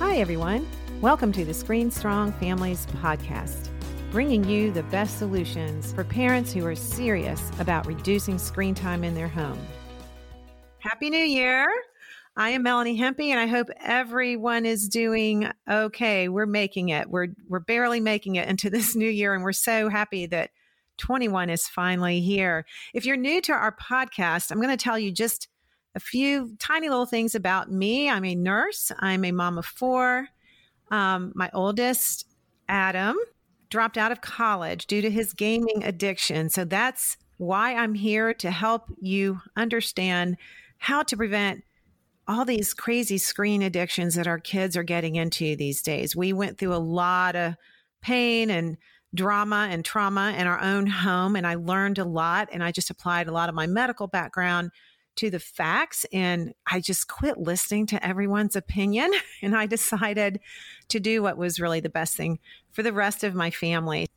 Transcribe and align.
Hi, 0.00 0.16
everyone. 0.16 0.66
Welcome 1.00 1.30
to 1.32 1.44
the 1.44 1.54
Screen 1.54 1.88
Strong 1.88 2.32
Families 2.32 2.84
podcast, 3.00 3.68
bringing 4.10 4.42
you 4.42 4.72
the 4.72 4.82
best 4.84 5.18
solutions 5.18 5.92
for 5.92 6.02
parents 6.02 6.52
who 6.52 6.66
are 6.66 6.74
serious 6.74 7.40
about 7.60 7.86
reducing 7.86 8.36
screen 8.36 8.74
time 8.74 9.04
in 9.04 9.14
their 9.14 9.28
home. 9.28 9.58
Happy 10.78 11.10
New 11.10 11.16
Year! 11.24 11.68
I 12.36 12.50
am 12.50 12.64
Melanie 12.64 12.98
Hempe, 12.98 13.30
and 13.30 13.38
I 13.38 13.46
hope 13.46 13.68
everyone 13.80 14.66
is 14.66 14.88
doing 14.88 15.48
okay. 15.70 16.28
We're 16.28 16.46
making 16.46 16.88
it. 16.88 17.08
We're 17.08 17.28
we're 17.48 17.60
barely 17.60 18.00
making 18.00 18.34
it 18.34 18.48
into 18.48 18.70
this 18.70 18.96
new 18.96 19.08
year, 19.08 19.32
and 19.32 19.44
we're 19.44 19.52
so 19.52 19.88
happy 19.88 20.26
that 20.26 20.50
21 20.98 21.50
is 21.50 21.68
finally 21.68 22.20
here. 22.20 22.66
If 22.94 23.06
you're 23.06 23.16
new 23.16 23.40
to 23.42 23.52
our 23.52 23.76
podcast, 23.76 24.50
I'm 24.50 24.60
going 24.60 24.76
to 24.76 24.82
tell 24.82 24.98
you 24.98 25.12
just 25.12 25.48
a 25.94 26.00
few 26.00 26.56
tiny 26.58 26.88
little 26.88 27.06
things 27.06 27.34
about 27.34 27.70
me. 27.70 28.10
I'm 28.10 28.24
a 28.24 28.34
nurse. 28.34 28.90
I'm 28.98 29.24
a 29.24 29.32
mom 29.32 29.58
of 29.58 29.66
four. 29.66 30.28
Um, 30.90 31.32
my 31.34 31.50
oldest, 31.52 32.26
Adam, 32.68 33.16
dropped 33.70 33.96
out 33.96 34.12
of 34.12 34.20
college 34.20 34.86
due 34.86 35.02
to 35.02 35.10
his 35.10 35.32
gaming 35.32 35.84
addiction. 35.84 36.48
So 36.48 36.64
that's 36.64 37.16
why 37.38 37.74
I'm 37.74 37.94
here 37.94 38.34
to 38.34 38.50
help 38.50 38.84
you 39.00 39.40
understand 39.56 40.36
how 40.78 41.02
to 41.04 41.16
prevent 41.16 41.64
all 42.26 42.44
these 42.44 42.72
crazy 42.72 43.18
screen 43.18 43.62
addictions 43.62 44.14
that 44.14 44.26
our 44.26 44.38
kids 44.38 44.76
are 44.76 44.82
getting 44.82 45.16
into 45.16 45.56
these 45.56 45.82
days. 45.82 46.16
We 46.16 46.32
went 46.32 46.58
through 46.58 46.74
a 46.74 46.76
lot 46.76 47.36
of 47.36 47.54
pain 48.00 48.50
and 48.50 48.76
drama 49.14 49.68
and 49.70 49.84
trauma 49.84 50.34
in 50.36 50.46
our 50.46 50.60
own 50.60 50.86
home, 50.86 51.36
and 51.36 51.46
I 51.46 51.54
learned 51.54 51.98
a 51.98 52.04
lot, 52.04 52.48
and 52.52 52.64
I 52.64 52.72
just 52.72 52.90
applied 52.90 53.28
a 53.28 53.32
lot 53.32 53.48
of 53.48 53.54
my 53.54 53.66
medical 53.66 54.06
background 54.06 54.70
to 55.16 55.30
the 55.30 55.38
facts 55.38 56.04
and 56.12 56.54
I 56.66 56.80
just 56.80 57.08
quit 57.08 57.38
listening 57.38 57.86
to 57.86 58.06
everyone's 58.06 58.56
opinion 58.56 59.12
and 59.42 59.56
I 59.56 59.66
decided 59.66 60.40
to 60.88 61.00
do 61.00 61.22
what 61.22 61.36
was 61.36 61.60
really 61.60 61.80
the 61.80 61.88
best 61.88 62.16
thing 62.16 62.38
for 62.72 62.82
the 62.82 62.92
rest 62.92 63.24
of 63.24 63.34
my 63.34 63.50
family. 63.50 64.08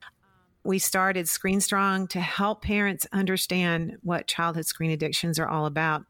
We 0.64 0.80
started 0.80 1.30
Screen 1.30 1.62
Strong 1.62 2.08
to 2.10 2.20
help 2.20 2.62
parents 2.62 3.08
understand 3.14 3.98
what 4.04 4.28
childhood 4.28 4.66
screen 4.66 4.92
addictions 4.92 5.40
are 5.40 5.48
all 5.48 5.66
about. 5.66 6.04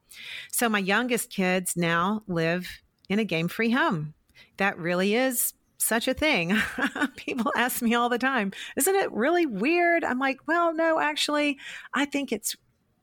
So 0.51 0.67
my 0.67 0.79
youngest 0.79 1.29
kids 1.29 1.77
now 1.77 2.23
live 2.27 2.67
in 3.07 3.19
a 3.19 3.23
game-free 3.23 3.69
home. 3.69 4.15
That 4.57 4.79
really 4.79 5.13
is 5.13 5.53
such 5.77 6.07
a 6.07 6.13
thing. 6.13 6.57
People 7.15 7.51
ask 7.55 7.81
me 7.81 7.93
all 7.93 8.09
the 8.09 8.17
time, 8.17 8.51
isn't 8.75 8.95
it 8.95 9.11
really 9.11 9.45
weird? 9.45 10.03
I'm 10.03 10.19
like, 10.19 10.39
well, 10.47 10.73
no, 10.73 10.99
actually, 10.99 11.59
I 11.93 12.05
think 12.05 12.31
it's 12.31 12.55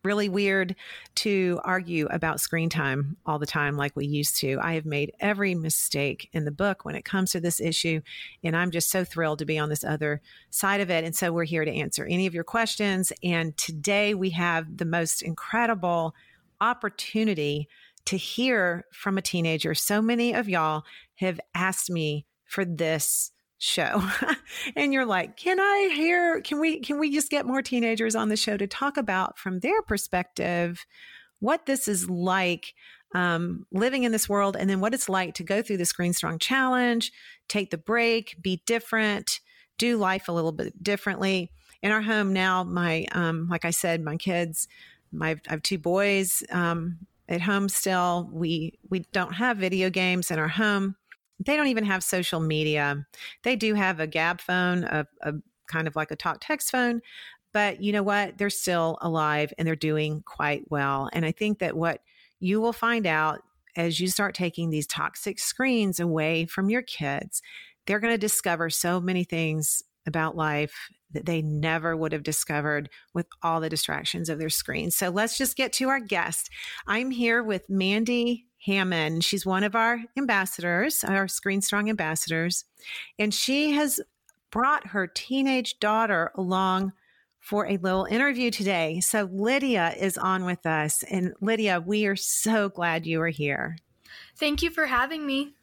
really 0.04 0.28
weird 0.28 0.76
to 1.16 1.60
argue 1.64 2.06
about 2.10 2.40
screen 2.40 2.68
time 2.68 3.16
all 3.24 3.38
the 3.38 3.46
time 3.46 3.76
like 3.76 3.96
we 3.96 4.06
used 4.06 4.36
to. 4.36 4.58
I 4.60 4.74
have 4.74 4.84
made 4.84 5.12
every 5.18 5.54
mistake 5.54 6.28
in 6.32 6.44
the 6.44 6.50
book 6.50 6.84
when 6.84 6.94
it 6.94 7.04
comes 7.04 7.32
to 7.32 7.40
this 7.40 7.60
issue, 7.60 8.00
and 8.42 8.56
I'm 8.56 8.70
just 8.70 8.90
so 8.90 9.04
thrilled 9.04 9.38
to 9.38 9.46
be 9.46 9.58
on 9.58 9.68
this 9.68 9.84
other 9.84 10.20
side 10.50 10.80
of 10.80 10.90
it. 10.90 11.04
And 11.04 11.16
so 11.16 11.32
we're 11.32 11.44
here 11.44 11.64
to 11.64 11.74
answer 11.74 12.04
any 12.04 12.26
of 12.26 12.34
your 12.34 12.44
questions. 12.44 13.12
And 13.22 13.56
today 13.56 14.14
we 14.14 14.30
have 14.30 14.76
the 14.76 14.84
most 14.84 15.22
incredible 15.22 16.14
opportunity 16.60 17.68
to 18.04 18.16
hear 18.16 18.84
from 18.92 19.16
a 19.16 19.22
teenager. 19.22 19.74
So 19.74 20.02
many 20.02 20.34
of 20.34 20.48
y'all 20.48 20.84
have 21.16 21.40
asked 21.54 21.90
me 21.90 22.26
for 22.44 22.64
this 22.64 23.32
show. 23.64 24.02
And 24.76 24.92
you're 24.92 25.06
like 25.06 25.36
can 25.36 25.58
i 25.60 25.90
hear 25.94 26.40
can 26.40 26.58
we 26.60 26.80
can 26.80 26.98
we 26.98 27.12
just 27.12 27.30
get 27.30 27.44
more 27.46 27.60
teenagers 27.60 28.14
on 28.14 28.28
the 28.28 28.36
show 28.36 28.56
to 28.56 28.66
talk 28.66 28.96
about 28.96 29.38
from 29.38 29.60
their 29.60 29.82
perspective 29.82 30.86
what 31.40 31.66
this 31.66 31.88
is 31.88 32.08
like 32.08 32.74
um, 33.14 33.66
living 33.72 34.04
in 34.04 34.12
this 34.12 34.28
world 34.28 34.56
and 34.56 34.68
then 34.70 34.80
what 34.80 34.94
it's 34.94 35.08
like 35.08 35.34
to 35.34 35.44
go 35.44 35.60
through 35.60 35.76
the 35.76 35.84
screen 35.84 36.12
strong 36.12 36.38
challenge 36.38 37.12
take 37.48 37.70
the 37.70 37.78
break 37.78 38.36
be 38.40 38.62
different 38.66 39.40
do 39.76 39.96
life 39.96 40.28
a 40.28 40.32
little 40.32 40.52
bit 40.52 40.82
differently? 40.82 41.50
In 41.82 41.90
our 41.90 42.02
home 42.02 42.32
now 42.32 42.64
my 42.64 43.06
um, 43.12 43.48
like 43.50 43.64
i 43.64 43.70
said 43.70 44.02
my 44.02 44.16
kids 44.16 44.68
my 45.12 45.30
i 45.30 45.50
have 45.50 45.62
two 45.62 45.78
boys 45.78 46.42
um, 46.50 46.98
at 47.28 47.40
home 47.40 47.68
still. 47.68 48.28
We 48.32 48.78
we 48.90 49.00
don't 49.12 49.34
have 49.34 49.56
video 49.56 49.90
games 49.90 50.30
in 50.30 50.38
our 50.38 50.48
home 50.48 50.96
they 51.40 51.56
don't 51.56 51.68
even 51.68 51.84
have 51.84 52.02
social 52.02 52.40
media. 52.40 53.06
They 53.42 53.56
do 53.56 53.74
have 53.74 54.00
a 54.00 54.06
Gabb 54.06 54.40
phone, 54.40 54.84
a, 54.84 55.06
a 55.22 55.34
kind 55.66 55.88
of 55.88 55.96
like 55.96 56.10
a 56.10 56.16
talk 56.16 56.38
text 56.40 56.70
phone, 56.70 57.00
but 57.52 57.80
you 57.82 57.92
know 57.92 58.02
what? 58.02 58.36
They're 58.36 58.50
still 58.50 58.98
alive 59.00 59.52
and 59.56 59.66
they're 59.66 59.76
doing 59.76 60.22
quite 60.26 60.70
well. 60.70 61.08
And 61.12 61.24
I 61.24 61.32
think 61.32 61.60
that 61.60 61.76
what 61.76 62.00
you 62.40 62.60
will 62.60 62.72
find 62.72 63.06
out 63.06 63.42
as 63.76 64.00
you 64.00 64.08
start 64.08 64.34
taking 64.34 64.70
these 64.70 64.86
toxic 64.86 65.38
screens 65.38 66.00
away 66.00 66.46
from 66.46 66.68
your 66.68 66.82
kids, 66.82 67.42
they're 67.86 68.00
going 68.00 68.14
to 68.14 68.18
discover 68.18 68.70
so 68.70 69.00
many 69.00 69.24
things 69.24 69.82
about 70.06 70.36
life 70.36 70.90
that 71.12 71.26
they 71.26 71.42
never 71.42 71.96
would 71.96 72.12
have 72.12 72.24
discovered 72.24 72.90
with 73.14 73.26
all 73.42 73.60
the 73.60 73.68
distractions 73.68 74.28
of 74.28 74.38
their 74.38 74.50
screens. 74.50 74.96
So 74.96 75.10
let's 75.10 75.38
just 75.38 75.56
get 75.56 75.72
to 75.74 75.88
our 75.88 76.00
guest. 76.00 76.50
I'm 76.86 77.10
here 77.10 77.42
with 77.42 77.70
Mandy 77.70 78.46
Hammond. 78.66 79.24
She's 79.24 79.44
one 79.44 79.64
of 79.64 79.74
our 79.74 80.00
ambassadors, 80.16 81.04
our 81.04 81.28
Screen 81.28 81.60
Strong 81.60 81.90
ambassadors, 81.90 82.64
and 83.18 83.32
she 83.32 83.72
has 83.72 84.00
brought 84.50 84.88
her 84.88 85.06
teenage 85.06 85.78
daughter 85.80 86.30
along 86.36 86.92
for 87.40 87.66
a 87.66 87.76
little 87.76 88.06
interview 88.06 88.50
today. 88.50 89.00
So 89.00 89.28
Lydia 89.30 89.94
is 89.98 90.16
on 90.16 90.46
with 90.46 90.64
us. 90.64 91.02
And 91.10 91.34
Lydia, 91.42 91.78
we 91.84 92.06
are 92.06 92.16
so 92.16 92.70
glad 92.70 93.06
you 93.06 93.20
are 93.20 93.28
here. 93.28 93.76
Thank 94.38 94.62
you 94.62 94.70
for 94.70 94.86
having 94.86 95.26
me. 95.26 95.54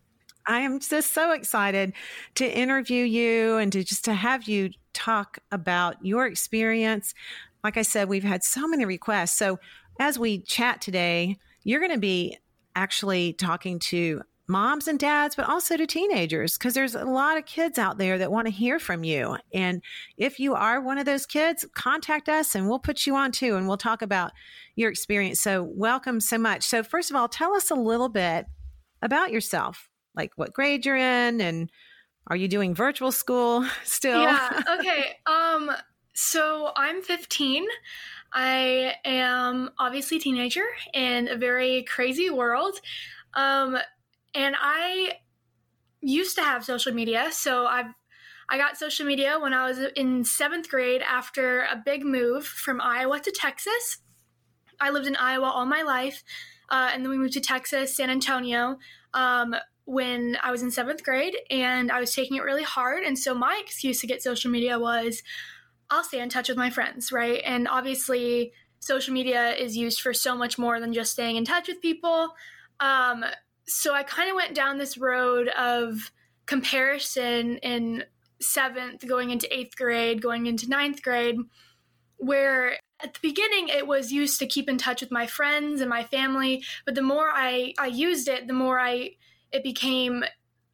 I 0.47 0.59
am 0.59 0.79
just 0.79 1.13
so 1.13 1.31
excited 1.31 1.93
to 2.35 2.45
interview 2.45 3.03
you 3.03 3.57
and 3.57 3.71
to 3.71 3.83
just 3.83 4.05
to 4.05 4.13
have 4.13 4.43
you 4.47 4.71
talk 4.93 5.39
about 5.51 5.95
your 6.05 6.27
experience. 6.27 7.15
Like 7.63 7.77
I 7.77 7.81
said, 7.83 8.09
we've 8.09 8.23
had 8.23 8.43
so 8.43 8.67
many 8.67 8.85
requests. 8.85 9.37
So 9.37 9.59
as 9.99 10.19
we 10.19 10.39
chat 10.39 10.81
today, 10.81 11.37
you're 11.63 11.79
going 11.79 11.91
to 11.91 11.99
be 11.99 12.37
actually 12.75 13.33
talking 13.33 13.79
to 13.79 14.21
moms 14.47 14.87
and 14.87 14.99
dads, 14.99 15.35
but 15.35 15.47
also 15.47 15.77
to 15.77 15.87
teenagers, 15.87 16.57
because 16.57 16.73
there's 16.73 16.93
a 16.93 17.05
lot 17.05 17.37
of 17.37 17.45
kids 17.45 17.79
out 17.79 17.97
there 17.97 18.17
that 18.17 18.31
want 18.31 18.47
to 18.47 18.51
hear 18.51 18.79
from 18.79 19.03
you. 19.03 19.37
And 19.53 19.81
if 20.17 20.39
you 20.39 20.53
are 20.53 20.81
one 20.81 20.97
of 20.97 21.05
those 21.05 21.25
kids, 21.25 21.65
contact 21.73 22.27
us 22.27 22.53
and 22.53 22.67
we'll 22.67 22.79
put 22.79 23.07
you 23.07 23.15
on 23.15 23.31
too, 23.31 23.55
and 23.55 23.67
we'll 23.67 23.77
talk 23.77 24.01
about 24.01 24.31
your 24.75 24.89
experience. 24.89 25.39
So, 25.39 25.63
welcome 25.63 26.19
so 26.19 26.37
much. 26.37 26.63
So, 26.63 26.83
first 26.83 27.09
of 27.09 27.15
all, 27.15 27.27
tell 27.29 27.53
us 27.53 27.71
a 27.71 27.75
little 27.75 28.09
bit 28.09 28.45
about 29.01 29.31
yourself, 29.31 29.89
like 30.15 30.31
what 30.35 30.53
grade 30.53 30.85
you're 30.85 30.97
in, 30.97 31.41
and 31.41 31.71
are 32.27 32.35
you 32.35 32.47
doing 32.47 32.75
virtual 32.75 33.11
school 33.11 33.65
still? 33.83 34.21
Yeah. 34.21 34.63
Okay. 34.79 35.15
um. 35.25 35.71
So 36.13 36.71
I'm 36.75 37.01
15. 37.01 37.65
I 38.33 38.95
am 39.03 39.71
obviously 39.77 40.17
a 40.17 40.19
teenager 40.21 40.63
in 40.93 41.27
a 41.27 41.35
very 41.35 41.83
crazy 41.83 42.29
world. 42.29 42.79
Um, 43.33 43.77
and 44.33 44.55
I 44.59 45.13
used 46.01 46.35
to 46.37 46.41
have 46.41 46.63
social 46.63 46.93
media. 46.93 47.29
So 47.31 47.65
I've 47.65 47.93
I 48.49 48.57
got 48.57 48.77
social 48.77 49.05
media 49.05 49.39
when 49.39 49.53
I 49.53 49.65
was 49.65 49.79
in 49.95 50.25
seventh 50.25 50.69
grade 50.69 51.01
after 51.01 51.61
a 51.61 51.81
big 51.85 52.03
move 52.03 52.45
from 52.45 52.81
Iowa 52.81 53.17
to 53.21 53.31
Texas. 53.31 53.99
I 54.77 54.89
lived 54.89 55.07
in 55.07 55.15
Iowa 55.15 55.45
all 55.45 55.65
my 55.65 55.83
life, 55.83 56.21
uh, 56.67 56.89
and 56.93 57.01
then 57.01 57.09
we 57.09 57.17
moved 57.17 57.31
to 57.33 57.39
Texas, 57.39 57.95
San 57.95 58.09
Antonio, 58.09 58.77
um, 59.13 59.55
when 59.85 60.37
I 60.43 60.51
was 60.51 60.63
in 60.63 60.69
seventh 60.69 61.01
grade, 61.01 61.37
and 61.49 61.93
I 61.93 62.01
was 62.01 62.13
taking 62.13 62.35
it 62.35 62.43
really 62.43 62.63
hard. 62.63 63.03
And 63.03 63.17
so 63.17 63.33
my 63.33 63.57
excuse 63.63 64.01
to 64.01 64.07
get 64.07 64.21
social 64.21 64.51
media 64.51 64.77
was 64.77 65.23
I'll 65.91 66.03
stay 66.03 66.21
in 66.21 66.29
touch 66.29 66.49
with 66.49 66.57
my 66.57 66.69
friends, 66.69 67.11
right? 67.11 67.41
And 67.45 67.67
obviously, 67.67 68.53
social 68.79 69.13
media 69.13 69.53
is 69.53 69.77
used 69.77 70.01
for 70.01 70.13
so 70.13 70.35
much 70.35 70.57
more 70.57 70.79
than 70.79 70.93
just 70.93 71.11
staying 71.11 71.35
in 71.35 71.45
touch 71.45 71.67
with 71.67 71.81
people. 71.81 72.29
Um, 72.79 73.23
so 73.67 73.93
I 73.93 74.03
kind 74.03 74.29
of 74.29 74.35
went 74.35 74.55
down 74.55 74.77
this 74.77 74.97
road 74.97 75.49
of 75.49 76.11
comparison 76.45 77.57
in 77.57 78.05
seventh, 78.41 79.07
going 79.07 79.29
into 79.29 79.53
eighth 79.55 79.75
grade, 79.75 80.21
going 80.21 80.47
into 80.47 80.67
ninth 80.67 81.03
grade, 81.03 81.37
where 82.17 82.77
at 83.03 83.13
the 83.13 83.19
beginning 83.21 83.67
it 83.69 83.85
was 83.85 84.11
used 84.11 84.39
to 84.39 84.47
keep 84.47 84.69
in 84.69 84.77
touch 84.77 85.01
with 85.01 85.11
my 85.11 85.27
friends 85.27 85.81
and 85.81 85.89
my 85.89 86.03
family, 86.03 86.63
but 86.85 86.95
the 86.95 87.01
more 87.01 87.29
I, 87.33 87.73
I 87.79 87.87
used 87.87 88.27
it, 88.27 88.47
the 88.47 88.53
more 88.53 88.79
I 88.79 89.11
it 89.51 89.63
became 89.63 90.23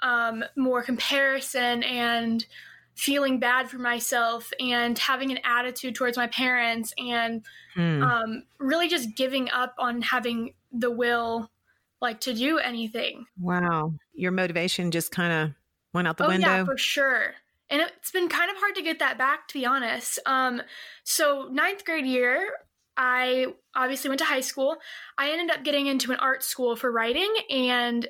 um, 0.04 0.44
more 0.56 0.84
comparison 0.84 1.84
and 1.84 2.46
feeling 2.98 3.40
bad 3.40 3.70
for 3.70 3.78
myself 3.78 4.52
and 4.60 4.98
having 4.98 5.32
an 5.32 5.38
attitude 5.44 5.94
towards 5.94 6.18
my 6.18 6.26
parents 6.28 6.94
and 6.98 7.46
hmm. 7.76 8.02
um, 8.02 8.44
really 8.58 8.88
just 8.88 9.16
giving 9.16 9.50
up 9.52 9.76
on 9.78 10.02
having 10.02 10.54
the 10.72 10.90
will 10.90 11.50
like 12.02 12.20
to 12.22 12.34
do 12.34 12.58
anything. 12.58 13.26
Wow. 13.40 13.94
Your 14.14 14.32
motivation 14.32 14.90
just 14.90 15.12
kind 15.12 15.32
of 15.32 15.56
went 15.94 16.08
out 16.08 16.18
the 16.18 16.26
oh, 16.26 16.30
window? 16.30 16.48
yeah 16.48 16.66
for 16.66 16.78
sure. 16.78 17.36
And 17.70 17.82
it's 17.82 18.12
been 18.12 18.30
kind 18.30 18.50
of 18.50 18.58
hard 18.58 18.76
to 18.76 18.82
get 18.82 19.00
that 19.00 19.18
back 19.18 19.48
to 19.50 19.54
be 19.54 19.66
honest. 19.66 20.18
Um, 20.26 20.62
so 21.04 21.48
ninth 21.52 21.86
grade 21.86 22.06
year 22.06 22.50
i 23.00 23.46
obviously 23.76 24.10
went 24.10 24.18
to 24.18 24.26
high 24.26 24.42
school. 24.42 24.78
I 25.20 25.30
ended 25.30 25.56
up 25.56 25.64
getting 25.64 25.86
into 25.86 26.12
an 26.12 26.18
art 26.18 26.42
school 26.42 26.76
for 26.76 26.92
writing 26.92 27.32
and 27.52 28.08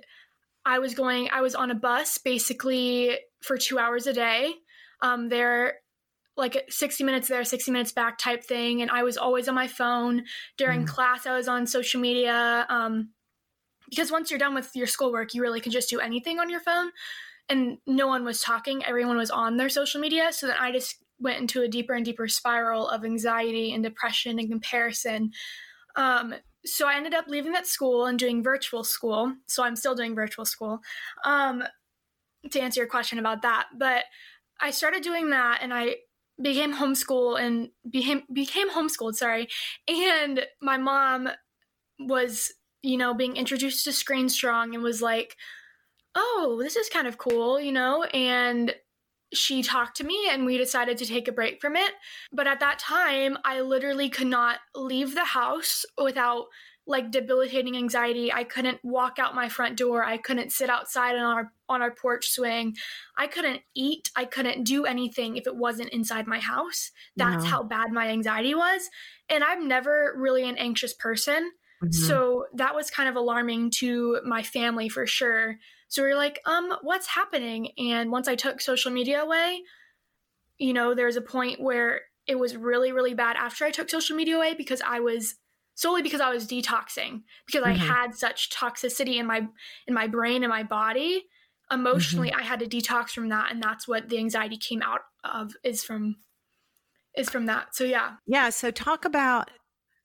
I 0.66 0.80
was 0.80 0.94
going, 0.94 1.30
I 1.30 1.42
was 1.42 1.56
on 1.56 1.72
a 1.72 1.75
bus 1.75 2.18
basically 2.18 3.18
for 3.42 3.57
two 3.57 3.80
hours 3.80 4.07
a 4.07 4.13
day. 4.13 4.54
Um, 5.02 5.30
there, 5.30 5.76
like 6.36 6.66
60 6.70 7.04
minutes 7.04 7.28
there, 7.28 7.44
60 7.44 7.72
minutes 7.72 7.92
back 7.92 8.18
type 8.18 8.44
thing. 8.44 8.82
And 8.82 8.92
I 8.92 9.04
was 9.04 9.18
always 9.18 9.48
on 9.48 9.56
my 9.56 9.68
phone. 9.68 10.24
During 10.58 10.84
mm. 10.84 10.88
class, 10.88 11.26
I 11.26 11.36
was 11.36 11.48
on 11.48 11.66
social 11.68 12.00
media. 12.00 12.66
Um, 12.70 13.10
because 13.90 14.12
once 14.12 14.30
you're 14.30 14.40
done 14.40 14.54
with 14.54 14.70
your 14.76 14.88
schoolwork, 14.88 15.34
you 15.34 15.42
really 15.42 15.62
can 15.62 15.72
just 15.72 15.90
do 15.90 16.00
anything 16.00 16.40
on 16.40 16.50
your 16.50 16.60
phone. 16.60 16.92
And 17.50 17.78
no 17.88 18.08
one 18.08 18.26
was 18.26 18.42
talking, 18.42 18.84
everyone 18.84 19.18
was 19.18 19.32
on 19.32 19.56
their 19.58 19.70
social 19.70 20.02
media. 20.02 20.34
So 20.34 20.48
then 20.48 20.58
I 20.60 20.72
just 20.72 20.98
went 21.20 21.40
into 21.40 21.62
a 21.62 21.68
deeper 21.68 21.94
and 21.94 22.04
deeper 22.04 22.28
spiral 22.28 22.88
of 22.90 23.06
anxiety 23.06 23.74
and 23.74 23.84
depression 23.84 24.38
and 24.40 24.50
comparison. 24.50 25.32
Um, 25.96 26.36
so 26.66 26.88
I 26.88 26.96
ended 26.96 27.14
up 27.14 27.26
leaving 27.28 27.54
that 27.54 27.66
school 27.66 28.06
and 28.06 28.20
doing 28.20 28.44
virtual 28.44 28.84
school. 28.84 29.34
So 29.48 29.64
I'm 29.64 29.76
still 29.76 29.96
doing 29.96 30.16
virtual 30.16 30.46
school. 30.46 30.80
Um, 31.24 31.64
to 32.52 32.60
answer 32.60 32.82
your 32.82 32.90
question 32.90 33.20
about 33.20 33.42
that, 33.42 33.68
but 33.78 34.04
I 34.59 34.71
started 34.71 35.04
doing 35.04 35.30
that 35.31 35.59
and 35.62 35.74
I 35.74 35.98
became 36.42 36.75
homeschool 36.75 37.39
and 37.39 37.69
became 37.89 38.24
became 38.31 38.69
homeschooled. 38.69 39.15
Sorry, 39.15 39.48
and 39.88 40.45
my 40.62 40.77
mom 40.77 41.30
was 42.00 42.51
you 42.83 42.98
know 42.98 43.13
being 43.13 43.36
introduced 43.38 43.83
to 43.86 43.92
Screen 43.92 44.30
Strong 44.30 44.75
and 44.75 44.83
was 44.83 45.01
like, 45.01 45.36
"Oh, 46.15 46.59
this 46.62 46.75
is 46.75 46.89
kind 46.89 47.07
of 47.07 47.18
cool," 47.18 47.59
you 47.59 47.71
know, 47.71 48.04
and 48.06 48.75
she 49.33 49.62
talked 49.62 49.98
to 49.98 50.04
me 50.06 50.27
and 50.30 50.45
we 50.45 50.57
decided 50.57 50.98
to 50.98 51.06
take 51.06 51.27
a 51.27 51.33
break 51.33 51.62
from 51.62 51.75
it. 51.75 51.92
But 52.31 52.48
at 52.48 52.59
that 52.62 52.80
time, 52.80 53.38
I 53.44 53.62
literally 53.62 54.09
could 54.09 54.27
not 54.27 54.59
leave 54.75 55.15
the 55.15 55.25
house 55.25 55.86
without 56.01 56.45
like 56.88 57.12
debilitating 57.12 57.75
anxiety. 57.75 58.31
I 58.31 58.44
couldn't 58.44 58.80
walk 58.84 59.19
out 59.19 59.36
my 59.36 59.50
front 59.50 59.78
door. 59.78 60.04
I 60.04 60.18
couldn't 60.18 60.51
sit 60.51 60.69
outside 60.69 61.16
on 61.16 61.24
our 61.24 61.51
on 61.69 61.81
our 61.81 61.92
porch 61.92 62.30
swing. 62.30 62.75
I 63.18 63.28
couldn't 63.28 63.62
eat. 63.75 64.10
I 64.16 64.25
couldn't 64.25 64.63
do 64.63 64.86
anything 64.86 65.36
if 65.36 65.45
it 65.45 65.56
wasn't 65.56 65.89
inside 65.89 66.28
my 66.28 66.39
house. 66.39 66.92
That's 67.18 67.45
how 67.45 67.63
bad 67.63 67.92
my 67.92 68.07
anxiety 68.07 68.56
was. 68.56 68.89
And 69.30 69.44
I'm 69.44 69.68
never 69.68 70.13
really 70.18 70.48
an 70.48 70.57
anxious 70.57 70.94
person. 70.94 71.51
Mm-hmm. 71.84 71.92
So 71.92 72.45
that 72.54 72.74
was 72.74 72.90
kind 72.90 73.10
of 73.10 73.16
alarming 73.16 73.72
to 73.78 74.22
my 74.25 74.42
family 74.42 74.90
for 74.90 75.06
sure. 75.06 75.57
So 75.90 76.04
we 76.04 76.10
are 76.10 76.16
like, 76.16 76.40
um, 76.45 76.74
what's 76.81 77.07
happening? 77.07 77.72
And 77.78 78.12
once 78.12 78.28
I 78.28 78.36
took 78.36 78.62
social 78.62 78.92
media 78.92 79.22
away, 79.22 79.62
you 80.57 80.74
know, 80.74 80.95
there's 80.95 81.18
a 81.18 81.22
point 81.22 81.62
where 81.62 82.01
it 82.25 82.38
was 82.38 82.56
really, 82.56 82.92
really 82.92 83.13
bad 83.13 83.38
after 83.38 83.66
I 83.66 83.72
took 83.72 83.90
social 83.90 84.16
media 84.16 84.36
away 84.36 84.54
because 84.54 84.81
I 84.81 85.00
was 85.00 85.36
solely 85.78 86.02
because 86.02 86.20
I 86.20 86.30
was 86.30 86.48
detoxing 86.48 87.22
because 87.46 87.64
mm-hmm. 87.64 87.82
I 87.82 87.86
had 87.86 88.16
such 88.16 88.50
toxicity 88.50 89.16
in 89.16 89.26
my 89.26 89.48
in 89.88 89.94
my 89.94 90.08
brain 90.08 90.44
and 90.44 90.50
my 90.50 90.64
body. 90.64 91.24
Emotionally, 91.70 92.30
mm-hmm. 92.30 92.40
I 92.40 92.44
had 92.44 92.60
to 92.60 92.66
detox 92.66 93.10
from 93.10 93.30
that, 93.30 93.52
and 93.52 93.62
that's 93.62 93.88
what 93.88 94.10
the 94.10 94.18
anxiety 94.18 94.58
came 94.58 94.82
out 94.82 95.02
of 95.24 95.54
is 95.64 95.84
from 95.84 96.16
is 97.16 97.30
from 97.30 97.46
that. 97.46 97.76
So 97.76 97.84
yeah, 97.84 98.16
yeah. 98.26 98.50
So 98.50 98.72
talk 98.72 99.06
about 99.06 99.50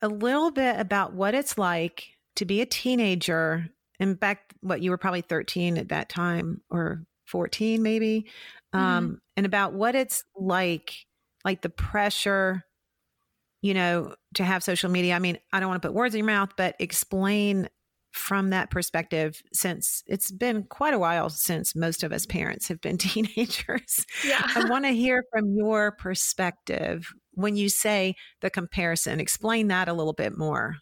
a 0.01 0.07
little 0.07 0.51
bit 0.51 0.79
about 0.79 1.13
what 1.13 1.33
it's 1.33 1.57
like 1.57 2.05
to 2.35 2.45
be 2.45 2.61
a 2.61 2.65
teenager 2.65 3.67
and 3.99 4.19
back 4.19 4.53
what 4.61 4.81
you 4.81 4.91
were 4.91 4.97
probably 4.97 5.21
13 5.21 5.77
at 5.77 5.89
that 5.89 6.09
time 6.09 6.61
or 6.69 7.03
14 7.27 7.81
maybe 7.81 8.25
mm-hmm. 8.75 8.83
um, 8.83 9.19
and 9.37 9.45
about 9.45 9.73
what 9.73 9.95
it's 9.95 10.23
like 10.35 10.93
like 11.45 11.61
the 11.61 11.69
pressure 11.69 12.65
you 13.63 13.73
know 13.73 14.13
to 14.35 14.43
have 14.43 14.63
social 14.63 14.91
media 14.91 15.15
i 15.15 15.19
mean 15.19 15.37
i 15.51 15.59
don't 15.59 15.69
want 15.69 15.81
to 15.81 15.87
put 15.87 15.95
words 15.95 16.13
in 16.13 16.19
your 16.19 16.27
mouth 16.27 16.51
but 16.55 16.75
explain 16.77 17.67
from 18.11 18.51
that 18.51 18.69
perspective 18.69 19.41
since 19.51 20.03
it's 20.05 20.29
been 20.29 20.63
quite 20.65 20.93
a 20.93 20.99
while 20.99 21.29
since 21.31 21.75
most 21.75 22.03
of 22.03 22.11
us 22.11 22.27
parents 22.27 22.67
have 22.67 22.79
been 22.81 22.97
teenagers 22.99 24.05
yeah. 24.23 24.45
i 24.55 24.69
want 24.69 24.85
to 24.85 24.91
hear 25.03 25.23
from 25.31 25.55
your 25.55 25.91
perspective 25.93 27.11
when 27.31 27.55
you 27.55 27.69
say 27.69 28.13
the 28.41 28.51
comparison 28.51 29.19
explain 29.19 29.69
that 29.69 29.87
a 29.87 29.93
little 29.93 30.13
bit 30.13 30.37
more 30.37 30.75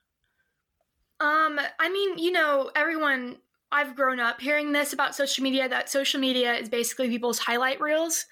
um, 1.21 1.59
I 1.79 1.87
mean, 1.89 2.17
you 2.17 2.31
know, 2.31 2.71
everyone 2.75 3.37
I've 3.71 3.95
grown 3.95 4.19
up 4.19 4.41
hearing 4.41 4.71
this 4.71 4.91
about 4.91 5.15
social 5.15 5.43
media 5.43 5.69
that 5.69 5.87
social 5.87 6.19
media 6.19 6.55
is 6.55 6.67
basically 6.67 7.09
people's 7.09 7.37
highlight 7.37 7.79
reels. 7.79 8.25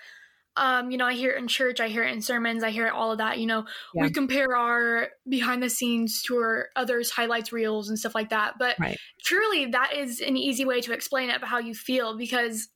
Um, 0.60 0.92
you 0.92 0.98
know, 0.98 1.06
I 1.06 1.14
hear 1.14 1.32
it 1.32 1.38
in 1.38 1.48
church, 1.48 1.80
I 1.80 1.88
hear 1.88 2.04
it 2.04 2.12
in 2.14 2.22
sermons, 2.22 2.66
I 2.66 2.70
hear 2.70 2.86
it 2.86 2.94
all 2.94 3.14
of 3.14 3.20
that. 3.20 3.40
You 3.40 3.48
know, 3.48 3.66
yeah. 3.94 4.04
we 4.04 4.10
compare 4.12 4.56
our 4.56 5.08
behind 5.28 5.64
the 5.64 5.70
scenes 5.70 6.22
to 6.24 6.36
our 6.36 6.68
others' 6.76 7.12
highlights 7.12 7.54
reels 7.54 7.88
and 7.88 7.98
stuff 7.98 8.14
like 8.14 8.30
that. 8.32 8.56
But 8.60 8.78
right. 8.78 8.98
truly, 9.24 9.68
that 9.68 9.96
is 9.96 10.20
an 10.20 10.36
easy 10.36 10.66
way 10.66 10.82
to 10.82 10.92
explain 10.92 11.30
it 11.30 11.38
about 11.38 11.50
how 11.50 11.60
you 11.60 11.74
feel 11.74 12.18
because 12.18 12.68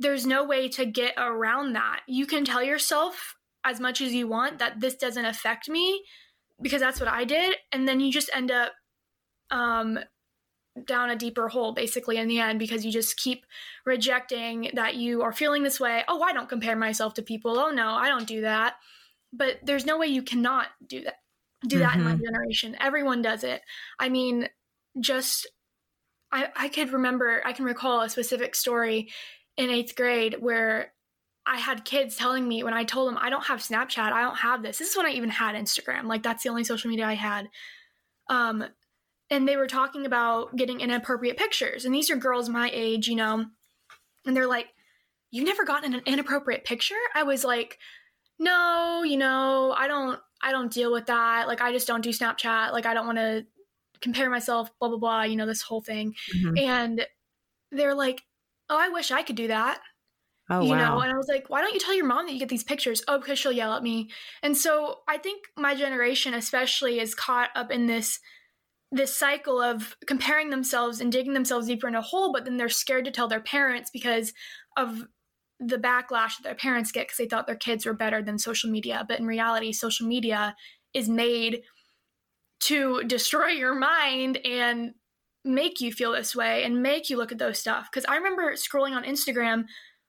there's 0.00 0.26
no 0.26 0.44
way 0.44 0.68
to 0.70 0.84
get 0.84 1.14
around 1.16 1.74
that. 1.74 2.00
You 2.08 2.26
can 2.26 2.44
tell 2.44 2.64
yourself 2.64 3.36
as 3.64 3.78
much 3.78 4.00
as 4.00 4.12
you 4.12 4.26
want 4.26 4.58
that 4.58 4.80
this 4.80 4.96
doesn't 4.96 5.24
affect 5.24 5.68
me 5.68 6.02
because 6.60 6.80
that's 6.80 6.98
what 6.98 7.08
I 7.08 7.24
did. 7.24 7.54
And 7.70 7.86
then 7.86 8.00
you 8.00 8.10
just 8.10 8.30
end 8.34 8.50
up 8.50 8.72
um, 9.50 10.00
down 10.86 11.10
a 11.10 11.16
deeper 11.16 11.48
hole 11.48 11.72
basically 11.72 12.16
in 12.16 12.28
the 12.28 12.38
end 12.38 12.58
because 12.58 12.84
you 12.84 12.92
just 12.92 13.16
keep 13.16 13.44
rejecting 13.84 14.70
that 14.74 14.94
you 14.94 15.22
are 15.22 15.32
feeling 15.32 15.62
this 15.62 15.80
way. 15.80 16.04
Oh, 16.08 16.22
I 16.22 16.32
don't 16.32 16.48
compare 16.48 16.76
myself 16.76 17.14
to 17.14 17.22
people. 17.22 17.58
Oh 17.58 17.70
no, 17.70 17.90
I 17.90 18.08
don't 18.08 18.26
do 18.26 18.42
that. 18.42 18.74
But 19.32 19.58
there's 19.62 19.86
no 19.86 19.98
way 19.98 20.06
you 20.06 20.22
cannot 20.22 20.68
do 20.86 21.02
that. 21.02 21.16
Do 21.66 21.78
that 21.80 21.90
mm-hmm. 21.90 21.98
in 22.00 22.04
my 22.04 22.12
mm-hmm. 22.14 22.24
generation. 22.24 22.76
Everyone 22.80 23.22
does 23.22 23.44
it. 23.44 23.62
I 23.98 24.08
mean, 24.08 24.48
just 24.98 25.46
I 26.32 26.48
I 26.56 26.68
could 26.68 26.92
remember 26.92 27.42
I 27.44 27.52
can 27.52 27.64
recall 27.64 28.00
a 28.00 28.08
specific 28.08 28.54
story 28.54 29.10
in 29.56 29.68
8th 29.68 29.94
grade 29.94 30.36
where 30.40 30.92
I 31.46 31.58
had 31.58 31.84
kids 31.84 32.16
telling 32.16 32.46
me 32.46 32.62
when 32.62 32.74
I 32.74 32.84
told 32.84 33.08
them 33.08 33.18
I 33.20 33.30
don't 33.30 33.46
have 33.46 33.60
Snapchat, 33.60 34.12
I 34.12 34.22
don't 34.22 34.36
have 34.36 34.62
this. 34.62 34.78
This 34.78 34.90
is 34.90 34.96
when 34.96 35.06
I 35.06 35.10
even 35.10 35.30
had 35.30 35.54
Instagram. 35.54 36.04
Like 36.04 36.22
that's 36.22 36.42
the 36.42 36.48
only 36.48 36.64
social 36.64 36.90
media 36.90 37.06
I 37.06 37.14
had. 37.14 37.48
Um, 38.28 38.64
and 39.30 39.46
they 39.46 39.56
were 39.56 39.66
talking 39.66 40.06
about 40.06 40.56
getting 40.56 40.80
inappropriate 40.80 41.36
pictures. 41.36 41.84
And 41.84 41.94
these 41.94 42.10
are 42.10 42.16
girls 42.16 42.48
my 42.48 42.70
age, 42.72 43.06
you 43.06 43.16
know, 43.16 43.46
and 44.26 44.36
they're 44.36 44.46
like, 44.46 44.66
You've 45.32 45.46
never 45.46 45.64
gotten 45.64 45.94
an 45.94 46.02
inappropriate 46.06 46.64
picture? 46.64 46.96
I 47.14 47.22
was 47.22 47.44
like, 47.44 47.78
No, 48.38 49.02
you 49.04 49.16
know, 49.16 49.74
I 49.76 49.86
don't 49.86 50.18
I 50.42 50.50
don't 50.50 50.72
deal 50.72 50.92
with 50.92 51.06
that. 51.06 51.46
Like 51.46 51.60
I 51.60 51.72
just 51.72 51.86
don't 51.86 52.02
do 52.02 52.10
Snapchat. 52.10 52.72
Like 52.72 52.86
I 52.86 52.94
don't 52.94 53.06
want 53.06 53.18
to 53.18 53.46
compare 54.00 54.30
myself, 54.30 54.70
blah 54.80 54.88
blah 54.88 54.98
blah, 54.98 55.22
you 55.22 55.36
know, 55.36 55.46
this 55.46 55.62
whole 55.62 55.82
thing. 55.82 56.14
Mm-hmm. 56.34 56.58
And 56.58 57.06
they're 57.70 57.94
like, 57.94 58.22
Oh, 58.68 58.78
I 58.78 58.88
wish 58.88 59.10
I 59.10 59.22
could 59.22 59.36
do 59.36 59.48
that. 59.48 59.80
Oh, 60.52 60.62
you 60.62 60.70
wow. 60.70 60.96
know, 60.96 61.00
and 61.00 61.12
I 61.12 61.16
was 61.16 61.28
like, 61.28 61.48
why 61.48 61.60
don't 61.60 61.72
you 61.72 61.78
tell 61.78 61.94
your 61.94 62.06
mom 62.06 62.26
that 62.26 62.32
you 62.32 62.40
get 62.40 62.48
these 62.48 62.64
pictures? 62.64 63.04
Oh, 63.06 63.20
because 63.20 63.38
she'll 63.38 63.52
yell 63.52 63.72
at 63.74 63.84
me. 63.84 64.10
And 64.42 64.56
so 64.56 64.96
I 65.06 65.16
think 65.16 65.44
my 65.56 65.76
generation, 65.76 66.34
especially, 66.34 66.98
is 66.98 67.14
caught 67.14 67.50
up 67.54 67.70
in 67.70 67.86
this 67.86 68.18
this 68.92 69.16
cycle 69.16 69.60
of 69.60 69.96
comparing 70.06 70.50
themselves 70.50 71.00
and 71.00 71.12
digging 71.12 71.32
themselves 71.34 71.66
deeper 71.66 71.86
in 71.86 71.94
a 71.94 72.02
hole, 72.02 72.32
but 72.32 72.44
then 72.44 72.56
they're 72.56 72.68
scared 72.68 73.04
to 73.04 73.10
tell 73.10 73.28
their 73.28 73.40
parents 73.40 73.90
because 73.92 74.32
of 74.76 75.06
the 75.60 75.76
backlash 75.76 76.36
that 76.36 76.42
their 76.42 76.54
parents 76.54 76.90
get 76.90 77.06
because 77.06 77.18
they 77.18 77.26
thought 77.26 77.46
their 77.46 77.54
kids 77.54 77.86
were 77.86 77.92
better 77.92 78.22
than 78.22 78.38
social 78.38 78.70
media. 78.70 79.04
But 79.06 79.20
in 79.20 79.26
reality, 79.26 79.72
social 79.72 80.06
media 80.06 80.56
is 80.94 81.08
made 81.08 81.62
to 82.60 83.02
destroy 83.04 83.48
your 83.48 83.74
mind 83.74 84.38
and 84.44 84.94
make 85.44 85.80
you 85.80 85.92
feel 85.92 86.12
this 86.12 86.34
way 86.34 86.64
and 86.64 86.82
make 86.82 87.08
you 87.08 87.16
look 87.16 87.32
at 87.32 87.38
those 87.38 87.58
stuff. 87.58 87.88
Because 87.90 88.04
I 88.06 88.16
remember 88.16 88.54
scrolling 88.54 88.96
on 88.96 89.04
Instagram, 89.04 89.64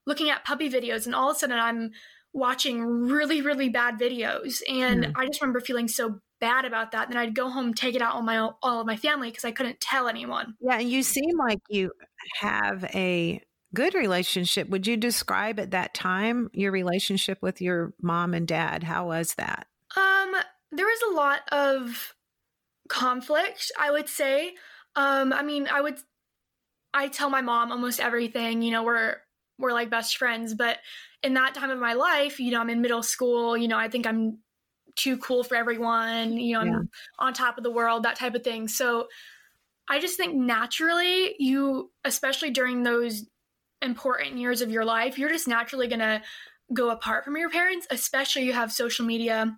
looking 0.08 0.30
at 0.30 0.46
puppy 0.46 0.70
videos, 0.70 1.06
and 1.06 1.14
all 1.14 1.30
of 1.30 1.36
a 1.36 1.40
sudden 1.40 1.60
I'm 1.60 1.92
watching 2.34 2.84
really, 2.84 3.42
really 3.42 3.70
bad 3.70 4.00
videos. 4.00 4.62
And 4.70 5.06
mm. 5.06 5.14
I 5.16 5.26
just 5.28 5.42
remember 5.42 5.60
feeling 5.60 5.88
so 5.88 6.20
bad 6.42 6.66
about 6.66 6.92
that, 6.92 7.08
then 7.08 7.18
I'd 7.18 7.36
go 7.36 7.50
home, 7.50 7.74
take 7.74 7.96
it 7.96 8.02
out 8.02 8.16
on 8.16 8.26
my 8.26 8.38
all 8.62 8.82
of 8.82 8.88
my 8.88 8.98
family 8.98 9.30
because 9.30 9.46
I 9.46 9.52
couldn't 9.52 9.80
tell 9.80 10.10
anyone. 10.10 10.56
Yeah, 10.60 10.80
and 10.80 10.90
you 10.90 11.04
seem 11.04 11.38
like 11.38 11.60
you 11.70 11.92
have 12.40 12.84
a 12.94 13.42
good 13.74 13.94
relationship. 13.94 14.68
Would 14.70 14.88
you 14.88 14.98
describe 14.98 15.60
at 15.60 15.72
that 15.72 15.94
time 15.94 16.50
your 16.54 16.72
relationship 16.72 17.38
with 17.42 17.62
your 17.62 17.94
mom 18.02 18.34
and 18.34 18.48
dad? 18.48 18.84
How 18.84 19.08
was 19.08 19.36
that? 19.36 19.68
Um, 19.96 20.36
there 20.72 20.86
was 20.86 21.02
a 21.12 21.16
lot 21.16 21.42
of 21.52 22.14
conflict, 22.90 23.72
I 23.80 23.92
would 23.92 24.10
say. 24.10 24.56
Um, 24.96 25.32
I 25.32 25.44
mean, 25.44 25.70
I 25.72 25.80
would 25.80 26.00
I 26.94 27.08
tell 27.08 27.30
my 27.30 27.42
mom 27.42 27.72
almost 27.72 28.00
everything, 28.00 28.62
you 28.62 28.72
know, 28.72 28.84
we're 28.84 29.18
we're 29.58 29.74
like 29.74 29.90
best 29.90 30.18
friends, 30.18 30.54
but 30.54 30.80
in 31.24 31.36
that 31.36 31.54
time 31.54 31.70
of 31.70 31.80
my 31.80 31.94
life, 31.94 32.40
you 32.40 32.52
know, 32.52 32.60
I'm 32.60 32.70
in 32.70 32.82
middle 32.82 33.04
school, 33.04 33.56
you 33.56 33.68
know, 33.68 33.78
I 33.78 33.90
think 33.90 34.08
I'm 34.08 34.40
too 34.96 35.18
cool 35.18 35.44
for 35.44 35.56
everyone, 35.56 36.38
you 36.38 36.54
know, 36.54 36.64
yeah. 36.64 36.76
I'm 36.78 36.90
on 37.20 37.34
top 37.34 37.58
of 37.58 37.64
the 37.64 37.72
world, 37.72 38.04
that 38.04 38.18
type 38.18 38.36
of 38.36 38.44
thing. 38.44 38.68
So 38.68 39.08
I 39.90 40.00
just 40.00 40.18
think 40.18 40.36
naturally, 40.36 41.36
you, 41.40 41.92
especially 42.06 42.52
during 42.52 42.84
those 42.84 43.26
important 43.82 44.38
years 44.38 44.62
of 44.62 44.72
your 44.72 44.86
life, 44.86 45.18
you're 45.18 45.30
just 45.30 45.48
naturally 45.48 45.88
going 45.88 46.00
to 46.00 46.22
go 46.74 46.92
apart 46.92 47.26
from 47.26 47.36
your 47.36 47.50
parents, 47.50 47.88
especially 47.90 48.44
you 48.44 48.54
have 48.54 48.72
social 48.72 49.06
media 49.06 49.58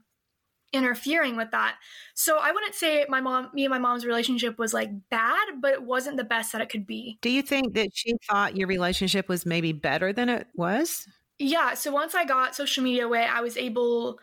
interfering 0.72 1.36
with 1.36 1.52
that. 1.52 1.76
So 2.16 2.40
I 2.40 2.52
wouldn't 2.52 2.74
say 2.74 3.06
my 3.08 3.22
mom, 3.22 3.50
me 3.54 3.66
and 3.66 3.70
my 3.70 3.78
mom's 3.78 4.06
relationship 4.06 4.58
was 4.58 4.74
like 4.74 4.90
bad, 5.12 5.62
but 5.62 5.74
it 5.74 5.84
wasn't 5.84 6.18
the 6.18 6.24
best 6.24 6.52
that 6.52 6.62
it 6.62 6.70
could 6.70 6.88
be. 6.88 7.20
Do 7.22 7.30
you 7.30 7.44
think 7.44 7.76
that 7.76 7.90
she 7.94 8.16
thought 8.28 8.58
your 8.58 8.68
relationship 8.68 9.30
was 9.30 9.46
maybe 9.46 9.72
better 9.72 10.12
than 10.12 10.30
it 10.30 10.48
was? 10.56 11.08
Yeah. 11.38 11.76
So 11.76 11.92
once 11.92 12.16
I 12.16 12.26
got 12.26 12.56
social 12.56 12.84
media 12.84 13.06
away, 13.06 13.24
I 13.24 13.42
was 13.42 13.56
able. 13.56 14.20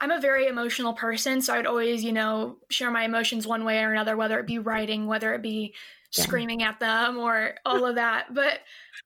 I'm 0.00 0.10
a 0.10 0.20
very 0.20 0.46
emotional 0.46 0.94
person, 0.94 1.40
so 1.42 1.54
I'd 1.54 1.66
always, 1.66 2.02
you 2.02 2.12
know, 2.12 2.58
share 2.70 2.90
my 2.90 3.04
emotions 3.04 3.46
one 3.46 3.64
way 3.64 3.82
or 3.84 3.92
another, 3.92 4.16
whether 4.16 4.38
it 4.40 4.46
be 4.46 4.58
writing, 4.58 5.06
whether 5.06 5.32
it 5.34 5.42
be 5.42 5.74
yeah. 6.16 6.24
screaming 6.24 6.62
at 6.62 6.80
them 6.80 7.18
or 7.18 7.54
all 7.64 7.84
of 7.84 7.94
that. 7.94 8.34
But 8.34 8.60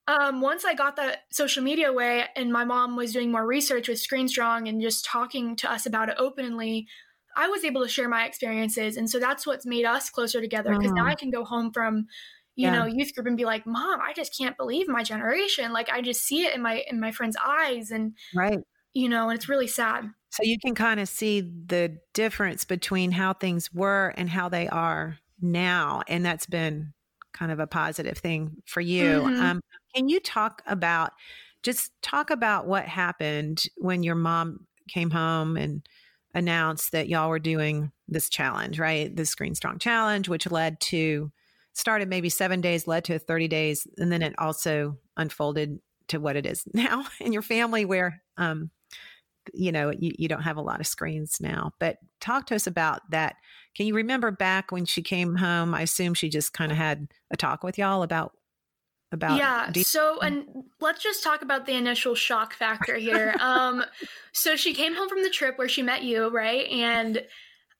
um, 0.08 0.40
once 0.40 0.64
I 0.64 0.74
got 0.74 0.96
that 0.96 1.24
social 1.30 1.62
media 1.62 1.92
way 1.92 2.24
and 2.34 2.52
my 2.52 2.64
mom 2.64 2.96
was 2.96 3.12
doing 3.12 3.30
more 3.30 3.46
research 3.46 3.88
with 3.88 3.98
Screen 3.98 4.28
Strong 4.28 4.68
and 4.68 4.80
just 4.80 5.04
talking 5.04 5.56
to 5.56 5.70
us 5.70 5.84
about 5.86 6.08
it 6.08 6.16
openly, 6.18 6.86
I 7.36 7.48
was 7.48 7.64
able 7.64 7.82
to 7.82 7.88
share 7.88 8.08
my 8.08 8.24
experiences. 8.24 8.96
And 8.96 9.10
so 9.10 9.18
that's 9.18 9.46
what's 9.46 9.66
made 9.66 9.84
us 9.84 10.08
closer 10.08 10.40
together 10.40 10.74
because 10.74 10.92
now. 10.92 11.04
I 11.04 11.14
can 11.14 11.30
go 11.30 11.44
home 11.44 11.72
from 11.72 12.06
you 12.56 12.68
yeah. 12.68 12.74
know 12.74 12.86
youth 12.86 13.14
group 13.14 13.26
and 13.26 13.36
be 13.36 13.44
like 13.44 13.66
mom 13.66 14.00
i 14.00 14.12
just 14.14 14.36
can't 14.36 14.56
believe 14.56 14.88
my 14.88 15.02
generation 15.02 15.72
like 15.72 15.90
i 15.90 16.00
just 16.00 16.22
see 16.22 16.44
it 16.44 16.54
in 16.54 16.62
my 16.62 16.82
in 16.90 16.98
my 16.98 17.12
friends 17.12 17.36
eyes 17.46 17.90
and 17.90 18.14
right 18.34 18.60
you 18.94 19.08
know 19.08 19.28
and 19.28 19.36
it's 19.36 19.48
really 19.48 19.66
sad 19.66 20.10
so 20.36 20.42
you 20.42 20.58
can 20.58 20.74
kind 20.74 21.00
of 21.00 21.08
see 21.08 21.40
the 21.40 21.98
difference 22.14 22.64
between 22.64 23.12
how 23.12 23.32
things 23.32 23.72
were 23.72 24.12
and 24.16 24.28
how 24.28 24.48
they 24.48 24.68
are 24.68 25.18
now 25.40 26.02
and 26.08 26.24
that's 26.24 26.46
been 26.46 26.92
kind 27.32 27.52
of 27.52 27.58
a 27.58 27.66
positive 27.66 28.18
thing 28.18 28.56
for 28.64 28.80
you 28.80 29.20
mm-hmm. 29.20 29.42
um, 29.42 29.60
can 29.94 30.08
you 30.08 30.20
talk 30.20 30.62
about 30.66 31.12
just 31.62 31.90
talk 32.02 32.30
about 32.30 32.66
what 32.66 32.86
happened 32.86 33.64
when 33.76 34.02
your 34.02 34.14
mom 34.14 34.66
came 34.88 35.10
home 35.10 35.56
and 35.56 35.86
announced 36.34 36.92
that 36.92 37.08
y'all 37.08 37.28
were 37.28 37.38
doing 37.38 37.90
this 38.08 38.28
challenge 38.28 38.78
right 38.78 39.14
the 39.16 39.26
screen 39.26 39.54
strong 39.54 39.78
challenge 39.78 40.28
which 40.28 40.50
led 40.50 40.80
to 40.80 41.30
started 41.76 42.08
maybe 42.08 42.30
seven 42.30 42.60
days, 42.60 42.86
led 42.86 43.04
to 43.04 43.18
30 43.18 43.48
days, 43.48 43.86
and 43.98 44.10
then 44.10 44.22
it 44.22 44.34
also 44.38 44.96
unfolded 45.16 45.78
to 46.08 46.18
what 46.18 46.36
it 46.36 46.46
is 46.46 46.64
now 46.74 47.04
in 47.20 47.32
your 47.32 47.42
family 47.42 47.84
where 47.84 48.22
um, 48.36 48.70
you 49.54 49.72
know 49.72 49.90
you, 49.90 50.12
you 50.18 50.28
don't 50.28 50.42
have 50.42 50.56
a 50.56 50.62
lot 50.62 50.80
of 50.80 50.86
screens 50.86 51.38
now 51.40 51.72
but 51.78 51.96
talk 52.20 52.46
to 52.46 52.54
us 52.54 52.66
about 52.66 53.00
that 53.10 53.36
can 53.76 53.86
you 53.86 53.94
remember 53.94 54.30
back 54.30 54.72
when 54.72 54.84
she 54.84 55.02
came 55.02 55.36
home 55.36 55.74
i 55.74 55.82
assume 55.82 56.14
she 56.14 56.28
just 56.28 56.52
kind 56.52 56.72
of 56.72 56.78
had 56.78 57.08
a 57.30 57.36
talk 57.36 57.62
with 57.62 57.78
y'all 57.78 58.02
about 58.02 58.32
about 59.12 59.38
yeah 59.38 59.70
so 59.82 60.18
mm. 60.18 60.26
and 60.26 60.46
let's 60.80 61.02
just 61.02 61.22
talk 61.22 61.42
about 61.42 61.66
the 61.66 61.72
initial 61.72 62.14
shock 62.14 62.52
factor 62.54 62.96
here 62.96 63.34
um 63.40 63.84
so 64.32 64.56
she 64.56 64.74
came 64.74 64.94
home 64.94 65.08
from 65.08 65.22
the 65.22 65.30
trip 65.30 65.58
where 65.58 65.68
she 65.68 65.82
met 65.82 66.02
you 66.02 66.28
right 66.28 66.68
and 66.68 67.22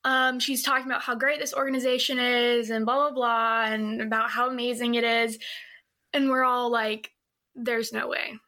um, 0.07 0.39
she's 0.39 0.63
talking 0.63 0.87
about 0.87 1.03
how 1.03 1.17
great 1.17 1.41
this 1.41 1.53
organization 1.53 2.21
is 2.21 2.71
and 2.71 2.87
blah, 2.87 2.95
blah, 2.95 3.11
blah, 3.11 3.65
and 3.65 4.01
about 4.01 4.31
how 4.31 4.49
amazing 4.49 4.95
it 4.95 5.03
is. 5.03 5.37
And 6.13 6.31
we're 6.31 6.45
all 6.45 6.71
like, 6.71 7.11
there's 7.57 7.93
no 7.93 8.07
way. 8.07 8.39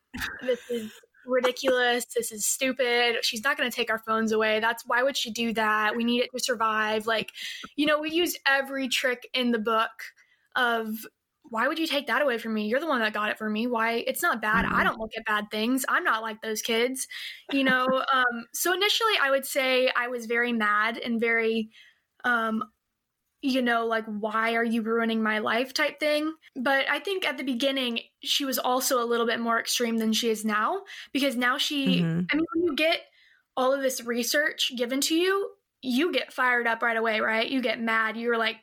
This 0.40 0.60
is 0.70 0.92
ridiculous. 1.28 2.06
This 2.06 2.32
is 2.32 2.46
stupid. 2.46 3.16
She's 3.22 3.44
not 3.44 3.56
going 3.56 3.70
to 3.70 3.74
take 3.74 3.90
our 3.90 3.98
phones 3.98 4.32
away. 4.32 4.60
That's 4.60 4.84
why 4.86 5.02
would 5.02 5.16
she 5.16 5.30
do 5.30 5.52
that? 5.54 5.96
We 5.96 6.04
need 6.04 6.22
it 6.22 6.30
to 6.36 6.42
survive. 6.42 7.06
Like, 7.06 7.32
you 7.76 7.86
know, 7.86 8.00
we 8.00 8.10
used 8.10 8.38
every 8.46 8.88
trick 8.88 9.28
in 9.34 9.50
the 9.50 9.58
book 9.58 9.90
of 10.56 10.88
why 11.50 11.66
would 11.68 11.78
you 11.78 11.86
take 11.86 12.06
that 12.08 12.22
away 12.22 12.38
from 12.38 12.54
me? 12.54 12.66
You're 12.66 12.80
the 12.80 12.86
one 12.86 13.00
that 13.00 13.12
got 13.12 13.30
it 13.30 13.38
for 13.38 13.48
me. 13.48 13.66
Why? 13.66 14.04
It's 14.06 14.22
not 14.22 14.42
bad. 14.42 14.64
Mm-hmm. 14.64 14.74
I 14.74 14.84
don't 14.84 14.98
look 14.98 15.12
at 15.16 15.24
bad 15.24 15.50
things. 15.50 15.84
I'm 15.88 16.04
not 16.04 16.22
like 16.22 16.42
those 16.42 16.62
kids, 16.62 17.06
you 17.52 17.64
know. 17.64 17.86
um, 18.12 18.44
so 18.52 18.72
initially, 18.72 19.14
I 19.20 19.30
would 19.30 19.46
say 19.46 19.90
I 19.96 20.08
was 20.08 20.26
very 20.26 20.52
mad 20.52 20.98
and 20.98 21.20
very, 21.20 21.70
um, 22.24 22.62
you 23.40 23.62
know, 23.62 23.86
like 23.86 24.04
why 24.06 24.54
are 24.54 24.64
you 24.64 24.82
ruining 24.82 25.22
my 25.22 25.38
life 25.38 25.72
type 25.72 26.00
thing. 26.00 26.32
But 26.56 26.86
I 26.90 26.98
think 26.98 27.26
at 27.26 27.38
the 27.38 27.44
beginning 27.44 28.00
she 28.22 28.44
was 28.44 28.58
also 28.58 29.02
a 29.02 29.06
little 29.06 29.26
bit 29.26 29.40
more 29.40 29.60
extreme 29.60 29.98
than 29.98 30.12
she 30.12 30.30
is 30.30 30.44
now 30.44 30.82
because 31.12 31.36
now 31.36 31.58
she. 31.58 32.00
Mm-hmm. 32.02 32.20
I 32.30 32.36
mean, 32.36 32.46
when 32.54 32.64
you 32.64 32.76
get 32.76 33.02
all 33.56 33.72
of 33.72 33.80
this 33.80 34.04
research 34.04 34.72
given 34.76 35.00
to 35.02 35.14
you, 35.14 35.50
you 35.82 36.12
get 36.12 36.32
fired 36.32 36.66
up 36.66 36.82
right 36.82 36.96
away, 36.96 37.20
right? 37.20 37.48
You 37.48 37.62
get 37.62 37.80
mad. 37.80 38.16
You're 38.16 38.38
like 38.38 38.56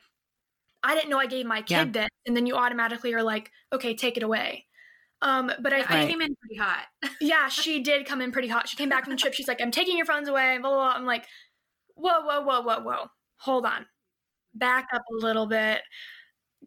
I 0.86 0.94
didn't 0.94 1.10
know 1.10 1.18
I 1.18 1.26
gave 1.26 1.46
my 1.46 1.62
kid 1.62 1.74
yeah. 1.94 2.02
this. 2.02 2.08
And 2.26 2.36
then 2.36 2.46
you 2.46 2.54
automatically 2.54 3.12
are 3.14 3.22
like, 3.22 3.50
okay, 3.72 3.96
take 3.96 4.16
it 4.16 4.22
away. 4.22 4.66
Um, 5.20 5.50
but 5.60 5.72
I, 5.72 5.80
I 5.80 6.06
came 6.06 6.20
in 6.20 6.36
pretty 6.36 6.56
hot. 6.60 6.84
yeah, 7.20 7.48
she 7.48 7.82
did 7.82 8.06
come 8.06 8.20
in 8.20 8.30
pretty 8.30 8.48
hot. 8.48 8.68
She 8.68 8.76
came 8.76 8.88
back 8.88 9.04
from 9.04 9.10
the 9.10 9.16
trip. 9.16 9.34
She's 9.34 9.48
like, 9.48 9.60
I'm 9.60 9.72
taking 9.72 9.96
your 9.96 10.06
phones 10.06 10.28
away. 10.28 10.58
Blah, 10.60 10.70
blah, 10.70 10.78
blah. 10.78 10.92
I'm 10.94 11.06
like, 11.06 11.24
whoa, 11.96 12.20
whoa, 12.20 12.42
whoa, 12.42 12.60
whoa, 12.60 12.80
whoa. 12.80 13.06
Hold 13.38 13.66
on. 13.66 13.86
Back 14.58 14.88
up 14.92 15.02
a 15.10 15.24
little 15.24 15.46
bit. 15.46 15.82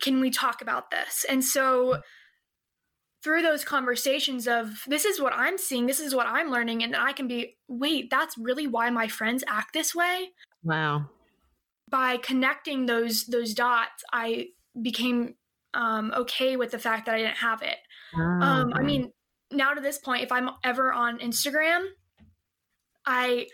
Can 0.01 0.19
we 0.19 0.29
talk 0.29 0.61
about 0.61 0.91
this? 0.91 1.25
And 1.27 1.43
so 1.43 2.01
through 3.23 3.41
those 3.41 3.65
conversations 3.65 4.47
of 4.47 4.83
this 4.87 5.03
is 5.03 5.19
what 5.19 5.33
I'm 5.35 5.57
seeing, 5.57 5.87
this 5.87 5.99
is 5.99 6.15
what 6.15 6.27
I'm 6.27 6.49
learning, 6.49 6.83
and 6.83 6.93
then 6.93 7.01
I 7.01 7.11
can 7.11 7.27
be, 7.27 7.57
wait, 7.67 8.09
that's 8.09 8.37
really 8.37 8.65
why 8.65 8.89
my 8.89 9.07
friends 9.07 9.43
act 9.47 9.73
this 9.73 9.93
way. 9.93 10.29
Wow 10.63 11.09
by 11.89 12.17
connecting 12.17 12.85
those 12.85 13.25
those 13.25 13.53
dots, 13.53 14.03
I 14.13 14.47
became 14.81 15.35
um, 15.73 16.13
okay 16.15 16.55
with 16.55 16.71
the 16.71 16.79
fact 16.79 17.05
that 17.05 17.15
I 17.15 17.19
didn't 17.19 17.37
have 17.37 17.61
it. 17.61 17.77
Oh. 18.15 18.21
Um, 18.21 18.73
I 18.73 18.81
mean, 18.81 19.11
now 19.51 19.73
to 19.73 19.81
this 19.81 19.97
point, 19.97 20.23
if 20.23 20.31
I'm 20.31 20.49
ever 20.63 20.93
on 20.93 21.19
Instagram, 21.19 21.85
I 23.05 23.47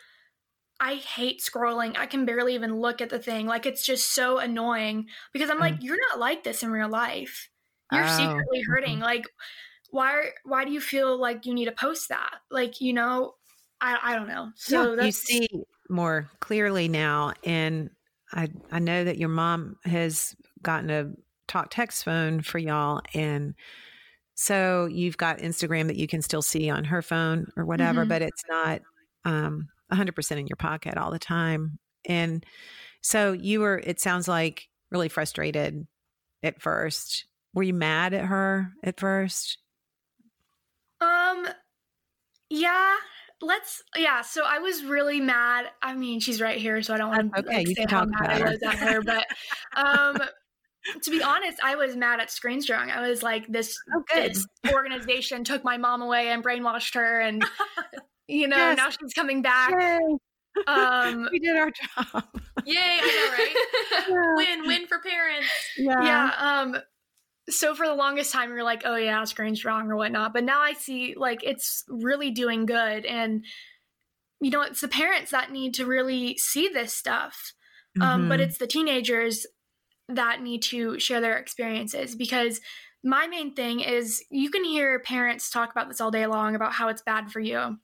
I 0.80 0.96
hate 0.96 1.42
scrolling. 1.42 1.98
I 1.98 2.06
can 2.06 2.26
barely 2.26 2.56
even 2.56 2.80
look 2.80 3.02
at 3.02 3.10
the 3.10 3.20
thing. 3.20 3.48
Like 3.48 3.66
it's 3.66 3.86
just 3.86 4.14
so 4.14 4.40
annoying 4.40 5.08
because 5.34 5.50
I'm 5.50 5.60
like, 5.60 5.76
mm. 5.76 5.84
you're 5.84 6.00
not 6.10 6.20
like 6.20 6.44
this 6.44 6.64
in 6.64 6.72
real 6.72 6.90
life. 6.90 7.50
You're 7.92 8.06
oh. 8.06 8.18
secretly 8.18 8.62
hurting. 8.68 9.00
Like, 9.00 9.26
why? 9.90 10.32
Why 10.44 10.66
do 10.66 10.72
you 10.72 10.82
feel 10.82 11.18
like 11.18 11.46
you 11.46 11.54
need 11.54 11.66
to 11.66 11.72
post 11.72 12.10
that? 12.10 12.36
Like, 12.52 12.82
you 12.82 12.94
know, 12.94 13.36
I 13.80 13.98
I 14.02 14.16
don't 14.16 14.28
know. 14.28 14.52
So 14.56 14.96
yeah, 14.96 15.06
you 15.06 15.12
see 15.12 15.48
more 15.90 16.30
clearly 16.40 16.88
now, 16.88 17.34
and 17.44 17.90
I 18.34 18.50
I 18.72 18.80
know 18.80 19.04
that 19.04 19.18
your 19.18 19.30
mom 19.30 19.78
has 19.86 20.36
gotten 20.62 20.90
a 20.90 21.12
talk 21.48 21.68
text 21.70 22.04
phone 22.04 22.42
for 22.42 22.58
y'all 22.58 23.00
and 23.14 23.54
so 24.36 24.88
you've 24.92 25.18
got 25.18 25.40
Instagram 25.40 25.88
that 25.88 25.96
you 25.96 26.08
can 26.08 26.22
still 26.22 26.42
see 26.42 26.70
on 26.70 26.84
her 26.86 27.02
phone 27.02 27.48
or 27.56 27.66
whatever, 27.66 28.02
mm-hmm. 28.02 28.10
but 28.10 28.22
it's 28.22 28.44
not 28.50 28.82
um, 29.24 29.70
100% 29.92 30.32
in 30.38 30.48
your 30.48 30.56
pocket 30.58 30.98
all 30.98 31.12
the 31.12 31.20
time. 31.20 31.80
And 32.08 32.46
so 33.02 33.34
you 33.34 33.60
were, 33.60 33.82
it 33.84 34.00
sounds 34.00 34.28
like, 34.28 34.68
really 34.92 35.10
frustrated 35.10 35.88
at 36.44 36.62
first. 36.62 37.26
Were 37.54 37.64
you 37.64 37.74
mad 37.74 38.14
at 38.14 38.26
her 38.26 38.72
at 38.84 39.00
first? 39.00 39.58
Um, 41.02 41.48
yeah, 42.50 42.96
let's 43.42 43.84
yeah 43.98 44.22
so 44.22 44.44
i 44.46 44.60
was 44.60 44.84
really 44.86 45.20
mad 45.20 45.66
i 45.82 45.94
mean 45.94 46.20
she's 46.22 46.40
right 46.40 46.58
here 46.58 46.82
so 46.82 46.94
i 46.94 46.98
don't 46.98 47.10
want 47.10 47.34
to 47.34 47.40
okay, 47.42 47.58
like, 47.66 47.68
say 47.68 47.86
how 47.90 48.06
mad 48.06 48.30
i 48.30 48.50
was 48.50 48.64
at 48.64 48.76
her 48.76 49.02
but 49.02 49.26
um 49.76 50.18
to 51.04 51.12
be 51.12 51.22
honest 51.22 51.60
i 51.62 51.76
was 51.76 51.98
mad 51.98 52.22
at 52.22 52.30
screenstrong 52.30 52.90
i 52.90 53.08
was 53.08 53.22
like 53.22 53.46
this, 53.48 53.78
oh, 53.94 54.04
this 54.14 54.48
organization 54.74 55.44
took 55.44 55.66
my 55.66 55.78
mom 55.78 56.02
away 56.02 56.30
and 56.30 56.44
brainwashed 56.44 56.96
her 56.96 57.20
and 57.20 57.44
you 58.28 58.48
know 58.48 58.58
yes. 58.58 58.78
now 58.78 58.90
she's 58.90 59.14
coming 59.14 59.42
back 59.42 59.72
Yay. 59.72 60.18
um 60.68 61.28
we 61.32 61.40
did 61.40 61.58
our 61.58 61.72
job 61.72 62.24
yay 62.66 62.78
i 62.78 63.08
know 63.08 63.38
right 63.38 64.06
yeah. 64.10 64.36
win 64.36 64.68
win 64.68 64.88
for 64.88 65.00
parents 65.00 65.48
yeah 65.78 66.04
yeah 66.04 66.62
um 66.62 66.78
so 67.50 67.76
for 67.76 67.86
the 67.86 67.94
longest 67.94 68.32
time 68.32 68.52
are 68.52 68.64
like 68.64 68.82
oh 68.86 68.96
yeah 68.96 69.24
screen 69.24 69.56
wrong 69.64 69.90
or 69.90 69.96
whatnot 69.96 70.34
but 70.34 70.44
now 70.44 70.62
i 70.62 70.74
see 70.74 71.14
like 71.16 71.44
it's 71.44 71.84
really 71.88 72.32
doing 72.32 72.66
good 72.66 73.06
and 73.06 73.46
you 74.42 74.50
know 74.50 74.62
it's 74.62 74.82
the 74.82 74.88
parents 74.88 75.32
that 75.32 75.52
need 75.52 75.74
to 75.74 75.86
really 75.86 76.38
see 76.38 76.68
this 76.68 76.94
stuff 76.94 77.54
mm-hmm. 77.98 78.08
um, 78.08 78.30
but 78.30 78.40
mm-hmm. 78.40 78.50
it's 78.50 78.58
the 78.58 78.68
teenagers 78.68 79.46
that 80.08 80.42
need 80.42 80.62
to 80.62 81.00
share 81.00 81.22
their 81.22 81.38
experiences 81.38 82.16
because 82.16 82.62
my 83.04 83.28
main 83.28 83.54
thing 83.54 83.82
is 83.82 84.24
you 84.32 84.50
can 84.50 84.64
hear 84.64 85.00
parents 85.00 85.50
talk 85.50 85.72
about 85.72 85.88
this 85.88 86.02
all 86.02 86.12
day 86.12 86.26
long 86.26 86.56
about 86.56 86.74
how 86.74 86.88
it's 86.90 87.04
bad 87.04 87.32
for 87.32 87.40
you 87.40 87.78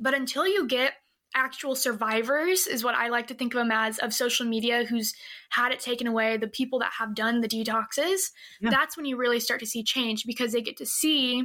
but 0.00 0.14
until 0.14 0.46
you 0.46 0.66
get 0.66 0.94
actual 1.34 1.74
survivors 1.74 2.66
is 2.66 2.84
what 2.84 2.94
I 2.94 3.08
like 3.08 3.26
to 3.26 3.34
think 3.34 3.54
of 3.54 3.58
them 3.58 3.72
as 3.72 3.98
of 3.98 4.14
social 4.14 4.46
media 4.46 4.84
who's 4.84 5.14
had 5.50 5.72
it 5.72 5.80
taken 5.80 6.06
away, 6.06 6.36
the 6.36 6.48
people 6.48 6.78
that 6.78 6.92
have 6.98 7.14
done 7.14 7.40
the 7.40 7.48
detoxes, 7.48 8.30
yeah. 8.60 8.70
that's 8.70 8.96
when 8.96 9.04
you 9.04 9.16
really 9.16 9.40
start 9.40 9.60
to 9.60 9.66
see 9.66 9.82
change 9.82 10.24
because 10.26 10.52
they 10.52 10.62
get 10.62 10.76
to 10.76 10.86
see, 10.86 11.44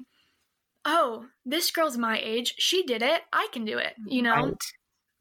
oh, 0.85 1.25
this 1.45 1.71
girl's 1.71 1.97
my 1.97 2.19
age. 2.23 2.53
She 2.59 2.83
did 2.83 3.01
it. 3.01 3.21
I 3.33 3.47
can 3.51 3.65
do 3.65 3.77
it, 3.77 3.93
you 4.05 4.21
know? 4.21 4.45
Right. 4.45 4.55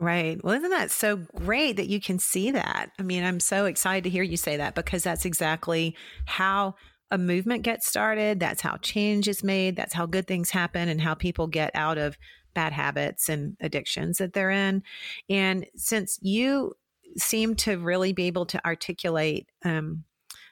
Right. 0.01 0.45
Well, 0.45 0.55
isn't 0.55 0.71
that 0.71 0.93
so 0.93 1.17
great 1.17 1.77
that 1.77 1.89
you 1.89 2.01
can 2.01 2.21
see 2.21 2.53
that? 2.53 2.91
I 3.01 3.03
mean, 3.03 3.25
I'm 3.25 3.41
so 3.41 3.65
excited 3.65 4.05
to 4.05 4.11
hear 4.11 4.23
you 4.23 4.37
say 4.37 4.57
that 4.59 4.77
because 4.77 5.03
that's 5.03 5.25
exactly 5.25 5.97
how 6.25 6.77
a 7.11 7.19
movement 7.19 7.65
gets 7.65 7.89
started. 7.89 8.39
That's 8.39 8.63
how 8.63 8.77
change 8.77 9.27
is 9.27 9.43
made. 9.43 9.75
That's 9.75 9.95
how 9.95 10.07
good 10.07 10.29
things 10.29 10.51
happen 10.51 10.89
and 10.89 11.01
how 11.01 11.15
people 11.15 11.49
get 11.49 11.73
out 11.75 11.99
of 11.99 12.17
bad 12.59 12.73
habits 12.73 13.29
and 13.29 13.57
addictions 13.61 14.19
that 14.19 14.33
they're 14.33 14.51
in. 14.51 14.83
And 15.29 15.65
since 15.77 16.19
you 16.23 16.75
seem 17.17 17.55
to 17.55 17.79
really 17.79 18.13
be 18.13 18.25
able 18.25 18.47
to 18.47 18.67
articulate 18.67 19.49
um, 19.65 20.03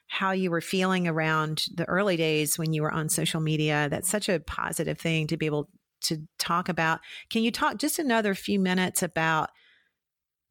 how 0.07 0.31
you 0.31 0.53
were 0.53 0.61
feeling 0.61 1.09
around 1.09 1.65
the 1.75 1.85
early 1.87 2.17
days 2.17 2.57
when 2.57 2.73
you 2.73 2.83
were 2.83 2.93
on 2.93 3.09
social 3.09 3.41
media, 3.41 3.89
that's 3.91 4.09
such 4.09 4.29
a 4.29 4.39
positive 4.39 5.01
thing 5.01 5.27
to 5.27 5.37
be 5.37 5.47
able 5.47 5.69
to 6.03 6.23
talk 6.39 6.69
about. 6.69 7.01
Can 7.29 7.43
you 7.43 7.51
talk 7.51 7.79
just 7.79 7.99
another 7.99 8.37
few 8.37 8.61
minutes 8.61 9.03
about 9.03 9.51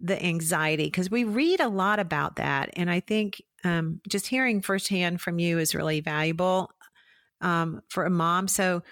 the 0.02 0.22
anxiety? 0.22 0.88
Because 0.88 1.10
we 1.10 1.24
read 1.24 1.62
a 1.62 1.70
lot 1.70 2.00
about 2.00 2.36
that. 2.36 2.70
And 2.74 2.92
I 2.92 3.00
think 3.00 3.42
um, 3.64 4.02
just 4.10 4.28
hearing 4.28 4.62
firsthand 4.62 5.22
from 5.22 5.40
you 5.40 5.58
is 5.58 5.74
really 5.74 6.02
valuable 6.02 6.70
um, 7.40 7.80
for 7.88 8.04
a 8.04 8.10
mom. 8.10 8.50
So, 8.50 8.84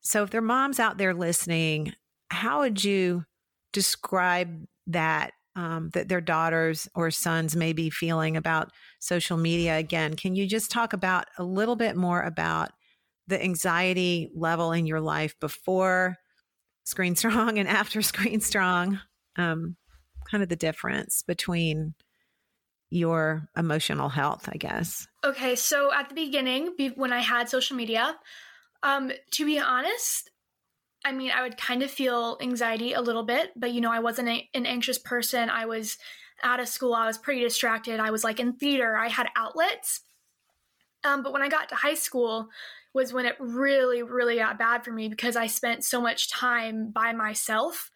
so 0.00 0.24
if 0.24 0.30
there 0.30 0.40
are 0.40 0.42
moms 0.42 0.80
out 0.80 0.96
there 0.96 1.14
listening, 1.14 1.92
how 2.30 2.60
would 2.60 2.82
you 2.82 3.24
describe 3.72 4.64
that 4.86 5.32
um, 5.56 5.90
that 5.94 6.08
their 6.08 6.20
daughters 6.20 6.88
or 6.94 7.10
sons 7.10 7.56
may 7.56 7.72
be 7.72 7.90
feeling 7.90 8.36
about 8.36 8.70
social 9.00 9.36
media? 9.36 9.76
Again, 9.76 10.14
can 10.14 10.34
you 10.34 10.46
just 10.46 10.70
talk 10.70 10.92
about 10.92 11.26
a 11.38 11.44
little 11.44 11.76
bit 11.76 11.96
more 11.96 12.22
about 12.22 12.70
the 13.26 13.42
anxiety 13.42 14.30
level 14.34 14.72
in 14.72 14.86
your 14.86 15.00
life 15.00 15.34
before 15.40 16.16
Screen 16.84 17.16
Strong 17.16 17.58
and 17.58 17.68
after 17.68 18.00
Screen 18.00 18.40
Strong? 18.40 19.00
Um, 19.36 19.76
kind 20.30 20.42
of 20.42 20.48
the 20.48 20.56
difference 20.56 21.22
between 21.26 21.94
your 22.90 23.48
emotional 23.56 24.08
health, 24.08 24.48
I 24.50 24.56
guess. 24.56 25.06
Okay, 25.24 25.54
so 25.56 25.92
at 25.92 26.08
the 26.08 26.14
beginning, 26.14 26.74
when 26.96 27.12
I 27.12 27.20
had 27.20 27.48
social 27.48 27.76
media, 27.76 28.16
um, 28.82 29.12
to 29.32 29.44
be 29.44 29.58
honest, 29.58 30.30
I 31.04 31.12
mean, 31.12 31.30
I 31.30 31.42
would 31.42 31.56
kind 31.56 31.82
of 31.82 31.90
feel 31.90 32.36
anxiety 32.42 32.92
a 32.92 33.00
little 33.00 33.22
bit, 33.22 33.52
but 33.56 33.72
you 33.72 33.80
know, 33.80 33.92
I 33.92 34.00
wasn't 34.00 34.28
a, 34.28 34.48
an 34.54 34.66
anxious 34.66 34.98
person. 34.98 35.48
I 35.48 35.66
was 35.66 35.96
out 36.42 36.60
of 36.60 36.68
school, 36.68 36.94
I 36.94 37.06
was 37.06 37.18
pretty 37.18 37.40
distracted. 37.40 38.00
I 38.00 38.10
was 38.10 38.24
like 38.24 38.40
in 38.40 38.54
theater, 38.54 38.96
I 38.96 39.08
had 39.08 39.28
outlets. 39.36 40.02
Um, 41.04 41.22
but 41.22 41.32
when 41.32 41.42
I 41.42 41.48
got 41.48 41.68
to 41.70 41.74
high 41.74 41.94
school, 41.94 42.48
was 42.92 43.12
when 43.12 43.26
it 43.26 43.36
really, 43.38 44.02
really 44.02 44.36
got 44.36 44.58
bad 44.58 44.84
for 44.84 44.92
me 44.92 45.08
because 45.08 45.36
I 45.36 45.46
spent 45.46 45.84
so 45.84 46.00
much 46.00 46.30
time 46.30 46.90
by 46.90 47.12
myself. 47.12 47.90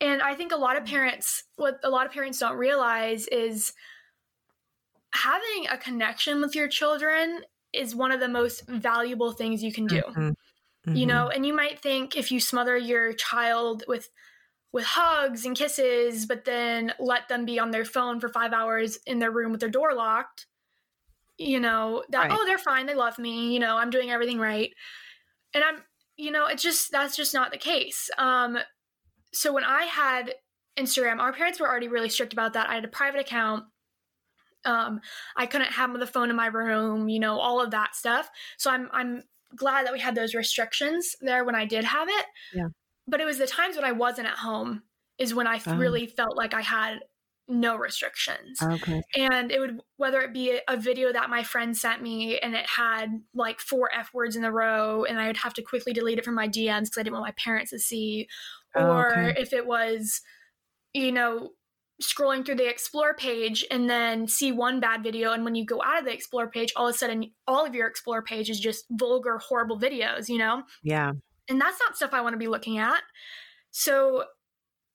And 0.00 0.22
I 0.22 0.34
think 0.34 0.52
a 0.52 0.56
lot 0.56 0.76
of 0.76 0.84
parents, 0.84 1.44
what 1.56 1.78
a 1.84 1.90
lot 1.90 2.06
of 2.06 2.12
parents 2.12 2.38
don't 2.38 2.56
realize 2.56 3.26
is 3.28 3.72
having 5.14 5.66
a 5.70 5.76
connection 5.76 6.40
with 6.40 6.54
your 6.54 6.66
children 6.66 7.42
is 7.72 7.94
one 7.94 8.10
of 8.10 8.20
the 8.20 8.28
most 8.28 8.66
valuable 8.68 9.32
things 9.32 9.62
you 9.62 9.72
can 9.72 9.86
do. 9.86 10.00
Mm-hmm. 10.00 10.30
Mm-hmm. 10.86 10.96
You 10.96 11.06
know, 11.06 11.28
and 11.28 11.46
you 11.46 11.54
might 11.54 11.80
think 11.80 12.16
if 12.16 12.32
you 12.32 12.40
smother 12.40 12.76
your 12.76 13.12
child 13.12 13.84
with 13.86 14.08
with 14.72 14.84
hugs 14.84 15.44
and 15.44 15.56
kisses, 15.56 16.26
but 16.26 16.44
then 16.44 16.92
let 16.98 17.28
them 17.28 17.44
be 17.44 17.58
on 17.58 17.70
their 17.70 17.84
phone 17.84 18.18
for 18.18 18.28
five 18.28 18.52
hours 18.52 18.98
in 19.06 19.18
their 19.18 19.30
room 19.30 19.52
with 19.52 19.60
their 19.60 19.68
door 19.68 19.94
locked, 19.94 20.46
you 21.36 21.60
know, 21.60 22.02
that, 22.08 22.30
right. 22.30 22.30
oh, 22.32 22.46
they're 22.46 22.56
fine. 22.56 22.86
They 22.86 22.94
love 22.94 23.18
me. 23.18 23.52
You 23.52 23.60
know, 23.60 23.76
I'm 23.76 23.90
doing 23.90 24.10
everything 24.10 24.38
right. 24.38 24.70
And 25.52 25.62
I'm, 25.62 25.82
you 26.16 26.30
know, 26.30 26.46
it's 26.46 26.62
just, 26.62 26.90
that's 26.90 27.16
just 27.16 27.34
not 27.34 27.50
the 27.50 27.58
case. 27.58 28.08
Um, 28.16 28.56
so 29.34 29.52
when 29.52 29.64
I 29.64 29.82
had 29.84 30.34
Instagram, 30.78 31.18
our 31.18 31.34
parents 31.34 31.60
were 31.60 31.68
already 31.68 31.88
really 31.88 32.08
strict 32.08 32.32
about 32.32 32.54
that. 32.54 32.70
I 32.70 32.74
had 32.74 32.84
a 32.84 32.88
private 32.88 33.20
account. 33.20 33.64
Um, 34.64 35.00
I 35.36 35.44
couldn't 35.44 35.72
have 35.72 35.98
the 35.98 36.06
phone 36.06 36.30
in 36.30 36.36
my 36.36 36.46
room, 36.46 37.10
you 37.10 37.20
know, 37.20 37.38
all 37.38 37.60
of 37.60 37.72
that 37.72 37.94
stuff. 37.94 38.30
So 38.56 38.70
I'm, 38.70 38.88
I'm 38.92 39.22
glad 39.56 39.86
that 39.86 39.92
we 39.92 40.00
had 40.00 40.14
those 40.14 40.34
restrictions 40.34 41.16
there 41.20 41.44
when 41.44 41.54
I 41.54 41.64
did 41.64 41.84
have 41.84 42.08
it. 42.08 42.26
Yeah. 42.54 42.68
But 43.06 43.20
it 43.20 43.24
was 43.24 43.38
the 43.38 43.46
times 43.46 43.76
when 43.76 43.84
I 43.84 43.92
wasn't 43.92 44.28
at 44.28 44.38
home 44.38 44.82
is 45.18 45.34
when 45.34 45.46
I 45.46 45.60
oh. 45.66 45.76
really 45.76 46.06
felt 46.06 46.36
like 46.36 46.54
I 46.54 46.62
had 46.62 47.00
no 47.48 47.76
restrictions. 47.76 48.58
Oh, 48.62 48.72
okay. 48.72 49.02
And 49.16 49.50
it 49.50 49.58
would 49.58 49.80
whether 49.96 50.20
it 50.20 50.32
be 50.32 50.58
a, 50.68 50.76
video 50.76 51.12
that 51.12 51.30
my 51.30 51.42
friend 51.42 51.76
sent 51.76 52.02
me 52.02 52.38
and 52.38 52.54
it 52.54 52.66
had 52.66 53.08
like 53.34 53.60
four 53.60 53.90
F 53.94 54.10
words 54.14 54.36
in 54.36 54.44
a 54.44 54.52
row 54.52 55.04
and 55.04 55.18
I 55.18 55.26
would 55.26 55.36
have 55.38 55.54
to 55.54 55.62
quickly 55.62 55.92
delete 55.92 56.18
it 56.18 56.24
from 56.24 56.34
my 56.34 56.48
DMs 56.48 56.82
because 56.82 56.98
I 56.98 57.02
didn't 57.02 57.14
want 57.14 57.26
my 57.26 57.34
parents 57.42 57.70
to 57.70 57.78
see. 57.78 58.28
Oh, 58.74 58.86
or 58.86 59.28
okay. 59.28 59.40
if 59.40 59.52
it 59.52 59.66
was, 59.66 60.22
you 60.94 61.12
know, 61.12 61.50
scrolling 62.02 62.44
through 62.44 62.56
the 62.56 62.68
explore 62.68 63.14
page 63.14 63.64
and 63.70 63.88
then 63.88 64.28
see 64.28 64.52
one 64.52 64.80
bad 64.80 65.02
video. 65.02 65.32
And 65.32 65.44
when 65.44 65.54
you 65.54 65.64
go 65.64 65.82
out 65.82 65.98
of 65.98 66.04
the 66.04 66.12
explore 66.12 66.50
page 66.50 66.72
all 66.76 66.88
of 66.88 66.94
a 66.94 66.98
sudden 66.98 67.30
all 67.46 67.66
of 67.66 67.74
your 67.74 67.86
explore 67.86 68.22
page 68.22 68.50
is 68.50 68.60
just 68.60 68.84
vulgar 68.90 69.38
horrible 69.38 69.78
videos 69.78 70.28
you 70.28 70.38
know? 70.38 70.62
Yeah. 70.82 71.12
And 71.48 71.60
that's 71.60 71.78
not 71.80 71.96
stuff 71.96 72.10
i 72.12 72.20
want 72.20 72.34
to 72.34 72.38
be 72.38 72.48
looking 72.48 72.78
at. 72.78 73.02
So 73.70 74.24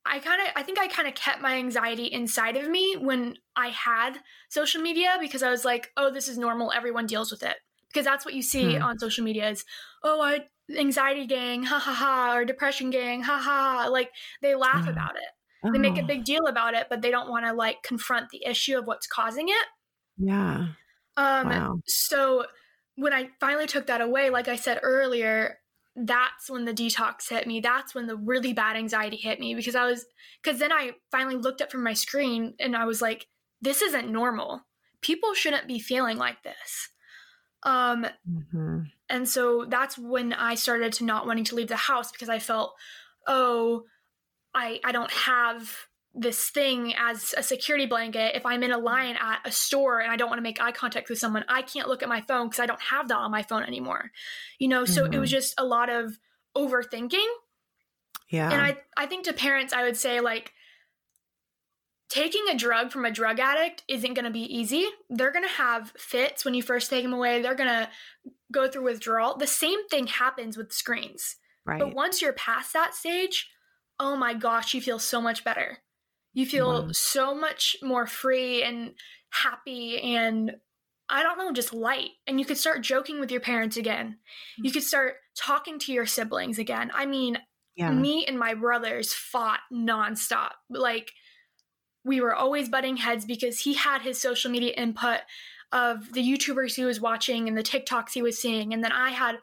i 0.05 0.19
kind 0.19 0.41
of 0.41 0.47
i 0.55 0.63
think 0.63 0.79
i 0.79 0.87
kind 0.87 1.07
of 1.07 1.15
kept 1.15 1.41
my 1.41 1.55
anxiety 1.57 2.05
inside 2.05 2.55
of 2.55 2.69
me 2.69 2.95
when 2.97 3.35
i 3.57 3.67
had 3.67 4.13
social 4.47 4.81
media 4.81 5.17
because 5.19 5.43
i 5.43 5.51
was 5.51 5.65
like 5.65 5.91
oh 5.97 6.11
this 6.11 6.27
is 6.27 6.37
normal. 6.37 6.71
Everyone 6.71 7.07
deals 7.07 7.31
with 7.31 7.43
it. 7.43 7.57
Because 7.89 8.05
that's 8.05 8.25
what 8.25 8.33
you 8.33 8.41
see 8.41 8.75
hmm. 8.75 8.83
on 8.83 8.99
social 8.99 9.23
media 9.23 9.49
is 9.49 9.65
oh 10.03 10.21
i 10.21 10.41
anxiety 10.75 11.25
gang 11.25 11.63
ha 11.63 11.79
ha 11.79 11.93
ha 11.93 12.35
or 12.35 12.43
depression 12.43 12.89
gang 12.89 13.23
ha 13.23 13.37
ha 13.37 13.87
like 13.89 14.09
they 14.41 14.53
laugh 14.55 14.83
hmm. 14.83 14.89
about 14.89 15.15
it 15.15 15.36
Oh. 15.63 15.71
They 15.71 15.79
make 15.79 15.97
a 15.97 16.03
oh. 16.03 16.07
big 16.07 16.23
deal 16.23 16.45
about 16.47 16.73
it, 16.73 16.87
but 16.89 17.01
they 17.01 17.11
don't 17.11 17.29
want 17.29 17.45
to 17.45 17.53
like 17.53 17.83
confront 17.83 18.29
the 18.29 18.45
issue 18.45 18.77
of 18.77 18.85
what's 18.85 19.07
causing 19.07 19.49
it. 19.49 19.65
Yeah. 20.17 20.67
Um 21.15 21.49
wow. 21.49 21.79
so 21.85 22.45
when 22.95 23.13
I 23.13 23.29
finally 23.39 23.67
took 23.67 23.87
that 23.87 24.01
away, 24.01 24.29
like 24.29 24.47
I 24.47 24.55
said 24.55 24.79
earlier, 24.83 25.59
that's 25.95 26.49
when 26.49 26.65
the 26.65 26.73
detox 26.73 27.29
hit 27.29 27.47
me. 27.47 27.59
That's 27.59 27.95
when 27.95 28.07
the 28.07 28.15
really 28.15 28.53
bad 28.53 28.75
anxiety 28.75 29.17
hit 29.17 29.39
me 29.39 29.55
because 29.55 29.75
I 29.75 29.85
was 29.85 30.05
because 30.43 30.59
then 30.59 30.71
I 30.71 30.91
finally 31.11 31.35
looked 31.35 31.61
up 31.61 31.71
from 31.71 31.83
my 31.83 31.93
screen 31.93 32.53
and 32.59 32.75
I 32.75 32.85
was 32.85 33.01
like, 33.01 33.27
this 33.61 33.81
isn't 33.81 34.11
normal. 34.11 34.61
People 35.01 35.33
shouldn't 35.33 35.67
be 35.67 35.79
feeling 35.79 36.17
like 36.17 36.43
this. 36.43 36.89
Um 37.63 38.05
mm-hmm. 38.29 38.81
and 39.09 39.27
so 39.27 39.65
that's 39.67 39.97
when 39.97 40.33
I 40.33 40.53
started 40.53 40.93
to 40.93 41.03
not 41.03 41.25
wanting 41.25 41.43
to 41.45 41.55
leave 41.55 41.67
the 41.67 41.75
house 41.75 42.11
because 42.11 42.29
I 42.29 42.37
felt, 42.37 42.75
oh, 43.27 43.85
I, 44.57 44.79
I 44.83 44.91
don't 44.91 45.11
have 45.11 45.87
this 46.19 46.49
thing 46.49 46.95
as 46.97 47.35
a 47.37 47.43
security 47.43 47.85
blanket. 47.85 48.35
If 48.35 48.43
I'm 48.43 48.63
in 48.63 48.71
a 48.71 48.77
line 48.77 49.15
at 49.21 49.39
a 49.45 49.51
store 49.51 49.99
and 49.99 50.11
I 50.11 50.15
don't 50.15 50.29
want 50.29 50.39
to 50.39 50.43
make 50.43 50.59
eye 50.59 50.71
contact 50.71 51.09
with 51.09 51.19
someone, 51.19 51.45
I 51.47 51.61
can't 51.61 51.87
look 51.87 52.01
at 52.01 52.09
my 52.09 52.21
phone 52.21 52.47
because 52.47 52.59
I 52.59 52.65
don't 52.65 52.81
have 52.81 53.07
that 53.09 53.17
on 53.17 53.29
my 53.29 53.43
phone 53.43 53.63
anymore. 53.63 54.11
You 54.57 54.67
know, 54.67 54.85
so 54.85 55.03
mm-hmm. 55.03 55.13
it 55.13 55.19
was 55.19 55.29
mm-hmm. 55.29 55.37
just 55.37 55.53
a 55.59 55.63
lot 55.63 55.89
of 55.89 56.17
overthinking. 56.55 57.27
Yeah. 58.29 58.51
And 58.51 58.61
I, 58.61 58.77
I 58.97 59.05
think 59.05 59.25
to 59.25 59.33
parents, 59.33 59.73
I 59.73 59.83
would 59.83 59.95
say, 59.95 60.19
like, 60.19 60.53
taking 62.09 62.45
a 62.49 62.57
drug 62.57 62.91
from 62.91 63.05
a 63.05 63.11
drug 63.11 63.39
addict 63.39 63.83
isn't 63.87 64.15
going 64.15 64.25
to 64.25 64.31
be 64.31 64.57
easy. 64.57 64.87
They're 65.09 65.31
going 65.31 65.47
to 65.47 65.53
have 65.53 65.93
fits 65.97 66.43
when 66.43 66.55
you 66.55 66.63
first 66.63 66.89
take 66.89 67.03
them 67.03 67.13
away, 67.13 67.41
they're 67.41 67.55
going 67.55 67.69
to 67.69 67.89
go 68.51 68.67
through 68.67 68.85
withdrawal. 68.85 69.37
The 69.37 69.45
same 69.45 69.87
thing 69.89 70.07
happens 70.07 70.57
with 70.57 70.73
screens. 70.73 71.35
Right. 71.65 71.79
But 71.79 71.93
once 71.93 72.21
you're 72.21 72.33
past 72.33 72.73
that 72.73 72.95
stage, 72.95 73.49
oh 73.99 74.15
my 74.15 74.33
gosh, 74.33 74.73
you 74.73 74.81
feel 74.81 74.99
so 74.99 75.21
much 75.21 75.43
better. 75.43 75.79
You 76.33 76.45
feel 76.45 76.85
wow. 76.85 76.89
so 76.91 77.33
much 77.33 77.77
more 77.81 78.05
free 78.05 78.63
and 78.63 78.93
happy 79.29 79.99
and 79.99 80.51
I 81.09 81.23
don't 81.23 81.37
know, 81.37 81.51
just 81.53 81.73
light. 81.73 82.11
And 82.25 82.39
you 82.39 82.45
could 82.45 82.57
start 82.57 82.81
joking 82.81 83.19
with 83.19 83.31
your 83.31 83.39
parents 83.39 83.77
again. 83.77 84.17
You 84.57 84.71
could 84.71 84.83
start 84.83 85.15
talking 85.37 85.79
to 85.79 85.93
your 85.93 86.05
siblings 86.05 86.59
again. 86.59 86.91
I 86.93 87.05
mean, 87.05 87.37
yeah. 87.75 87.91
me 87.91 88.25
and 88.25 88.37
my 88.37 88.53
brothers 88.53 89.13
fought 89.13 89.61
nonstop. 89.71 90.51
Like, 90.69 91.11
we 92.03 92.19
were 92.19 92.35
always 92.35 92.67
butting 92.67 92.97
heads 92.97 93.25
because 93.25 93.59
he 93.59 93.73
had 93.73 94.01
his 94.01 94.19
social 94.19 94.51
media 94.51 94.73
input 94.73 95.19
of 95.71 96.13
the 96.13 96.21
YouTubers 96.21 96.75
he 96.75 96.85
was 96.85 96.99
watching 96.99 97.47
and 97.47 97.57
the 97.57 97.63
TikToks 97.63 98.11
he 98.13 98.21
was 98.21 98.37
seeing. 98.37 98.73
And 98.73 98.83
then 98.83 98.91
I 98.91 99.11
had 99.11 99.37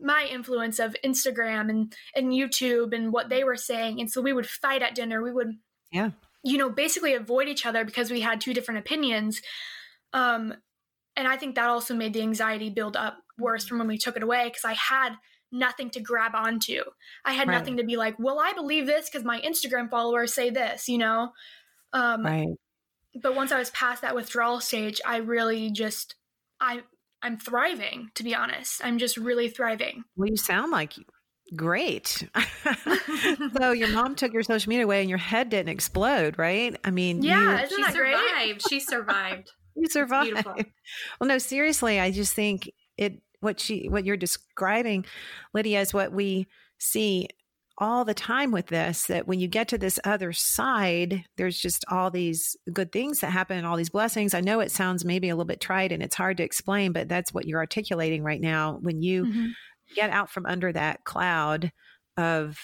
my 0.00 0.28
influence 0.30 0.78
of 0.78 0.96
Instagram 1.04 1.70
and 1.70 1.94
and 2.14 2.32
YouTube 2.32 2.94
and 2.94 3.12
what 3.12 3.28
they 3.28 3.44
were 3.44 3.56
saying. 3.56 4.00
And 4.00 4.10
so 4.10 4.20
we 4.20 4.32
would 4.32 4.48
fight 4.48 4.82
at 4.82 4.94
dinner. 4.94 5.22
We 5.22 5.32
would 5.32 5.52
yeah. 5.92 6.10
you 6.42 6.58
know 6.58 6.70
basically 6.70 7.14
avoid 7.14 7.48
each 7.48 7.66
other 7.66 7.84
because 7.84 8.10
we 8.10 8.20
had 8.20 8.40
two 8.40 8.54
different 8.54 8.80
opinions. 8.80 9.40
Um 10.12 10.54
and 11.16 11.28
I 11.28 11.36
think 11.36 11.54
that 11.54 11.68
also 11.68 11.94
made 11.94 12.12
the 12.12 12.22
anxiety 12.22 12.70
build 12.70 12.96
up 12.96 13.18
worse 13.38 13.66
from 13.66 13.78
when 13.78 13.88
we 13.88 13.98
took 13.98 14.16
it 14.16 14.22
away 14.22 14.44
because 14.46 14.64
I 14.64 14.74
had 14.74 15.14
nothing 15.52 15.90
to 15.90 16.00
grab 16.00 16.32
onto. 16.34 16.82
I 17.24 17.32
had 17.34 17.46
right. 17.46 17.56
nothing 17.56 17.76
to 17.76 17.84
be 17.84 17.96
like 17.96 18.18
well 18.18 18.40
I 18.40 18.52
believe 18.52 18.86
this 18.86 19.08
because 19.08 19.24
my 19.24 19.40
Instagram 19.40 19.90
followers 19.90 20.34
say 20.34 20.50
this 20.50 20.88
you 20.88 20.98
know? 20.98 21.30
Um 21.92 22.24
right. 22.24 22.48
but 23.22 23.36
once 23.36 23.52
I 23.52 23.58
was 23.58 23.70
past 23.70 24.02
that 24.02 24.16
withdrawal 24.16 24.60
stage 24.60 25.00
I 25.06 25.18
really 25.18 25.70
just 25.70 26.16
I 26.60 26.82
I'm 27.24 27.38
thriving, 27.38 28.10
to 28.16 28.22
be 28.22 28.34
honest. 28.34 28.84
I'm 28.84 28.98
just 28.98 29.16
really 29.16 29.48
thriving. 29.48 30.04
Well, 30.14 30.28
you 30.28 30.36
sound 30.36 30.70
like 30.70 30.92
great. 31.56 32.28
so 33.56 33.72
your 33.72 33.88
mom 33.88 34.14
took 34.14 34.34
your 34.34 34.42
social 34.42 34.68
media 34.68 34.84
away 34.84 35.00
and 35.00 35.08
your 35.08 35.18
head 35.18 35.48
didn't 35.48 35.70
explode, 35.70 36.38
right? 36.38 36.76
I 36.84 36.90
mean, 36.90 37.22
yeah, 37.22 37.60
you, 37.60 37.64
isn't 37.64 37.80
that 37.80 37.94
great? 37.94 38.62
She 38.68 38.78
survived. 38.78 39.52
you 39.74 39.88
survived. 39.88 40.44
Well, 40.44 41.28
no, 41.28 41.38
seriously, 41.38 41.98
I 41.98 42.10
just 42.10 42.34
think 42.34 42.70
it 42.98 43.22
what 43.40 43.58
she 43.58 43.88
what 43.88 44.04
you're 44.04 44.18
describing, 44.18 45.06
Lydia, 45.54 45.80
is 45.80 45.94
what 45.94 46.12
we 46.12 46.46
see 46.78 47.28
all 47.78 48.04
the 48.04 48.14
time 48.14 48.52
with 48.52 48.66
this 48.66 49.06
that 49.06 49.26
when 49.26 49.40
you 49.40 49.48
get 49.48 49.68
to 49.68 49.78
this 49.78 49.98
other 50.04 50.32
side, 50.32 51.24
there's 51.36 51.58
just 51.58 51.84
all 51.90 52.10
these 52.10 52.56
good 52.72 52.92
things 52.92 53.20
that 53.20 53.30
happen 53.30 53.56
and 53.58 53.66
all 53.66 53.76
these 53.76 53.90
blessings. 53.90 54.32
I 54.32 54.40
know 54.40 54.60
it 54.60 54.70
sounds 54.70 55.04
maybe 55.04 55.28
a 55.28 55.34
little 55.34 55.44
bit 55.44 55.60
trite 55.60 55.90
and 55.90 56.02
it's 56.02 56.14
hard 56.14 56.36
to 56.36 56.44
explain, 56.44 56.92
but 56.92 57.08
that's 57.08 57.34
what 57.34 57.46
you're 57.46 57.58
articulating 57.58 58.22
right 58.22 58.40
now. 58.40 58.78
When 58.80 59.02
you 59.02 59.24
mm-hmm. 59.24 59.46
get 59.94 60.10
out 60.10 60.30
from 60.30 60.46
under 60.46 60.72
that 60.72 61.04
cloud 61.04 61.72
of 62.16 62.58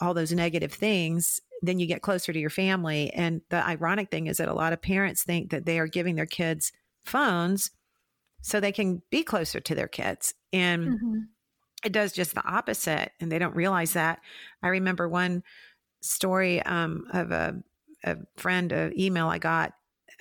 all 0.00 0.14
those 0.14 0.32
negative 0.32 0.72
things, 0.72 1.40
then 1.60 1.78
you 1.78 1.86
get 1.86 2.02
closer 2.02 2.32
to 2.32 2.38
your 2.38 2.50
family. 2.50 3.10
And 3.12 3.42
the 3.50 3.66
ironic 3.66 4.10
thing 4.10 4.26
is 4.26 4.38
that 4.38 4.48
a 4.48 4.54
lot 4.54 4.72
of 4.72 4.80
parents 4.80 5.22
think 5.22 5.50
that 5.50 5.66
they 5.66 5.78
are 5.78 5.86
giving 5.86 6.16
their 6.16 6.26
kids 6.26 6.72
phones 7.04 7.70
so 8.40 8.58
they 8.58 8.72
can 8.72 9.02
be 9.10 9.22
closer 9.22 9.60
to 9.60 9.74
their 9.74 9.88
kids. 9.88 10.34
And 10.52 10.86
mm-hmm 10.86 11.18
it 11.86 11.92
does 11.92 12.12
just 12.12 12.34
the 12.34 12.44
opposite 12.44 13.12
and 13.20 13.30
they 13.30 13.38
don't 13.38 13.54
realize 13.54 13.92
that. 13.92 14.18
I 14.62 14.68
remember 14.68 15.08
one 15.08 15.42
story 16.00 16.62
um, 16.62 17.06
of 17.12 17.30
a, 17.30 17.56
a 18.04 18.16
friend 18.36 18.72
an 18.72 18.98
email 18.98 19.28
i 19.28 19.38
got 19.38 19.72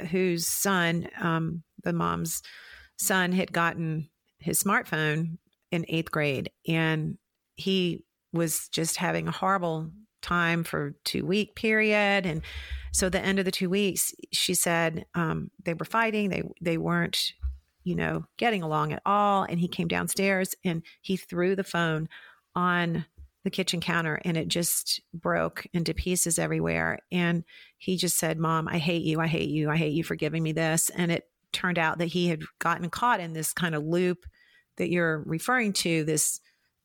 whose 0.10 0.46
son 0.48 1.08
um, 1.22 1.64
the 1.84 1.94
mom's 1.94 2.42
son 2.98 3.32
had 3.32 3.52
gotten 3.52 4.10
his 4.40 4.62
smartphone 4.62 5.38
in 5.72 5.86
eighth 5.88 6.12
grade 6.12 6.50
and 6.68 7.18
he 7.56 8.04
was 8.34 8.68
just 8.70 8.98
having 8.98 9.28
a 9.28 9.32
horrible 9.32 9.90
time 10.22 10.64
for 10.64 10.96
two 11.04 11.26
week 11.26 11.56
period 11.56 12.26
and 12.26 12.42
so 12.92 13.10
the 13.10 13.20
end 13.20 13.40
of 13.40 13.46
the 13.46 13.52
two 13.52 13.70
weeks 13.70 14.14
she 14.32 14.54
said 14.54 15.06
um, 15.14 15.52
they 15.64 15.74
were 15.74 15.86
fighting 15.86 16.30
they 16.30 16.44
they 16.62 16.78
weren't 16.78 17.34
you 17.86 17.96
know, 17.96 18.26
getting 18.38 18.64
along 18.64 18.92
at 18.92 19.02
all. 19.06 19.44
And 19.44 19.60
he 19.60 19.70
came 19.70 19.88
downstairs 19.88 20.54
and 20.66 20.84
he 21.02 21.16
threw 21.16 21.56
the 21.56 21.64
phone 21.64 22.10
on 22.56 23.06
the 23.46 23.52
kitchen 23.52 23.80
counter 23.80 24.20
and 24.26 24.36
it 24.36 24.48
just 24.48 25.00
broke 25.14 25.68
into 25.72 25.94
pieces 25.94 26.40
everywhere. 26.40 27.00
And 27.12 27.44
he 27.78 27.96
just 27.96 28.18
said, 28.18 28.40
Mom, 28.40 28.68
I 28.68 28.80
hate 28.80 29.04
you. 29.04 29.22
I 29.22 29.28
hate 29.28 29.50
you. 29.50 29.70
I 29.70 29.78
hate 29.78 29.94
you 29.94 30.04
for 30.04 30.16
giving 30.16 30.42
me 30.42 30.52
this. 30.52 30.90
And 30.90 31.12
it 31.12 31.30
turned 31.54 31.80
out 31.80 32.00
that 32.00 32.08
he 32.08 32.28
had 32.28 32.42
gotten 32.60 32.90
caught 32.90 33.20
in 33.20 33.34
this 33.34 33.54
kind 33.54 33.76
of 33.76 33.84
loop 33.84 34.26
that 34.78 34.90
you're 34.90 35.24
referring 35.26 35.72
to, 35.72 36.04
this 36.04 36.42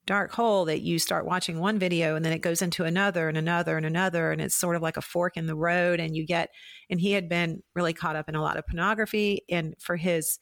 dark 0.07 0.33
hole 0.33 0.67
that 0.67 0.83
you 0.83 0.99
start 0.99 1.27
watching 1.27 1.59
one 1.59 1.79
video 1.79 2.17
and 2.17 2.25
then 2.25 2.33
it 2.33 2.41
goes 2.41 2.63
into 2.63 2.85
another 2.85 3.29
and 3.29 3.37
another 3.39 3.77
and 3.77 3.87
another 3.87 4.33
and 4.33 4.41
it's 4.41 4.57
sort 4.57 4.75
of 4.75 4.83
like 4.83 4.97
a 4.97 5.03
fork 5.03 5.37
in 5.37 5.47
the 5.47 5.55
road 5.55 6.01
and 6.01 6.17
you 6.17 6.27
get 6.27 6.49
and 6.89 7.01
he 7.01 7.13
had 7.13 7.29
been 7.29 7.63
really 7.75 7.93
caught 7.93 8.17
up 8.17 8.29
in 8.29 8.35
a 8.35 8.43
lot 8.43 8.57
of 8.57 8.67
pornography 8.67 9.43
and 9.51 9.75
for 9.79 9.97
his 9.97 10.39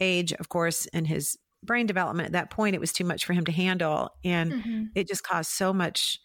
age, 0.00 0.32
of 0.32 0.48
course, 0.48 0.86
and 0.92 1.06
his 1.06 1.36
brain 1.62 1.86
development 1.86 2.26
at 2.26 2.32
that 2.32 2.50
point, 2.50 2.74
it 2.74 2.80
was 2.80 2.92
too 2.92 3.04
much 3.04 3.24
for 3.24 3.32
him 3.32 3.44
to 3.44 3.52
handle. 3.52 4.10
And 4.24 4.52
mm-hmm. 4.52 4.82
it 4.94 5.08
just 5.08 5.24
caused 5.24 5.50
so 5.50 5.72
much 5.72 6.18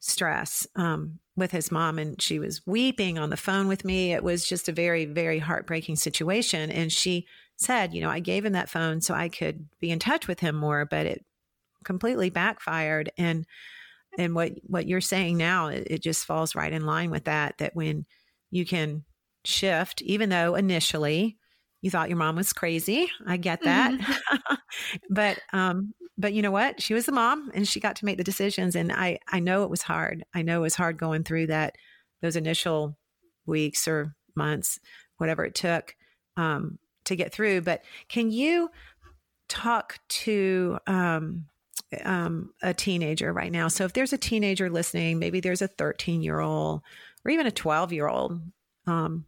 stress 0.00 0.66
um, 0.76 1.18
with 1.36 1.52
his 1.52 1.70
mom. 1.70 1.98
And 1.98 2.20
she 2.20 2.38
was 2.38 2.62
weeping 2.66 3.18
on 3.18 3.30
the 3.30 3.36
phone 3.36 3.68
with 3.68 3.84
me. 3.84 4.12
It 4.12 4.24
was 4.24 4.44
just 4.44 4.68
a 4.68 4.72
very, 4.72 5.04
very 5.04 5.38
heartbreaking 5.38 5.96
situation. 5.96 6.70
And 6.70 6.92
she 6.92 7.26
said, 7.56 7.94
you 7.94 8.00
know, 8.00 8.10
I 8.10 8.20
gave 8.20 8.44
him 8.44 8.54
that 8.54 8.70
phone 8.70 9.00
so 9.00 9.14
I 9.14 9.28
could 9.28 9.68
be 9.80 9.90
in 9.90 9.98
touch 9.98 10.26
with 10.26 10.40
him 10.40 10.56
more, 10.56 10.86
but 10.86 11.06
it 11.06 11.24
completely 11.84 12.30
backfired. 12.30 13.12
And 13.16 13.46
and 14.18 14.34
what 14.34 14.52
what 14.64 14.88
you're 14.88 15.00
saying 15.00 15.36
now, 15.36 15.68
it, 15.68 15.86
it 15.88 16.02
just 16.02 16.24
falls 16.24 16.54
right 16.54 16.72
in 16.72 16.84
line 16.84 17.10
with 17.10 17.24
that. 17.24 17.58
That 17.58 17.76
when 17.76 18.06
you 18.50 18.64
can 18.66 19.04
shift, 19.44 20.02
even 20.02 20.30
though 20.30 20.54
initially 20.54 21.38
you 21.82 21.90
thought 21.90 22.08
your 22.08 22.18
mom 22.18 22.36
was 22.36 22.52
crazy. 22.52 23.10
I 23.26 23.36
get 23.36 23.62
that. 23.62 23.92
Mm-hmm. 23.92 24.54
but 25.10 25.38
um 25.52 25.94
but 26.18 26.34
you 26.34 26.42
know 26.42 26.50
what? 26.50 26.82
She 26.82 26.92
was 26.92 27.06
the 27.06 27.12
mom 27.12 27.50
and 27.54 27.66
she 27.66 27.80
got 27.80 27.96
to 27.96 28.04
make 28.04 28.18
the 28.18 28.24
decisions 28.24 28.76
and 28.76 28.92
I 28.92 29.18
I 29.28 29.40
know 29.40 29.64
it 29.64 29.70
was 29.70 29.82
hard. 29.82 30.24
I 30.34 30.42
know 30.42 30.58
it 30.58 30.62
was 30.62 30.74
hard 30.74 30.98
going 30.98 31.24
through 31.24 31.48
that 31.48 31.76
those 32.22 32.36
initial 32.36 32.96
weeks 33.46 33.88
or 33.88 34.14
months, 34.36 34.78
whatever 35.16 35.44
it 35.44 35.54
took 35.54 35.94
um 36.36 36.78
to 37.04 37.16
get 37.16 37.32
through, 37.32 37.62
but 37.62 37.82
can 38.08 38.30
you 38.30 38.70
talk 39.48 39.98
to 40.08 40.78
um 40.86 41.46
um, 42.04 42.52
a 42.62 42.72
teenager 42.72 43.32
right 43.32 43.50
now. 43.50 43.68
So 43.68 43.84
if 43.84 43.92
there's 43.92 44.12
a 44.12 44.18
teenager 44.18 44.70
listening, 44.70 45.18
maybe 45.18 45.40
there's 45.40 45.62
a 45.62 45.68
13 45.68 46.22
year 46.22 46.40
old 46.40 46.82
or 47.24 47.30
even 47.30 47.46
a 47.46 47.50
12 47.50 47.92
year 47.92 48.08
old 48.08 48.40
um, 48.86 49.24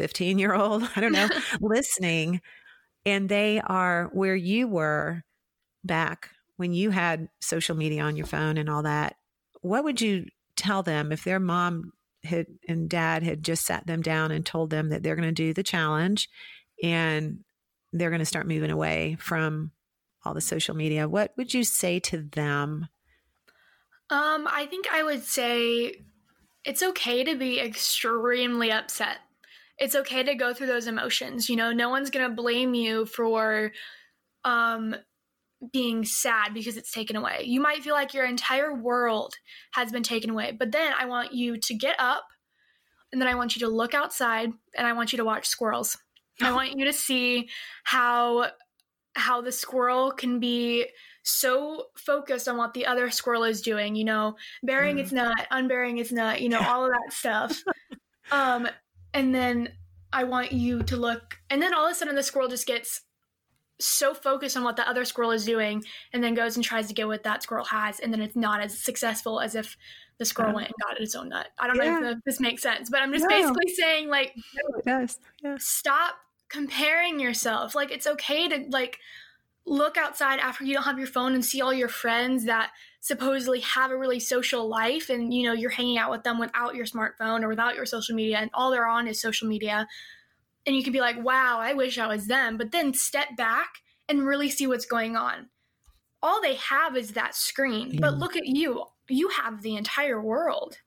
15 0.00 0.38
year 0.38 0.54
old, 0.54 0.88
I 0.96 1.00
don't 1.02 1.12
know, 1.12 1.28
listening, 1.60 2.40
and 3.04 3.28
they 3.28 3.60
are 3.60 4.08
where 4.12 4.34
you 4.34 4.66
were 4.66 5.22
back 5.84 6.30
when 6.56 6.72
you 6.72 6.90
had 6.90 7.28
social 7.40 7.76
media 7.76 8.02
on 8.02 8.16
your 8.16 8.26
phone 8.26 8.56
and 8.56 8.68
all 8.68 8.82
that, 8.82 9.16
what 9.60 9.84
would 9.84 10.00
you 10.00 10.26
tell 10.56 10.82
them 10.82 11.12
if 11.12 11.24
their 11.24 11.40
mom 11.40 11.92
had 12.24 12.46
and 12.68 12.88
dad 12.88 13.22
had 13.22 13.42
just 13.42 13.64
sat 13.64 13.86
them 13.86 14.02
down 14.02 14.30
and 14.30 14.44
told 14.44 14.70
them 14.70 14.90
that 14.90 15.02
they're 15.02 15.16
going 15.16 15.28
to 15.28 15.32
do 15.32 15.54
the 15.54 15.62
challenge 15.62 16.28
and 16.82 17.40
they're 17.92 18.10
going 18.10 18.20
to 18.20 18.26
start 18.26 18.46
moving 18.46 18.70
away 18.70 19.16
from 19.20 19.70
all 20.24 20.34
the 20.34 20.40
social 20.40 20.74
media? 20.74 21.08
What 21.08 21.32
would 21.36 21.54
you 21.54 21.64
say 21.64 21.98
to 22.00 22.18
them? 22.18 22.88
Um, 24.10 24.46
I 24.50 24.66
think 24.68 24.86
I 24.92 25.02
would 25.02 25.24
say 25.24 25.94
it's 26.64 26.82
okay 26.82 27.24
to 27.24 27.36
be 27.36 27.58
extremely 27.58 28.70
upset 28.70 29.18
it's 29.80 29.96
okay 29.96 30.22
to 30.22 30.34
go 30.34 30.52
through 30.52 30.66
those 30.66 30.86
emotions. 30.86 31.48
You 31.48 31.56
know, 31.56 31.72
no 31.72 31.88
one's 31.88 32.10
going 32.10 32.28
to 32.28 32.34
blame 32.34 32.74
you 32.74 33.06
for 33.06 33.72
um 34.44 34.94
being 35.72 36.04
sad 36.04 36.54
because 36.54 36.76
it's 36.76 36.92
taken 36.92 37.16
away. 37.16 37.42
You 37.44 37.60
might 37.60 37.82
feel 37.82 37.94
like 37.94 38.14
your 38.14 38.24
entire 38.24 38.74
world 38.74 39.34
has 39.72 39.92
been 39.92 40.02
taken 40.02 40.30
away, 40.30 40.56
but 40.58 40.72
then 40.72 40.92
I 40.98 41.04
want 41.06 41.34
you 41.34 41.58
to 41.58 41.74
get 41.74 41.96
up 41.98 42.24
and 43.12 43.20
then 43.20 43.28
I 43.28 43.34
want 43.34 43.56
you 43.56 43.60
to 43.60 43.68
look 43.68 43.92
outside 43.92 44.52
and 44.76 44.86
I 44.86 44.92
want 44.92 45.12
you 45.12 45.18
to 45.18 45.24
watch 45.24 45.46
squirrels. 45.46 45.98
I 46.40 46.52
want 46.54 46.78
you 46.78 46.84
to 46.86 46.92
see 46.92 47.48
how 47.84 48.50
how 49.16 49.40
the 49.40 49.52
squirrel 49.52 50.12
can 50.12 50.38
be 50.38 50.86
so 51.22 51.86
focused 51.96 52.48
on 52.48 52.56
what 52.56 52.72
the 52.74 52.86
other 52.86 53.10
squirrel 53.10 53.44
is 53.44 53.60
doing, 53.60 53.94
you 53.94 54.04
know, 54.04 54.36
burying 54.62 54.96
mm. 54.96 55.00
its 55.00 55.12
nut, 55.12 55.46
unburying 55.50 55.98
its 55.98 56.12
nut, 56.12 56.40
you 56.40 56.48
know, 56.48 56.60
all 56.66 56.84
of 56.84 56.92
that 56.92 57.12
stuff. 57.12 57.62
Um, 58.30 58.68
and 59.14 59.34
then 59.34 59.70
I 60.12 60.24
want 60.24 60.52
you 60.52 60.82
to 60.82 60.96
look, 60.96 61.38
and 61.48 61.62
then 61.62 61.74
all 61.74 61.86
of 61.86 61.92
a 61.92 61.94
sudden 61.94 62.14
the 62.14 62.22
squirrel 62.22 62.48
just 62.48 62.66
gets 62.66 63.02
so 63.80 64.14
focused 64.14 64.56
on 64.56 64.64
what 64.64 64.76
the 64.76 64.88
other 64.88 65.04
squirrel 65.04 65.30
is 65.30 65.44
doing 65.44 65.82
and 66.12 66.22
then 66.22 66.34
goes 66.34 66.56
and 66.56 66.64
tries 66.64 66.86
to 66.88 66.94
get 66.94 67.06
what 67.06 67.22
that 67.22 67.42
squirrel 67.42 67.64
has 67.64 67.98
and 68.00 68.12
then 68.12 68.20
it's 68.20 68.36
not 68.36 68.60
as 68.60 68.78
successful 68.78 69.40
as 69.40 69.54
if 69.54 69.76
the 70.18 70.24
squirrel 70.24 70.54
went 70.54 70.66
and 70.66 70.74
got 70.82 71.00
its 71.00 71.14
own 71.14 71.30
nut 71.30 71.48
i 71.58 71.66
don't 71.66 71.76
yeah. 71.76 71.98
know 71.98 72.10
if 72.10 72.18
this 72.26 72.40
makes 72.40 72.62
sense 72.62 72.90
but 72.90 73.00
i'm 73.00 73.12
just 73.12 73.24
no. 73.24 73.28
basically 73.28 73.74
saying 73.74 74.08
like 74.08 74.34
no, 74.36 74.78
it 74.78 74.84
does. 74.84 75.18
Yeah. 75.42 75.56
stop 75.58 76.16
comparing 76.50 77.18
yourself 77.18 77.74
like 77.74 77.90
it's 77.90 78.06
okay 78.06 78.48
to 78.48 78.66
like 78.68 78.98
look 79.66 79.96
outside 79.96 80.40
after 80.40 80.64
you 80.64 80.74
don't 80.74 80.84
have 80.84 80.98
your 80.98 81.06
phone 81.06 81.34
and 81.34 81.44
see 81.44 81.60
all 81.60 81.72
your 81.72 81.88
friends 81.88 82.44
that 82.46 82.70
supposedly 83.00 83.60
have 83.60 83.90
a 83.90 83.96
really 83.96 84.20
social 84.20 84.68
life 84.68 85.10
and 85.10 85.32
you 85.32 85.44
know 85.44 85.52
you're 85.52 85.70
hanging 85.70 85.98
out 85.98 86.10
with 86.10 86.22
them 86.22 86.38
without 86.38 86.74
your 86.74 86.86
smartphone 86.86 87.42
or 87.42 87.48
without 87.48 87.74
your 87.74 87.86
social 87.86 88.14
media 88.14 88.38
and 88.38 88.50
all 88.52 88.70
they're 88.70 88.86
on 88.86 89.06
is 89.06 89.20
social 89.20 89.48
media. 89.48 89.86
And 90.66 90.76
you 90.76 90.82
can 90.82 90.92
be 90.92 91.00
like 91.00 91.22
wow 91.22 91.58
i 91.58 91.72
wish 91.72 91.98
i 91.98 92.06
was 92.06 92.26
them 92.26 92.56
but 92.56 92.70
then 92.70 92.92
step 92.94 93.36
back 93.36 93.68
and 94.10 94.26
really 94.26 94.50
see 94.50 94.66
what's 94.66 94.84
going 94.84 95.16
on. 95.16 95.48
All 96.22 96.42
they 96.42 96.56
have 96.56 96.96
is 96.96 97.12
that 97.12 97.34
screen. 97.34 97.98
But 97.98 98.18
look 98.18 98.36
at 98.36 98.44
you. 98.44 98.84
You 99.08 99.28
have 99.28 99.62
the 99.62 99.76
entire 99.76 100.20
world. 100.20 100.78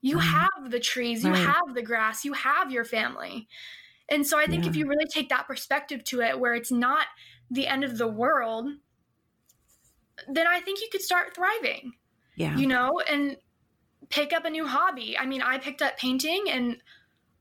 You 0.00 0.16
mm-hmm. 0.16 0.26
have 0.26 0.70
the 0.70 0.80
trees. 0.80 1.22
You 1.22 1.30
right. 1.30 1.46
have 1.46 1.74
the 1.74 1.82
grass. 1.82 2.24
You 2.24 2.32
have 2.32 2.72
your 2.72 2.84
family. 2.84 3.46
And 4.10 4.26
so 4.26 4.38
i 4.38 4.44
think 4.46 4.64
yeah. 4.64 4.70
if 4.70 4.76
you 4.76 4.86
really 4.86 5.06
take 5.06 5.30
that 5.30 5.46
perspective 5.46 6.04
to 6.04 6.20
it 6.20 6.38
where 6.38 6.52
it's 6.52 6.70
not 6.70 7.06
the 7.50 7.66
end 7.66 7.84
of 7.84 7.98
the 7.98 8.08
world 8.08 8.68
then 10.28 10.46
I 10.46 10.60
think 10.60 10.80
you 10.80 10.88
could 10.90 11.02
start 11.02 11.34
thriving. 11.34 11.92
Yeah. 12.36 12.56
You 12.56 12.66
know, 12.66 13.00
and 13.08 13.36
pick 14.10 14.32
up 14.32 14.44
a 14.44 14.50
new 14.50 14.66
hobby. 14.66 15.16
I 15.18 15.26
mean, 15.26 15.42
I 15.42 15.58
picked 15.58 15.82
up 15.82 15.96
painting 15.98 16.46
and 16.48 16.76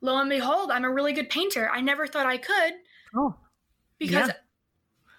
lo 0.01 0.17
and 0.17 0.29
behold, 0.29 0.71
I'm 0.71 0.85
a 0.85 0.91
really 0.91 1.13
good 1.13 1.29
painter. 1.29 1.69
I 1.71 1.81
never 1.81 2.07
thought 2.07 2.25
I 2.25 2.37
could. 2.37 2.73
Oh. 3.15 3.35
Because 3.99 4.27
yeah. 4.27 4.33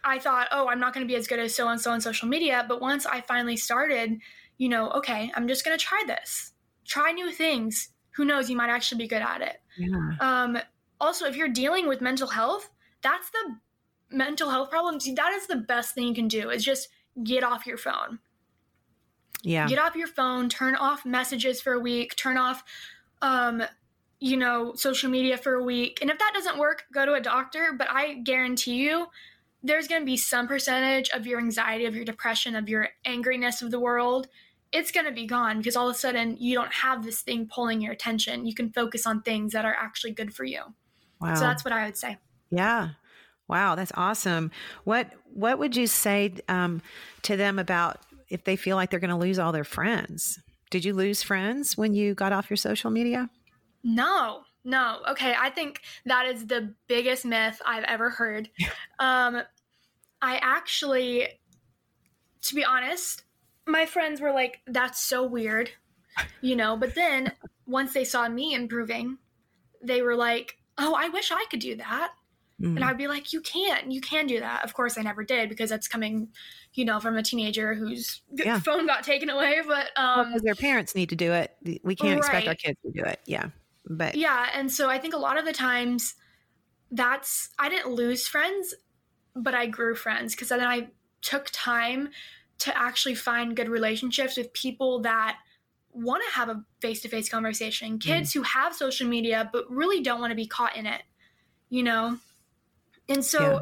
I 0.04 0.18
thought, 0.18 0.48
oh, 0.52 0.68
I'm 0.68 0.80
not 0.80 0.94
going 0.94 1.06
to 1.06 1.10
be 1.10 1.16
as 1.16 1.26
good 1.26 1.38
as 1.38 1.54
so 1.54 1.68
and 1.68 1.80
so 1.80 1.90
on 1.90 2.00
social 2.00 2.28
media. 2.28 2.64
But 2.68 2.80
once 2.80 3.06
I 3.06 3.20
finally 3.20 3.56
started, 3.56 4.18
you 4.58 4.68
know, 4.68 4.90
okay, 4.90 5.30
I'm 5.34 5.48
just 5.48 5.64
going 5.64 5.76
to 5.76 5.84
try 5.84 6.02
this. 6.06 6.52
Try 6.86 7.12
new 7.12 7.32
things. 7.32 7.88
Who 8.16 8.24
knows? 8.24 8.50
You 8.50 8.56
might 8.56 8.70
actually 8.70 8.98
be 8.98 9.08
good 9.08 9.22
at 9.22 9.40
it. 9.40 9.56
Yeah. 9.78 10.16
Um, 10.20 10.58
also, 11.00 11.26
if 11.26 11.36
you're 11.36 11.48
dealing 11.48 11.88
with 11.88 12.00
mental 12.00 12.28
health, 12.28 12.68
that's 13.02 13.30
the 13.30 13.56
mental 14.14 14.50
health 14.50 14.70
problems. 14.70 15.12
That 15.14 15.32
is 15.32 15.46
the 15.46 15.56
best 15.56 15.94
thing 15.94 16.08
you 16.08 16.14
can 16.14 16.28
do. 16.28 16.50
Is 16.50 16.64
just 16.64 16.88
get 17.22 17.44
off 17.44 17.66
your 17.66 17.78
phone. 17.78 18.18
Yeah. 19.42 19.68
Get 19.68 19.78
off 19.78 19.94
your 19.94 20.08
phone, 20.08 20.48
turn 20.48 20.74
off 20.74 21.04
messages 21.04 21.60
for 21.60 21.74
a 21.74 21.80
week, 21.80 22.16
turn 22.16 22.36
off 22.36 22.64
um 23.22 23.62
you 24.20 24.36
know, 24.38 24.72
social 24.74 25.10
media 25.10 25.36
for 25.36 25.54
a 25.54 25.62
week. 25.62 25.98
And 26.00 26.08
if 26.08 26.18
that 26.18 26.30
doesn't 26.32 26.56
work, 26.56 26.84
go 26.94 27.04
to 27.04 27.12
a 27.12 27.20
doctor, 27.20 27.74
but 27.76 27.88
I 27.90 28.14
guarantee 28.14 28.76
you 28.76 29.08
there's 29.62 29.86
going 29.86 30.00
to 30.00 30.06
be 30.06 30.16
some 30.16 30.48
percentage 30.48 31.10
of 31.10 31.26
your 31.26 31.38
anxiety, 31.38 31.84
of 31.84 31.94
your 31.94 32.06
depression, 32.06 32.54
of 32.54 32.68
your 32.68 32.88
angriness 33.04 33.60
of 33.60 33.70
the 33.70 33.80
world 33.80 34.28
it's 34.74 34.90
going 34.90 35.06
to 35.06 35.12
be 35.12 35.24
gone 35.24 35.58
because 35.58 35.76
all 35.76 35.88
of 35.88 35.94
a 35.94 35.98
sudden 35.98 36.36
you 36.40 36.54
don't 36.54 36.72
have 36.72 37.04
this 37.04 37.22
thing 37.22 37.46
pulling 37.46 37.80
your 37.80 37.92
attention. 37.92 38.44
You 38.44 38.54
can 38.54 38.72
focus 38.72 39.06
on 39.06 39.22
things 39.22 39.52
that 39.52 39.64
are 39.64 39.76
actually 39.78 40.10
good 40.10 40.34
for 40.34 40.44
you. 40.44 40.62
Wow. 41.20 41.34
So 41.34 41.42
that's 41.42 41.64
what 41.64 41.72
I 41.72 41.84
would 41.86 41.96
say. 41.96 42.18
Yeah. 42.50 42.90
Wow, 43.48 43.74
that's 43.74 43.92
awesome. 43.94 44.50
What 44.84 45.10
what 45.32 45.58
would 45.58 45.76
you 45.76 45.86
say 45.86 46.34
um, 46.48 46.80
to 47.22 47.36
them 47.36 47.58
about 47.58 47.98
if 48.28 48.44
they 48.44 48.56
feel 48.56 48.76
like 48.76 48.90
they're 48.90 49.00
going 49.00 49.10
to 49.10 49.16
lose 49.16 49.38
all 49.38 49.52
their 49.52 49.64
friends? 49.64 50.38
Did 50.70 50.84
you 50.84 50.94
lose 50.94 51.22
friends 51.22 51.76
when 51.76 51.94
you 51.94 52.14
got 52.14 52.32
off 52.32 52.50
your 52.50 52.56
social 52.56 52.90
media? 52.90 53.28
No, 53.82 54.42
no. 54.64 55.00
Okay, 55.10 55.34
I 55.38 55.50
think 55.50 55.82
that 56.06 56.26
is 56.26 56.46
the 56.46 56.74
biggest 56.88 57.24
myth 57.24 57.60
I've 57.64 57.84
ever 57.84 58.10
heard. 58.10 58.48
um, 58.98 59.42
I 60.22 60.38
actually, 60.40 61.28
to 62.42 62.54
be 62.54 62.64
honest, 62.64 63.24
my 63.66 63.84
friends 63.84 64.20
were 64.20 64.32
like, 64.32 64.60
"That's 64.66 65.02
so 65.02 65.26
weird," 65.26 65.70
you 66.40 66.56
know. 66.56 66.76
But 66.76 66.94
then 66.94 67.32
once 67.66 67.92
they 67.92 68.04
saw 68.04 68.28
me 68.28 68.54
improving, 68.54 69.18
they 69.82 70.00
were 70.00 70.16
like, 70.16 70.56
"Oh, 70.78 70.94
I 70.94 71.08
wish 71.08 71.30
I 71.30 71.44
could 71.50 71.60
do 71.60 71.76
that." 71.76 72.12
Mm. 72.64 72.76
And 72.76 72.84
I'd 72.84 72.96
be 72.96 73.08
like, 73.08 73.32
you 73.32 73.40
can't, 73.42 73.92
you 73.92 74.00
can 74.00 74.26
do 74.26 74.40
that. 74.40 74.64
Of 74.64 74.72
course, 74.72 74.96
I 74.96 75.02
never 75.02 75.22
did 75.22 75.50
because 75.50 75.68
that's 75.68 75.86
coming, 75.86 76.28
you 76.72 76.84
know, 76.86 76.98
from 76.98 77.16
a 77.16 77.22
teenager 77.22 77.74
whose 77.74 78.22
yeah. 78.32 78.58
phone 78.58 78.86
got 78.86 79.04
taken 79.04 79.28
away. 79.28 79.60
But 79.66 79.90
um, 79.96 80.32
well, 80.32 80.40
their 80.42 80.54
parents 80.54 80.94
need 80.94 81.10
to 81.10 81.16
do 81.16 81.32
it. 81.32 81.54
We 81.82 81.94
can't 81.94 82.18
right. 82.18 82.18
expect 82.18 82.48
our 82.48 82.54
kids 82.54 82.78
to 82.86 82.90
do 82.90 83.04
it. 83.06 83.20
Yeah, 83.26 83.48
but 83.84 84.14
yeah, 84.14 84.48
and 84.54 84.72
so 84.72 84.88
I 84.88 84.98
think 84.98 85.12
a 85.12 85.18
lot 85.18 85.38
of 85.38 85.44
the 85.44 85.52
times, 85.52 86.14
that's 86.90 87.50
I 87.58 87.68
didn't 87.68 87.92
lose 87.92 88.26
friends, 88.26 88.74
but 89.36 89.54
I 89.54 89.66
grew 89.66 89.94
friends 89.94 90.34
because 90.34 90.48
then 90.48 90.60
I 90.60 90.88
took 91.20 91.50
time 91.52 92.08
to 92.60 92.76
actually 92.78 93.14
find 93.14 93.56
good 93.56 93.68
relationships 93.68 94.36
with 94.36 94.52
people 94.52 95.00
that 95.00 95.36
want 95.92 96.22
to 96.26 96.34
have 96.34 96.48
a 96.48 96.64
face-to-face 96.80 97.28
conversation 97.28 97.98
kids 97.98 98.30
mm. 98.30 98.34
who 98.34 98.42
have 98.42 98.74
social 98.74 99.08
media 99.08 99.48
but 99.52 99.64
really 99.70 100.02
don't 100.02 100.20
want 100.20 100.32
to 100.32 100.36
be 100.36 100.46
caught 100.46 100.76
in 100.76 100.86
it 100.86 101.02
you 101.70 101.84
know 101.84 102.18
and 103.08 103.24
so 103.24 103.40
yeah. 103.40 103.60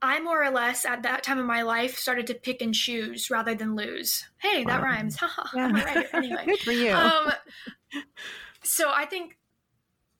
I 0.00 0.20
more 0.20 0.42
or 0.42 0.50
less 0.50 0.84
at 0.84 1.02
that 1.02 1.24
time 1.24 1.38
of 1.38 1.46
my 1.46 1.62
life 1.62 1.98
started 1.98 2.26
to 2.28 2.34
pick 2.34 2.62
and 2.62 2.72
choose 2.72 3.30
rather 3.30 3.54
than 3.54 3.74
lose. 3.74 4.24
Hey, 4.38 4.64
wow. 4.64 4.70
that 4.70 4.82
rhymes. 4.82 5.18
yeah. 5.20 5.64
I'm 5.64 5.76
a 5.76 5.84
writer. 5.84 6.08
Anyway. 6.12 6.42
Good 6.46 6.58
for 6.60 6.72
you. 6.72 6.92
Um, 6.92 7.32
so 8.62 8.90
I 8.94 9.06
think, 9.06 9.36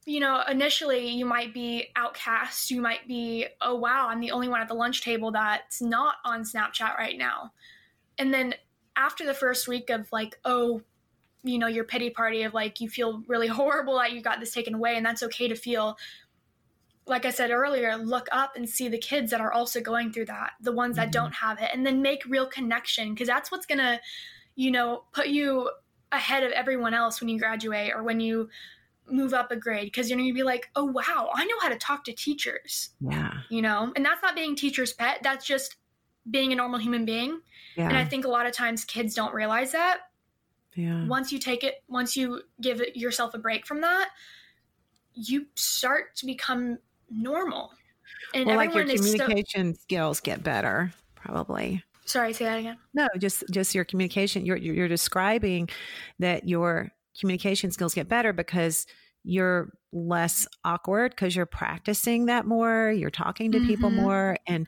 you 0.05 0.19
know, 0.19 0.43
initially 0.51 1.09
you 1.11 1.25
might 1.25 1.55
be 1.55 1.89
outcast. 1.95 2.73
You 2.73 2.81
might 2.81 3.07
be, 3.07 3.47
oh, 3.61 3.77
wow, 3.77 4.09
I'm 4.09 4.21
the 4.21 4.33
only 4.33 4.49
one 4.49 4.61
at 4.61 4.69
the 4.69 4.75
lunch 4.75 5.03
table 5.03 5.31
that's 5.31 5.81
not 5.81 6.17
on 6.25 6.43
Snapchat 6.43 6.97
right 6.97 7.17
now. 7.17 7.53
And 8.19 8.35
then 8.35 8.55
after 8.97 9.25
the 9.25 9.35
first 9.35 9.69
week 9.69 9.91
of 9.91 10.11
like, 10.11 10.41
oh, 10.45 10.83
you 11.45 11.57
know, 11.57 11.69
your 11.69 11.85
pity 11.85 12.11
party 12.11 12.43
of 12.43 12.53
like, 12.53 12.81
you 12.81 12.89
feel 12.89 13.23
really 13.29 13.47
horrible 13.47 13.97
that 13.99 14.13
you 14.13 14.23
got 14.23 14.41
this 14.41 14.53
taken 14.53 14.75
away, 14.75 14.97
and 14.97 15.07
that's 15.07 15.23
okay 15.23 15.47
to 15.47 15.55
feel 15.55 15.97
like 17.09 17.25
I 17.25 17.31
said 17.31 17.51
earlier, 17.51 17.97
look 17.97 18.29
up 18.31 18.53
and 18.57 18.69
see 18.69 18.89
the 18.89 18.99
kids 18.99 19.31
that 19.31 19.41
are 19.41 19.53
also 19.53 19.81
going 19.81 20.13
through 20.13 20.27
that, 20.27 20.53
the 20.61 20.73
ones 20.73 20.97
that 20.97 21.07
mm-hmm. 21.07 21.13
don't 21.13 21.35
have 21.35 21.61
it, 21.61 21.71
and 21.73 21.85
then 21.85 22.03
make 22.03 22.25
real 22.27 22.47
connection 22.47 23.15
because 23.15 23.29
that's 23.29 23.51
what's 23.51 23.67
going 23.67 23.79
to, 23.79 24.01
you 24.55 24.71
know, 24.71 25.05
put 25.13 25.29
you 25.29 25.71
ahead 26.13 26.43
of 26.43 26.53
everyone 26.53 26.95
else 26.95 27.21
when 27.21 27.29
you 27.29 27.39
graduate 27.39 27.93
or 27.95 28.03
when 28.03 28.21
you 28.21 28.49
move 29.11 29.33
up 29.33 29.51
a 29.51 29.57
grade 29.57 29.87
because 29.87 30.09
you're 30.09 30.19
going 30.19 30.29
to 30.29 30.35
be 30.35 30.43
like, 30.43 30.69
oh, 30.77 30.85
wow, 30.85 31.31
I 31.35 31.45
know 31.45 31.59
how 31.61 31.69
to 31.69 31.77
talk 31.77 32.05
to 32.05 32.13
teachers. 32.13 32.91
Yeah. 33.01 33.33
You 33.49 33.63
know, 33.63 33.93
and 33.97 34.05
that's 34.05 34.23
not 34.23 34.35
being 34.35 34.55
teacher's 34.55 34.93
pet, 34.93 35.21
that's 35.23 35.47
just 35.47 35.77
being 36.31 36.53
a 36.53 36.57
normal 36.57 36.79
human 36.79 37.05
being. 37.05 37.41
Yeah. 37.77 37.89
And 37.89 37.97
I 37.97 38.05
think 38.05 38.25
a 38.25 38.29
lot 38.29 38.47
of 38.47 38.53
times 38.53 38.85
kids 38.85 39.15
don't 39.15 39.35
realize 39.35 39.73
that. 39.73 40.01
Yeah. 40.75 41.07
Once 41.07 41.33
you 41.33 41.39
take 41.39 41.65
it, 41.65 41.77
once 41.89 42.17
you 42.17 42.43
give 42.61 42.83
yourself 42.95 43.35
a 43.35 43.39
break 43.39 43.67
from 43.67 43.81
that, 43.81 44.11
you 45.15 45.47
start 45.55 46.15
to 46.17 46.27
become 46.27 46.79
normal. 47.11 47.73
And 48.35 48.47
well, 48.47 48.57
like 48.57 48.75
your 48.75 48.85
communication 48.85 49.75
skills 49.75 50.21
get 50.21 50.43
better, 50.43 50.93
probably. 51.15 51.83
Sorry, 52.05 52.33
say 52.33 52.47
that 52.47 52.59
again. 52.59 52.79
No, 52.95 53.09
just 53.19 53.45
just 53.51 53.75
your 53.75 53.85
communication. 53.85 54.47
You're 54.47 54.57
you're 54.57 54.89
describing 54.89 55.69
that 56.19 56.49
your 56.49 56.91
communication 57.19 57.71
skills 57.71 57.95
get 57.95 58.09
better 58.09 58.33
because 58.33 58.87
you're 59.25 59.73
less 59.93 60.47
awkward 60.65 61.13
because 61.13 61.37
you're 61.37 61.47
practicing 61.47 62.27
that 62.27 62.47
more. 62.47 62.91
You're 62.91 63.11
talking 63.11 63.53
to 63.53 63.59
mm-hmm. 63.59 63.67
people 63.67 63.91
more, 63.91 64.39
and 64.47 64.67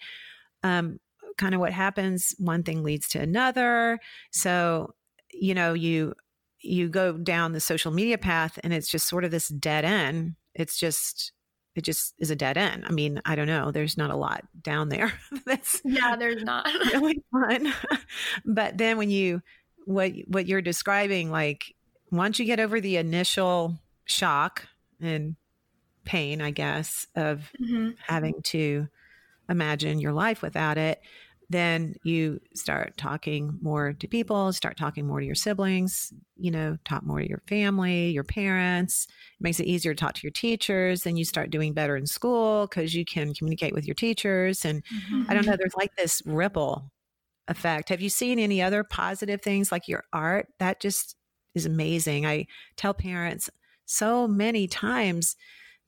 um, 0.63 1.01
kind 1.39 1.55
of 1.55 1.61
what 1.61 1.73
happens. 1.73 2.35
One 2.39 2.63
thing 2.63 2.83
leads 2.83 3.09
to 3.11 3.21
another. 3.21 3.99
So 4.31 4.95
you 5.33 5.55
know 5.55 5.73
you 5.73 6.15
you 6.61 6.89
go 6.91 7.17
down 7.17 7.53
the 7.53 7.61
social 7.61 7.91
media 7.91 8.19
path, 8.19 8.59
and 8.63 8.73
it's 8.75 8.91
just 8.91 9.09
sort 9.09 9.25
of 9.25 9.31
this 9.31 9.49
dead 9.49 9.85
end. 9.85 10.35
It's 10.55 10.79
just 10.79 11.33
it 11.81 11.85
just 11.85 12.15
is 12.19 12.31
a 12.31 12.37
dead 12.37 12.59
end. 12.59 12.85
I 12.87 12.93
mean, 12.93 13.23
I 13.25 13.35
don't 13.35 13.47
know. 13.47 13.71
There's 13.71 13.97
not 13.97 14.11
a 14.11 14.17
lot 14.17 14.45
down 14.63 14.91
there. 14.91 15.15
That's 15.47 15.81
yeah, 15.83 16.15
there's 16.15 16.43
not 16.45 16.67
really 16.93 17.23
fun. 17.33 17.73
but 18.45 18.77
then 18.77 18.99
when 18.99 19.09
you 19.09 19.41
what 19.87 20.13
what 20.27 20.47
you're 20.47 20.61
describing, 20.61 21.31
like 21.31 21.75
once 22.11 22.39
you 22.39 22.45
get 22.45 22.61
over 22.61 22.83
the 22.83 22.99
initial 22.99 23.79
shock 24.05 24.67
and 25.01 25.37
pain, 26.05 26.43
I 26.43 26.51
guess, 26.51 27.07
of 27.17 27.51
mm-hmm. 27.59 27.93
having 28.07 28.43
to 28.43 28.87
imagine 29.49 30.01
your 30.01 30.13
life 30.13 30.43
without 30.43 30.77
it, 30.77 31.01
then 31.51 31.97
you 32.05 32.41
start 32.55 32.97
talking 32.97 33.59
more 33.61 33.93
to 33.93 34.07
people, 34.07 34.53
start 34.53 34.77
talking 34.77 35.05
more 35.05 35.19
to 35.19 35.27
your 35.27 35.35
siblings, 35.35 36.13
you 36.37 36.53
know, 36.53 36.79
talk 36.85 37.05
more 37.05 37.19
to 37.19 37.29
your 37.29 37.43
family, 37.49 38.11
your 38.11 38.23
parents. 38.23 39.09
It 39.41 39.43
makes 39.43 39.59
it 39.59 39.67
easier 39.67 39.93
to 39.93 40.01
talk 40.01 40.15
to 40.15 40.23
your 40.23 40.31
teachers. 40.31 41.03
Then 41.03 41.17
you 41.17 41.25
start 41.25 41.51
doing 41.51 41.75
better 41.75 41.97
in 41.97 42.07
school 42.07 42.69
because 42.69 42.95
you 42.95 43.05
can 43.05 43.35
communicate 43.35 43.75
with 43.75 43.85
your 43.85 43.97
teachers. 43.97 44.65
And 44.65 44.85
mm-hmm. 44.85 45.25
I 45.29 45.35
don't 45.35 45.45
know, 45.45 45.57
there's 45.59 45.75
like 45.77 45.97
this 45.97 46.23
ripple 46.25 46.93
effect. 47.49 47.89
Have 47.89 48.01
you 48.01 48.11
seen 48.11 48.39
any 48.39 48.63
other 48.63 48.85
positive 48.85 49.43
things 49.43 49.73
like 49.73 49.89
your 49.89 50.05
art? 50.13 50.47
That 50.61 50.81
just 50.81 51.17
is 51.57 51.67
amazing. 51.67 52.27
I 52.27 52.47
tell 52.77 52.95
parents 52.95 53.51
so 53.87 54.29
many 54.29 54.69
times 54.69 55.35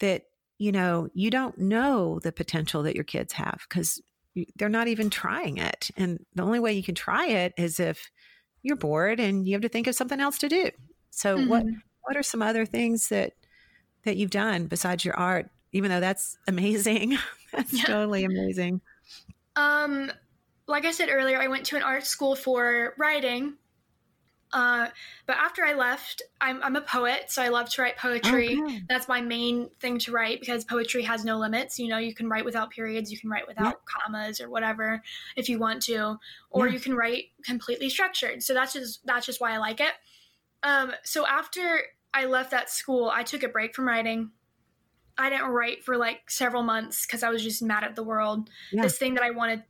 that 0.01 0.23
you 0.59 0.73
know 0.73 1.09
you 1.15 1.31
don't 1.31 1.57
know 1.57 2.19
the 2.25 2.33
potential 2.33 2.83
that 2.83 2.97
your 2.97 3.05
kids 3.05 3.33
have 3.35 3.61
because 3.69 4.03
they're 4.57 4.69
not 4.69 4.89
even 4.89 5.11
trying 5.11 5.59
it. 5.59 5.91
And 5.97 6.25
the 6.35 6.43
only 6.43 6.61
way 6.61 6.73
you 6.73 6.83
can 6.83 6.95
try 6.95 7.27
it 7.27 7.53
is 7.57 7.79
if 7.81 8.11
you're 8.63 8.77
bored 8.77 9.21
and 9.21 9.47
you 9.47 9.53
have 9.55 9.63
to 9.63 9.69
think 9.69 9.87
of 9.87 9.95
something 9.95 10.21
else 10.21 10.39
to 10.39 10.49
do. 10.49 10.71
So 11.11 11.37
mm-hmm. 11.37 11.49
what 11.49 11.65
what 12.03 12.17
are 12.17 12.23
some 12.23 12.43
other 12.43 12.67
things 12.67 13.09
that 13.09 13.33
that 14.05 14.17
you've 14.17 14.31
done 14.31 14.67
besides 14.67 15.05
your 15.05 15.15
art? 15.15 15.51
Even 15.73 15.91
though 15.91 16.01
that's 16.01 16.39
amazing. 16.49 17.19
that's 17.53 17.73
yeah. 17.73 17.85
totally 17.85 18.25
amazing. 18.25 18.81
Um 19.57 20.11
like 20.67 20.85
I 20.85 20.93
said 20.93 21.09
earlier, 21.11 21.41
I 21.41 21.49
went 21.49 21.67
to 21.67 21.77
an 21.77 21.83
art 21.83 22.07
school 22.07 22.35
for 22.35 22.95
writing 22.97 23.55
uh, 24.53 24.89
but 25.27 25.37
after 25.37 25.65
I 25.65 25.73
left, 25.73 26.21
I'm, 26.41 26.63
I'm, 26.63 26.77
a 26.77 26.83
poet, 26.83 27.25
so 27.29 27.43
I 27.43 27.49
love 27.49 27.71
to 27.71 27.83
write 27.83 27.97
poetry. 27.97 28.61
Okay. 28.63 28.83
That's 28.87 29.09
my 29.09 29.21
main 29.23 29.71
thing 29.81 29.99
to 30.01 30.13
write 30.13 30.41
because 30.41 30.65
poetry 30.65 31.03
has 31.05 31.25
no 31.25 31.39
limits. 31.39 31.79
You 31.79 31.89
know, 31.89 31.97
you 31.97 32.15
can 32.15 32.29
write 32.29 32.45
without 32.45 32.71
periods, 32.71 33.11
you 33.11 33.19
can 33.19 33.31
write 33.31 33.49
without 33.49 33.65
yeah. 33.65 34.07
commas 34.07 34.41
or 34.41 34.51
whatever 34.51 35.03
if 35.37 35.49
you 35.49 35.59
want 35.59 35.83
to, 35.85 36.19
or 36.51 36.67
yeah. 36.67 36.75
you 36.75 36.81
can 36.81 36.95
write 36.95 37.27
completely 37.45 37.89
structured. 37.89 38.43
So 38.43 38.53
that's 38.53 38.75
just 38.75 39.07
that's 39.07 39.25
just 39.25 39.41
why 39.41 39.53
I 39.53 39.59
like 39.59 39.81
it. 39.81 39.93
Um, 40.63 40.93
so 41.03 41.27
after 41.27 41.81
I 42.13 42.27
left 42.27 42.51
that 42.51 42.69
school, 42.69 43.11
I 43.13 43.23
took 43.23 43.43
a 43.43 43.49
break 43.49 43.75
from 43.75 43.89
writing. 43.89 44.33
I 45.17 45.31
didn't 45.31 45.49
write 45.49 45.85
for 45.85 45.97
like 45.97 46.31
several 46.31 46.63
months 46.63 47.07
because 47.07 47.23
I 47.23 47.31
was 47.31 47.43
just 47.43 47.63
mad 47.63 47.85
at 47.85 47.97
the 47.97 48.03
world. 48.03 48.51
Yeah. 48.71 48.83
This 48.83 48.99
thing 48.99 49.15
that 49.15 49.25
I 49.25 49.31
wanted 49.31 49.63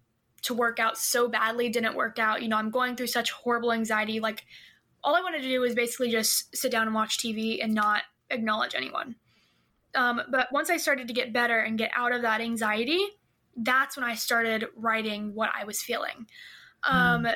to 0.42 0.54
work 0.54 0.78
out 0.78 0.98
so 0.98 1.28
badly 1.28 1.68
didn't 1.68 1.94
work 1.94 2.18
out. 2.18 2.42
You 2.42 2.48
know, 2.48 2.56
I'm 2.56 2.70
going 2.70 2.96
through 2.96 3.06
such 3.08 3.30
horrible 3.30 3.72
anxiety. 3.72 4.20
Like 4.20 4.44
all 5.04 5.16
I 5.16 5.20
wanted 5.20 5.42
to 5.42 5.48
do 5.48 5.60
was 5.60 5.74
basically 5.74 6.10
just 6.10 6.54
sit 6.56 6.70
down 6.70 6.86
and 6.86 6.94
watch 6.94 7.18
TV 7.18 7.62
and 7.62 7.74
not 7.74 8.02
acknowledge 8.30 8.74
anyone. 8.74 9.16
Um, 9.94 10.22
but 10.30 10.48
once 10.52 10.70
I 10.70 10.76
started 10.76 11.08
to 11.08 11.14
get 11.14 11.32
better 11.32 11.58
and 11.58 11.76
get 11.76 11.90
out 11.94 12.12
of 12.12 12.22
that 12.22 12.40
anxiety, 12.40 13.00
that's 13.56 13.96
when 13.96 14.04
I 14.04 14.14
started 14.14 14.66
writing 14.76 15.34
what 15.34 15.50
I 15.54 15.64
was 15.64 15.82
feeling. 15.82 16.26
Um, 16.84 17.24
mm. 17.24 17.34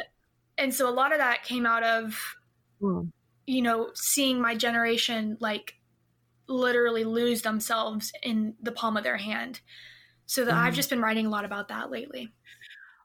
And 0.59 0.75
so 0.75 0.89
a 0.89 0.91
lot 0.91 1.13
of 1.13 1.19
that 1.19 1.45
came 1.45 1.67
out 1.67 1.83
of, 1.83 2.37
mm. 2.81 3.11
you 3.47 3.63
know, 3.63 3.91
seeing 3.95 4.41
my 4.41 4.55
generation 4.55 5.37
like 5.41 5.75
literally 6.49 7.05
lose 7.05 7.43
themselves 7.43 8.13
in 8.23 8.55
the 8.63 8.73
palm 8.73 8.97
of 8.97 9.05
their 9.05 9.17
hand. 9.19 9.61
So 10.25 10.45
that 10.45 10.55
mm. 10.55 10.59
I've 10.59 10.75
just 10.75 10.91
been 10.91 11.03
writing 11.03 11.27
a 11.27 11.31
lot 11.31 11.45
about 11.45 11.69
that 11.69 11.91
lately. 11.91 12.33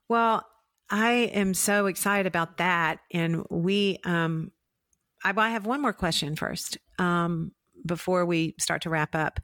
Well, 0.08 0.46
I 0.92 1.12
am 1.34 1.54
so 1.54 1.86
excited 1.86 2.28
about 2.28 2.58
that. 2.58 3.00
And 3.12 3.46
we, 3.50 3.98
um, 4.04 4.52
I, 5.24 5.34
I 5.36 5.50
have 5.52 5.66
one 5.66 5.82
more 5.82 5.94
question 5.94 6.36
first 6.36 6.78
um, 7.00 7.54
before 7.86 8.26
we 8.26 8.56
start 8.60 8.82
to 8.84 8.90
wrap 8.90 9.16
up. 9.16 9.40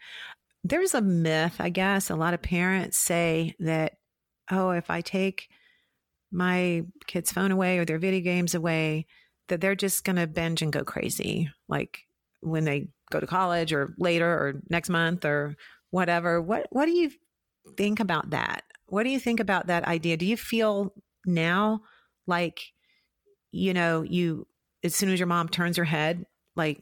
There's 0.66 0.94
a 0.94 1.02
myth, 1.02 1.56
I 1.60 1.70
guess. 1.70 2.10
A 2.10 2.16
lot 2.16 2.34
of 2.34 2.42
parents 2.42 2.98
say 2.98 3.56
that, 3.60 3.94
oh, 4.52 4.72
if 4.72 4.90
I 4.90 5.00
take 5.00 5.48
my 6.32 6.84
kid's 7.08 7.32
phone 7.32 7.52
away 7.52 7.78
or 7.78 7.86
their 7.86 8.00
video 8.00 8.20
games 8.20 8.54
away, 8.54 9.06
that 9.48 9.62
they're 9.62 9.76
just 9.76 10.04
going 10.04 10.18
to 10.18 10.28
binge 10.28 10.62
and 10.62 10.74
go 10.74 10.84
crazy, 10.84 11.50
like 11.70 12.00
when 12.42 12.66
they 12.66 12.90
go 13.10 13.22
to 13.22 13.28
college 13.28 13.72
or 13.72 13.94
later 13.98 14.28
or 14.28 14.62
next 14.70 14.90
month 14.90 15.24
or 15.24 15.56
whatever. 15.92 16.42
What 16.42 16.68
what 16.70 16.86
do 16.86 16.92
you 16.92 17.12
think 17.78 18.02
about 18.02 18.32
that? 18.32 18.64
What 18.88 19.04
do 19.04 19.10
you 19.10 19.20
think 19.20 19.40
about 19.40 19.68
that 19.68 19.86
idea? 19.86 20.18
Do 20.18 20.26
you 20.26 20.36
feel 20.36 20.94
now 21.28 21.82
like 22.26 22.74
you 23.52 23.74
know 23.74 24.02
you 24.02 24.48
as 24.84 24.96
soon 24.96 25.10
as 25.10 25.20
your 25.20 25.28
mom 25.28 25.50
turns 25.50 25.78
her 25.78 25.84
head 25.84 26.26
like 26.56 26.82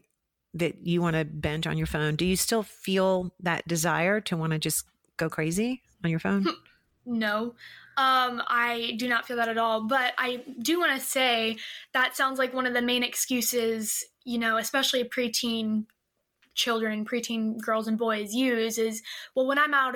that 0.56 0.88
you 0.88 1.02
want 1.02 1.16
to 1.16 1.26
binge 1.26 1.68
on 1.68 1.78
your 1.78 1.88
phone? 1.88 2.16
Do 2.16 2.26
you 2.26 2.36
still 2.36 2.64
feel 2.64 3.34
that 3.42 3.68
desire 3.68 4.22
to 4.22 4.38
want 4.38 4.54
to 4.54 4.60
just 4.60 4.86
go 5.18 5.30
crazy 5.30 5.82
on 6.04 6.10
your 6.10 6.20
phone? 6.20 6.48
No, 7.08 7.54
um, 7.98 8.42
I 8.48 8.96
do 8.98 9.08
not 9.08 9.28
feel 9.28 9.38
that 9.38 9.48
at 9.48 9.60
all. 9.60 9.84
But 9.84 10.14
I 10.18 10.44
do 10.60 10.80
want 10.80 11.00
to 11.00 11.06
say 11.06 11.58
that 11.94 12.16
sounds 12.16 12.40
like 12.40 12.52
one 12.52 12.66
of 12.66 12.74
the 12.74 12.82
main 12.82 13.04
excuses, 13.04 14.04
you 14.24 14.40
know, 14.40 14.58
especially 14.58 15.04
preteen 15.04 15.86
children, 16.56 17.06
preteen 17.06 17.62
girls 17.62 17.88
and 17.88 17.96
boys 17.96 18.34
use 18.34 18.80
is, 18.80 19.04
well, 19.36 19.46
when 19.46 19.60
I'm 19.60 19.76
out 19.76 19.96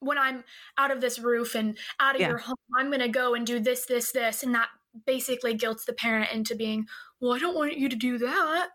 when 0.00 0.18
I'm 0.18 0.44
out 0.76 0.90
of 0.90 1.00
this 1.00 1.18
roof 1.18 1.54
and 1.54 1.78
out 2.00 2.14
of 2.14 2.20
yeah. 2.20 2.28
your 2.28 2.38
home, 2.38 2.56
I'm 2.76 2.88
going 2.88 3.00
to 3.00 3.08
go 3.08 3.34
and 3.34 3.46
do 3.46 3.60
this, 3.60 3.86
this, 3.86 4.12
this, 4.12 4.42
and 4.42 4.54
that 4.54 4.68
basically 5.06 5.54
guilts 5.54 5.84
the 5.84 5.92
parent 5.92 6.32
into 6.32 6.54
being, 6.54 6.86
well, 7.20 7.34
I 7.34 7.38
don't 7.38 7.56
want 7.56 7.76
you 7.76 7.88
to 7.88 7.96
do 7.96 8.18
that. 8.18 8.68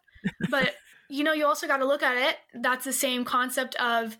but 0.49 0.75
you 1.09 1.23
know, 1.23 1.33
you 1.33 1.45
also 1.45 1.67
got 1.67 1.77
to 1.77 1.85
look 1.85 2.03
at 2.03 2.17
it. 2.17 2.38
That's 2.53 2.85
the 2.85 2.93
same 2.93 3.25
concept 3.25 3.75
of 3.75 4.17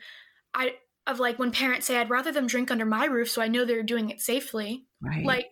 I 0.54 0.76
of 1.08 1.20
like 1.20 1.38
when 1.38 1.52
parents 1.52 1.86
say, 1.86 1.98
I'd 1.98 2.10
rather 2.10 2.32
them 2.32 2.48
drink 2.48 2.72
under 2.72 2.86
my 2.86 3.06
roof 3.06 3.30
so 3.30 3.42
I 3.42 3.48
know 3.48 3.64
they're 3.64 3.84
doing 3.84 4.10
it 4.10 4.22
safely. 4.22 4.86
Right. 5.02 5.24
Like, 5.24 5.48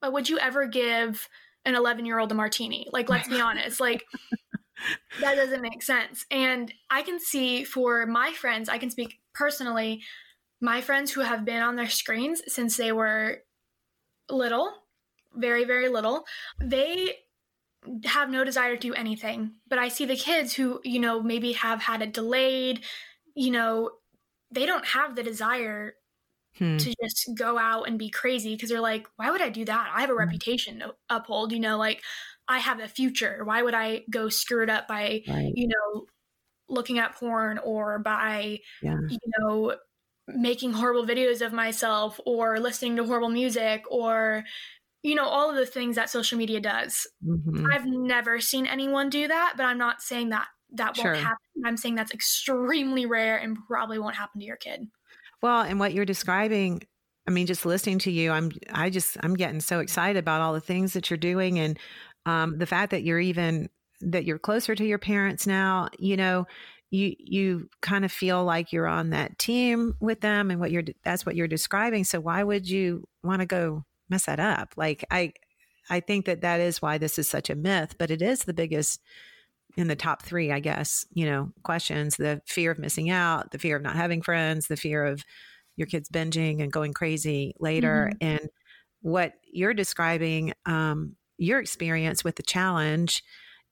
but 0.00 0.12
would 0.12 0.28
you 0.28 0.38
ever 0.38 0.66
give 0.66 1.28
an 1.64 1.74
11 1.74 2.06
year 2.06 2.18
old 2.18 2.32
a 2.32 2.34
martini? 2.34 2.88
Like, 2.92 3.08
let's 3.08 3.28
be 3.28 3.40
honest. 3.40 3.78
Like, 3.80 4.04
that 5.20 5.36
doesn't 5.36 5.62
make 5.62 5.82
sense. 5.82 6.26
And 6.30 6.72
I 6.90 7.02
can 7.02 7.20
see 7.20 7.64
for 7.64 8.04
my 8.06 8.32
friends, 8.32 8.68
I 8.68 8.78
can 8.78 8.90
speak 8.90 9.20
personally, 9.32 10.02
my 10.60 10.80
friends 10.80 11.12
who 11.12 11.20
have 11.20 11.44
been 11.44 11.62
on 11.62 11.76
their 11.76 11.88
screens 11.88 12.42
since 12.46 12.76
they 12.76 12.92
were 12.92 13.38
little, 14.30 14.72
very, 15.34 15.64
very 15.64 15.88
little, 15.88 16.24
they 16.60 17.14
have 18.04 18.30
no 18.30 18.44
desire 18.44 18.74
to 18.74 18.80
do 18.80 18.94
anything. 18.94 19.52
But 19.68 19.78
I 19.78 19.88
see 19.88 20.04
the 20.04 20.16
kids 20.16 20.54
who, 20.54 20.80
you 20.84 20.98
know, 20.98 21.22
maybe 21.22 21.52
have 21.52 21.82
had 21.82 22.02
it 22.02 22.12
delayed, 22.12 22.84
you 23.34 23.50
know, 23.50 23.90
they 24.50 24.66
don't 24.66 24.86
have 24.86 25.14
the 25.14 25.22
desire 25.22 25.94
hmm. 26.56 26.78
to 26.78 26.94
just 27.02 27.30
go 27.34 27.58
out 27.58 27.84
and 27.84 27.98
be 27.98 28.10
crazy 28.10 28.54
because 28.54 28.70
they're 28.70 28.80
like, 28.80 29.06
why 29.16 29.30
would 29.30 29.42
I 29.42 29.50
do 29.50 29.64
that? 29.64 29.90
I 29.94 30.00
have 30.00 30.10
a 30.10 30.14
hmm. 30.14 30.20
reputation 30.20 30.80
to 30.80 30.94
uphold, 31.10 31.52
you 31.52 31.60
know, 31.60 31.76
like 31.76 32.02
I 32.48 32.58
have 32.58 32.80
a 32.80 32.88
future. 32.88 33.44
Why 33.44 33.62
would 33.62 33.74
I 33.74 34.04
go 34.10 34.28
screw 34.28 34.62
it 34.62 34.70
up 34.70 34.88
by, 34.88 35.22
right. 35.28 35.52
you 35.54 35.68
know, 35.68 36.06
looking 36.68 36.98
at 36.98 37.14
porn 37.14 37.58
or 37.58 37.98
by, 37.98 38.60
yeah. 38.82 38.98
you 39.08 39.18
know, 39.38 39.76
making 40.28 40.72
horrible 40.72 41.06
videos 41.06 41.44
of 41.44 41.52
myself 41.52 42.18
or 42.26 42.58
listening 42.58 42.96
to 42.96 43.04
horrible 43.04 43.28
music 43.28 43.84
or, 43.90 44.44
you 45.02 45.14
know, 45.14 45.24
all 45.26 45.50
of 45.50 45.56
the 45.56 45.66
things 45.66 45.96
that 45.96 46.10
social 46.10 46.36
media 46.36 46.60
does. 46.60 47.06
Mm-hmm. 47.24 47.66
I've 47.72 47.86
never 47.86 48.40
seen 48.40 48.66
anyone 48.66 49.08
do 49.08 49.28
that, 49.28 49.54
but 49.56 49.64
I'm 49.64 49.78
not 49.78 50.02
saying 50.02 50.30
that 50.30 50.46
that 50.72 50.98
won't 50.98 51.16
happen. 51.16 51.36
I'm 51.64 51.76
saying 51.76 51.94
that's 51.94 52.12
extremely 52.12 53.06
rare 53.06 53.36
and 53.36 53.56
probably 53.68 54.00
won't 54.00 54.16
happen 54.16 54.40
to 54.40 54.46
your 54.46 54.56
kid. 54.56 54.88
Well, 55.42 55.62
and 55.62 55.78
what 55.78 55.94
you're 55.94 56.04
describing, 56.04 56.82
I 57.28 57.30
mean, 57.30 57.46
just 57.46 57.64
listening 57.64 58.00
to 58.00 58.10
you, 58.10 58.32
I'm, 58.32 58.50
I 58.72 58.90
just, 58.90 59.16
I'm 59.22 59.34
getting 59.34 59.60
so 59.60 59.78
excited 59.78 60.18
about 60.18 60.40
all 60.40 60.54
the 60.54 60.60
things 60.60 60.94
that 60.94 61.08
you're 61.08 61.18
doing 61.18 61.58
and 61.60 61.78
um, 62.24 62.58
the 62.58 62.66
fact 62.66 62.90
that 62.90 63.04
you're 63.04 63.20
even, 63.20 63.68
that 64.00 64.24
you're 64.24 64.40
closer 64.40 64.74
to 64.74 64.84
your 64.84 64.98
parents 64.98 65.46
now, 65.46 65.88
you 65.98 66.16
know, 66.16 66.46
you, 66.90 67.14
you 67.18 67.68
kind 67.82 68.04
of 68.04 68.12
feel 68.12 68.44
like 68.44 68.72
you're 68.72 68.86
on 68.86 69.10
that 69.10 69.38
team 69.38 69.94
with 70.00 70.20
them 70.20 70.50
and 70.50 70.60
what 70.60 70.70
you're, 70.70 70.84
that's 71.04 71.26
what 71.26 71.36
you're 71.36 71.48
describing. 71.48 72.04
So 72.04 72.20
why 72.20 72.42
would 72.42 72.68
you 72.68 73.08
want 73.22 73.40
to 73.40 73.46
go 73.46 73.84
mess 74.08 74.26
that 74.26 74.40
up? 74.40 74.74
Like, 74.76 75.04
I, 75.10 75.32
I 75.90 76.00
think 76.00 76.26
that 76.26 76.42
that 76.42 76.60
is 76.60 76.82
why 76.82 76.98
this 76.98 77.18
is 77.18 77.28
such 77.28 77.50
a 77.50 77.54
myth, 77.54 77.96
but 77.98 78.10
it 78.10 78.22
is 78.22 78.40
the 78.40 78.54
biggest 78.54 79.00
in 79.76 79.88
the 79.88 79.96
top 79.96 80.22
three, 80.22 80.50
I 80.50 80.60
guess, 80.60 81.04
you 81.12 81.26
know, 81.26 81.52
questions 81.62 82.16
the 82.16 82.40
fear 82.46 82.70
of 82.70 82.78
missing 82.78 83.10
out, 83.10 83.50
the 83.50 83.58
fear 83.58 83.76
of 83.76 83.82
not 83.82 83.96
having 83.96 84.22
friends, 84.22 84.68
the 84.68 84.76
fear 84.76 85.04
of 85.04 85.22
your 85.76 85.86
kids 85.86 86.08
binging 86.08 86.62
and 86.62 86.72
going 86.72 86.94
crazy 86.94 87.54
later. 87.60 88.10
Mm-hmm. 88.12 88.26
And 88.26 88.50
what 89.02 89.34
you're 89.52 89.74
describing, 89.74 90.54
um, 90.64 91.16
your 91.36 91.60
experience 91.60 92.24
with 92.24 92.36
the 92.36 92.42
challenge 92.42 93.22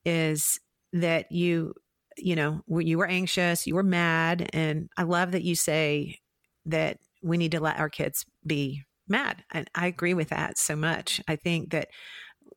is 0.05 0.61
that 0.93 1.33
you, 1.33 1.75
you 2.17 2.37
know, 2.37 2.63
you 2.69 2.99
were 2.99 3.07
anxious, 3.07 3.67
you 3.67 3.75
were 3.75 3.83
mad. 3.83 4.51
And 4.53 4.89
I 4.97 5.03
love 5.03 5.33
that 5.33 5.43
you 5.43 5.55
say 5.55 6.19
that 6.67 6.99
we 7.23 7.37
need 7.37 7.53
to 7.53 7.61
let 7.61 7.79
our 7.79 7.89
kids 7.89 8.25
be 8.47 8.83
mad. 9.09 9.45
And 9.53 9.69
I 9.75 9.87
agree 9.87 10.15
with 10.15 10.29
that 10.31 10.59
so 10.59 10.77
much. 10.77 11.21
I 11.29 11.37
think 11.37 11.71
that 11.71 11.89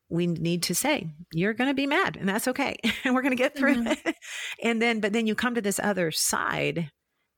we 0.10 0.28
need 0.28 0.64
to 0.64 0.76
say 0.76 1.10
you're 1.34 1.54
going 1.54 1.70
to 1.70 1.74
be 1.74 1.88
mad 1.88 2.16
and 2.18 2.28
that's 2.30 2.48
okay 2.48 2.78
and 3.04 3.14
we're 3.14 3.22
going 3.22 3.36
to 3.36 3.36
get 3.36 3.58
through 3.58 3.76
mm-hmm. 3.76 4.08
it 4.08 4.16
and 4.64 4.82
then 4.82 5.00
but 5.00 5.12
then 5.14 5.28
you 5.28 5.36
come 5.36 5.56
to 5.56 5.62
this 5.62 5.80
other 5.84 6.12
side 6.12 6.90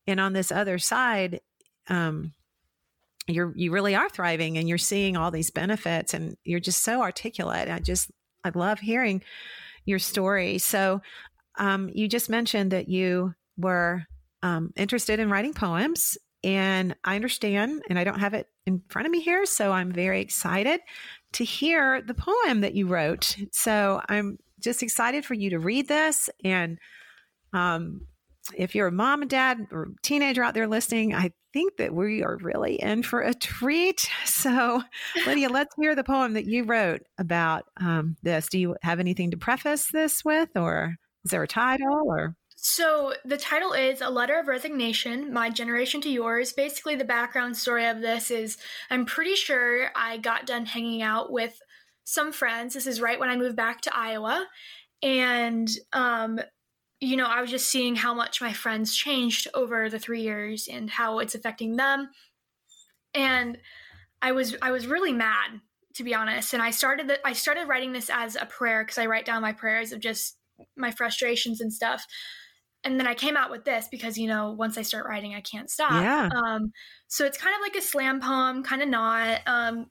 and 0.08 0.20
on 0.20 0.34
this 0.34 0.52
other 0.52 0.78
side 0.78 1.40
um 1.88 2.32
you're 3.28 3.54
you 3.56 3.72
really 3.72 3.96
are 3.96 4.10
thriving 4.10 4.58
and 4.58 4.70
you're 4.70 4.78
seeing 4.78 5.18
all 5.18 5.32
these 5.32 5.52
benefits 5.52 6.14
and 6.14 6.36
you're 6.44 6.60
just 6.60 6.84
so 6.84 7.02
articulate 7.02 7.70
i 7.70 7.80
just 7.80 8.12
i 8.44 8.52
love 8.54 8.80
hearing 8.80 9.22
your 9.86 10.00
story 10.00 10.58
so 10.58 11.02
um 11.60 11.90
you 11.94 12.08
just 12.08 12.30
mentioned 12.30 12.72
that 12.72 12.90
you 12.90 13.34
were 13.58 14.06
um 14.42 14.72
interested 14.76 15.20
in 15.20 15.30
writing 15.30 15.54
poems 15.54 16.18
and 16.44 16.96
I 17.04 17.16
understand, 17.16 17.84
and 17.90 18.00
I 18.00 18.04
don't 18.04 18.20
have 18.20 18.34
it 18.34 18.48
in 18.66 18.82
front 18.88 19.06
of 19.06 19.12
me 19.12 19.20
here, 19.22 19.46
so 19.46 19.72
I'm 19.72 19.92
very 19.92 20.22
excited 20.22 20.80
to 21.34 21.44
hear 21.44 22.02
the 22.02 22.14
poem 22.14 22.62
that 22.62 22.76
you 22.76 22.88
wrote. 22.88 23.36
So 23.52 24.02
I'm 24.08 24.38
just 24.60 24.82
excited 24.82 25.26
for 25.26 25.34
you 25.34 25.50
to 25.52 25.60
read 25.60 25.88
this. 25.88 26.30
And 26.44 26.80
um, 27.52 28.08
if 28.56 28.74
you're 28.74 28.88
a 28.88 28.92
mom 28.92 29.22
and 29.22 29.30
dad 29.30 29.68
or 29.72 29.90
teenager 30.02 30.44
out 30.44 30.54
there 30.54 30.68
listening, 30.68 31.14
I 31.14 31.32
think 31.52 31.78
that 31.78 31.94
we 31.94 32.24
are 32.24 32.38
really 32.38 32.76
in 32.76 33.04
for 33.04 33.22
a 33.22 33.34
treat. 33.34 34.10
So, 34.26 34.82
Lydia, 35.26 35.50
let's 35.52 35.76
hear 35.76 35.96
the 35.96 36.04
poem 36.06 36.34
that 36.34 36.46
you 36.46 36.64
wrote 36.64 37.02
about 37.18 37.66
um, 37.82 38.16
this. 38.24 38.48
Do 38.48 38.58
you 38.58 38.78
have 38.82 39.02
anything 39.02 39.32
to 39.32 39.38
preface 39.38 39.88
this 39.92 40.24
with, 40.24 40.56
or 40.56 40.96
is 41.26 41.32
there 41.32 41.44
a 41.44 41.48
title, 41.48 42.04
or? 42.06 42.36
So 42.56 43.14
the 43.24 43.38
title 43.38 43.74
is 43.74 44.02
A 44.02 44.10
Letter 44.10 44.38
of 44.40 44.48
Resignation, 44.48 45.32
My 45.32 45.50
Generation 45.50 46.02
to 46.02 46.10
Yours. 46.10 46.52
Basically, 46.52 46.96
the 46.96 47.06
background 47.06 47.56
story 47.56 47.88
of 47.88 48.02
this 48.02 48.32
is 48.32 48.58
I'm 48.90 49.06
pretty 49.06 49.36
sure 49.36 49.92
I 49.96 50.18
got 50.18 50.46
done 50.46 50.66
hanging 50.66 51.02
out 51.02 51.32
with 51.32 51.60
some 52.04 52.32
friends. 52.32 52.74
This 52.74 52.88
is 52.88 53.02
right 53.02 53.20
when 53.20 53.30
I 53.30 53.38
moved 53.38 53.56
back 53.56 53.82
to 53.82 53.96
Iowa. 53.96 54.46
And, 55.02 55.70
um, 55.94 56.40
you 57.00 57.16
know, 57.16 57.28
I 57.28 57.40
was 57.40 57.50
just 57.50 57.70
seeing 57.70 57.96
how 57.96 58.14
much 58.14 58.42
my 58.42 58.52
friends 58.52 58.96
changed 58.96 59.48
over 59.54 59.90
the 59.90 60.00
three 60.00 60.22
years 60.22 60.68
and 60.70 60.90
how 60.90 61.20
it's 61.20 61.36
affecting 61.36 61.78
them. 61.78 62.10
And 63.14 63.58
I 64.22 64.34
was 64.34 64.58
I 64.62 64.72
was 64.72 64.86
really 64.86 65.14
mad 65.14 65.62
to 65.96 66.04
be 66.04 66.14
honest. 66.14 66.54
And 66.54 66.64
I 66.64 66.72
started 66.72 67.08
the, 67.08 67.28
I 67.28 67.34
started 67.34 67.68
writing 67.68 67.92
this 67.92 68.10
as 68.10 68.36
a 68.36 68.46
prayer 68.46 68.84
because 68.84 68.98
I 68.98 69.06
write 69.06 69.26
down 69.26 69.42
my 69.42 69.54
prayers 69.54 69.92
of 69.92 70.00
just 70.00 70.38
my 70.76 70.92
frustrations 70.92 71.62
and 71.62 71.74
stuff 71.74 72.06
and 72.84 73.00
then 73.00 73.08
I 73.08 73.14
came 73.14 73.36
out 73.36 73.52
with 73.52 73.66
this 73.66 73.88
because 73.90 74.18
you 74.18 74.28
know 74.28 74.52
once 74.52 74.78
I 74.78 74.82
start 74.84 75.06
writing 75.06 75.36
I 75.36 75.42
can't 75.42 75.70
stop. 75.70 75.92
Yeah. 75.92 76.30
Um, 76.34 76.72
so 77.08 77.26
it's 77.26 77.38
kind 77.38 77.56
of 77.56 77.62
like 77.62 77.76
a 77.76 77.86
slam 77.86 78.22
poem, 78.22 78.64
kind 78.64 78.82
of 78.82 78.90
not. 78.90 79.42
Um, 79.46 79.88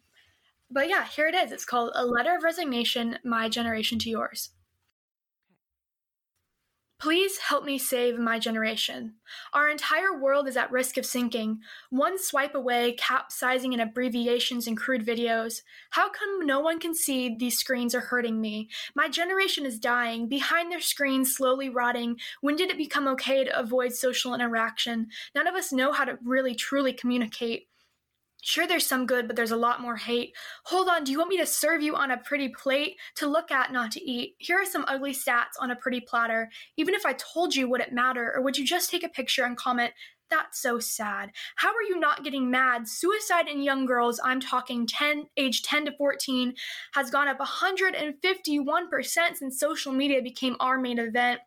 but 0.71 0.89
yeah, 0.89 1.07
here 1.07 1.27
it 1.29 1.35
is. 1.35 1.53
It's 1.53 1.65
called 1.65 1.93
"A 1.95 2.05
Letter 2.05 2.37
of 2.37 2.45
Resignation: 2.45 3.19
My 3.25 3.49
Generation 3.49 3.99
to 4.01 4.11
Yours." 4.11 4.51
Please 7.01 7.39
help 7.39 7.65
me 7.65 7.79
save 7.79 8.19
my 8.19 8.41
generation. 8.41 9.15
Our 9.53 9.69
entire 9.69 10.19
world 10.19 10.49
is 10.49 10.57
at 10.57 10.73
risk 10.73 10.97
of 10.97 11.07
sinking. 11.07 11.61
One 11.91 12.19
swipe 12.19 12.57
away, 12.57 12.97
capsizing 12.99 13.73
in 13.73 13.79
abbreviations 13.79 14.67
and 14.67 14.77
crude 14.77 15.07
videos. 15.07 15.63
How 15.91 16.11
come 16.11 16.45
no 16.45 16.59
one 16.59 16.81
can 16.81 16.97
see 16.97 17.37
these 17.37 17.57
screens 17.57 17.95
are 17.95 18.01
hurting 18.01 18.41
me? 18.41 18.69
My 18.97 19.09
generation 19.09 19.65
is 19.65 19.79
dying, 19.79 20.27
behind 20.27 20.73
their 20.73 20.81
screens, 20.81 21.37
slowly 21.37 21.69
rotting. 21.69 22.17
When 22.41 22.57
did 22.57 22.69
it 22.69 22.77
become 22.77 23.07
okay 23.09 23.45
to 23.45 23.57
avoid 23.57 23.93
social 23.93 24.35
interaction? 24.35 25.07
None 25.37 25.47
of 25.47 25.55
us 25.55 25.73
know 25.73 25.93
how 25.93 26.05
to 26.05 26.19
really 26.25 26.57
truly 26.57 26.93
communicate. 26.93 27.69
Sure, 28.41 28.67
there's 28.69 28.87
some 28.87 29.05
good, 29.05 29.27
but 29.27 29.35
there's 29.37 29.51
a 29.51 29.57
lot 29.57 29.81
more 29.81 29.97
hate. 29.97 30.35
Hold 30.65 30.89
on, 30.89 31.03
do 31.05 31.11
you 31.11 31.19
want 31.19 31.31
me 31.31 31.39
to 31.39 31.47
serve 31.47 31.83
you 31.83 31.97
on 31.97 32.13
a 32.13 32.17
pretty 32.19 32.49
plate? 32.49 32.97
To 33.17 33.27
look 33.27 33.51
at, 33.51 33.73
not 33.73 33.91
to 33.93 34.01
eat. 34.01 34.37
Here 34.39 34.57
are 34.57 34.65
some 34.65 34.85
ugly 34.87 35.13
stats 35.13 35.59
on 35.61 35.73
a 35.73 35.77
pretty 35.77 36.01
platter. 36.01 36.49
Even 36.77 36.95
if 36.95 37.05
I 37.05 37.15
told 37.15 37.55
you, 37.55 37.69
would 37.69 37.81
it 37.81 37.93
matter? 37.93 38.33
Or 38.35 38.41
would 38.43 38.57
you 38.57 38.65
just 38.65 38.91
take 38.91 39.03
a 39.03 39.09
picture 39.09 39.45
and 39.45 39.57
comment, 39.57 39.93
That's 40.31 40.61
so 40.61 40.79
sad. 40.79 41.31
How 41.57 41.69
are 41.71 41.83
you 41.83 41.99
not 41.99 42.23
getting 42.23 42.51
mad? 42.51 42.87
Suicide 42.87 43.49
in 43.49 43.63
young 43.63 43.87
girls, 43.87 44.21
I'm 44.23 44.41
talking 44.41 44.87
10 44.87 45.25
age 45.37 45.63
10 45.63 45.87
to 45.87 45.93
14, 45.97 46.55
has 46.93 47.11
gone 47.11 47.29
up 47.29 47.39
151% 47.39 49.37
since 49.37 49.59
social 49.59 49.93
media 49.93 50.21
became 50.21 50.57
our 50.61 50.79
main 50.79 50.99
event. 50.99 51.41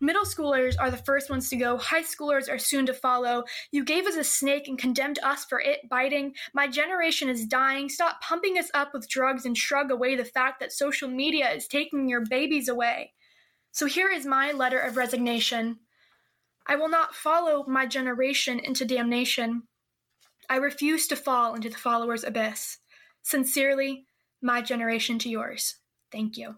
Middle 0.00 0.24
schoolers 0.24 0.76
are 0.78 0.92
the 0.92 0.96
first 0.96 1.28
ones 1.28 1.50
to 1.50 1.56
go. 1.56 1.76
High 1.76 2.02
schoolers 2.02 2.48
are 2.48 2.58
soon 2.58 2.86
to 2.86 2.94
follow. 2.94 3.42
You 3.72 3.84
gave 3.84 4.06
us 4.06 4.14
a 4.14 4.22
snake 4.22 4.68
and 4.68 4.78
condemned 4.78 5.18
us 5.24 5.44
for 5.44 5.60
it 5.60 5.88
biting. 5.90 6.34
My 6.54 6.68
generation 6.68 7.28
is 7.28 7.46
dying. 7.46 7.88
Stop 7.88 8.20
pumping 8.20 8.58
us 8.58 8.70
up 8.74 8.94
with 8.94 9.08
drugs 9.08 9.44
and 9.44 9.56
shrug 9.56 9.90
away 9.90 10.14
the 10.14 10.24
fact 10.24 10.60
that 10.60 10.72
social 10.72 11.08
media 11.08 11.50
is 11.50 11.66
taking 11.66 12.08
your 12.08 12.24
babies 12.24 12.68
away. 12.68 13.12
So 13.72 13.86
here 13.86 14.08
is 14.08 14.24
my 14.24 14.52
letter 14.52 14.78
of 14.78 14.96
resignation. 14.96 15.80
I 16.66 16.76
will 16.76 16.88
not 16.88 17.14
follow 17.14 17.64
my 17.66 17.86
generation 17.86 18.60
into 18.60 18.84
damnation. 18.84 19.64
I 20.48 20.56
refuse 20.56 21.08
to 21.08 21.16
fall 21.16 21.54
into 21.54 21.70
the 21.70 21.76
follower's 21.76 22.24
abyss. 22.24 22.78
Sincerely, 23.22 24.04
my 24.40 24.62
generation 24.62 25.18
to 25.20 25.28
yours. 25.28 25.76
Thank 26.12 26.36
you. 26.36 26.56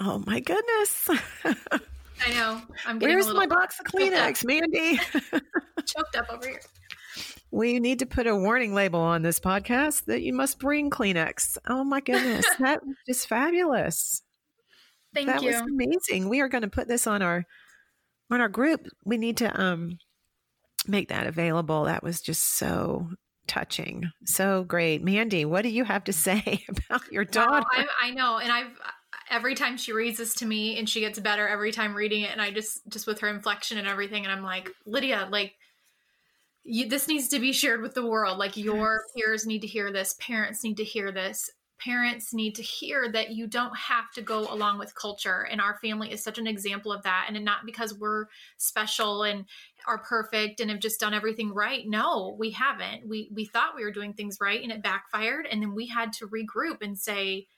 Oh 0.00 0.22
my 0.26 0.40
goodness. 0.40 1.08
I 2.24 2.32
know. 2.34 2.62
I'm 2.86 2.98
getting 2.98 3.16
Where's 3.16 3.32
my 3.32 3.46
box 3.46 3.80
of 3.80 3.86
Kleenex, 3.86 4.44
Mandy? 4.44 4.98
choked 5.86 6.16
up 6.16 6.30
over 6.30 6.46
here. 6.46 6.60
We 7.50 7.80
need 7.80 7.98
to 7.98 8.06
put 8.06 8.26
a 8.26 8.34
warning 8.34 8.74
label 8.74 9.00
on 9.00 9.22
this 9.22 9.38
podcast 9.38 10.06
that 10.06 10.22
you 10.22 10.32
must 10.32 10.58
bring 10.58 10.88
Kleenex. 10.88 11.58
Oh 11.68 11.84
my 11.84 12.00
goodness. 12.00 12.46
that 12.60 12.80
is 13.06 13.24
fabulous. 13.24 14.22
Thank 15.14 15.26
that 15.26 15.42
you. 15.42 15.50
was 15.50 15.60
amazing. 15.60 16.28
We 16.28 16.40
are 16.40 16.48
going 16.48 16.62
to 16.62 16.70
put 16.70 16.88
this 16.88 17.06
on 17.06 17.20
our 17.20 17.44
on 18.30 18.40
our 18.40 18.48
group. 18.48 18.86
We 19.04 19.18
need 19.18 19.36
to 19.38 19.60
um 19.60 19.98
make 20.86 21.08
that 21.08 21.26
available. 21.26 21.84
That 21.84 22.02
was 22.02 22.20
just 22.20 22.56
so 22.56 23.10
touching. 23.46 24.10
So 24.24 24.64
great. 24.64 25.02
Mandy, 25.02 25.44
what 25.44 25.62
do 25.62 25.68
you 25.68 25.84
have 25.84 26.04
to 26.04 26.12
say 26.14 26.64
about 26.68 27.10
your 27.12 27.24
daughter? 27.24 27.66
Wow, 27.76 27.84
I 28.00 28.10
know. 28.10 28.38
And 28.38 28.50
I've 28.50 28.70
every 29.32 29.54
time 29.54 29.76
she 29.76 29.92
reads 29.92 30.18
this 30.18 30.34
to 30.34 30.46
me 30.46 30.78
and 30.78 30.88
she 30.88 31.00
gets 31.00 31.18
better 31.18 31.48
every 31.48 31.72
time 31.72 31.94
reading 31.94 32.22
it 32.22 32.30
and 32.30 32.40
i 32.40 32.50
just 32.50 32.86
just 32.88 33.06
with 33.06 33.20
her 33.20 33.28
inflection 33.28 33.78
and 33.78 33.88
everything 33.88 34.24
and 34.24 34.32
i'm 34.32 34.44
like 34.44 34.70
lydia 34.86 35.26
like 35.30 35.54
you, 36.64 36.88
this 36.88 37.08
needs 37.08 37.28
to 37.28 37.40
be 37.40 37.52
shared 37.52 37.82
with 37.82 37.94
the 37.94 38.06
world. 38.06 38.38
Like 38.38 38.56
your 38.56 39.02
peers 39.14 39.46
need 39.46 39.60
to 39.60 39.66
hear 39.66 39.92
this. 39.92 40.14
Parents 40.20 40.62
need 40.62 40.76
to 40.76 40.84
hear 40.84 41.10
this. 41.10 41.50
Parents 41.80 42.32
need 42.32 42.54
to 42.54 42.62
hear 42.62 43.10
that 43.10 43.30
you 43.30 43.48
don't 43.48 43.76
have 43.76 44.12
to 44.12 44.22
go 44.22 44.46
along 44.52 44.78
with 44.78 44.94
culture 44.94 45.48
and 45.50 45.60
our 45.60 45.78
family 45.80 46.12
is 46.12 46.22
such 46.22 46.38
an 46.38 46.46
example 46.46 46.92
of 46.92 47.02
that 47.02 47.26
and 47.28 47.44
not 47.44 47.66
because 47.66 47.92
we're 47.98 48.26
special 48.56 49.24
and 49.24 49.46
are 49.88 49.98
perfect 49.98 50.60
and 50.60 50.70
have 50.70 50.78
just 50.78 51.00
done 51.00 51.12
everything 51.12 51.52
right. 51.52 51.88
No 51.88 52.36
we 52.38 52.52
haven't. 52.52 53.08
We 53.08 53.30
we 53.34 53.46
thought 53.46 53.74
we 53.74 53.82
were 53.82 53.90
doing 53.90 54.12
things 54.12 54.38
right 54.40 54.62
and 54.62 54.70
it 54.70 54.80
backfired 54.80 55.48
and 55.50 55.60
then 55.60 55.74
we 55.74 55.88
had 55.88 56.12
to 56.14 56.28
regroup 56.28 56.82
and 56.82 56.96
say 56.96 57.48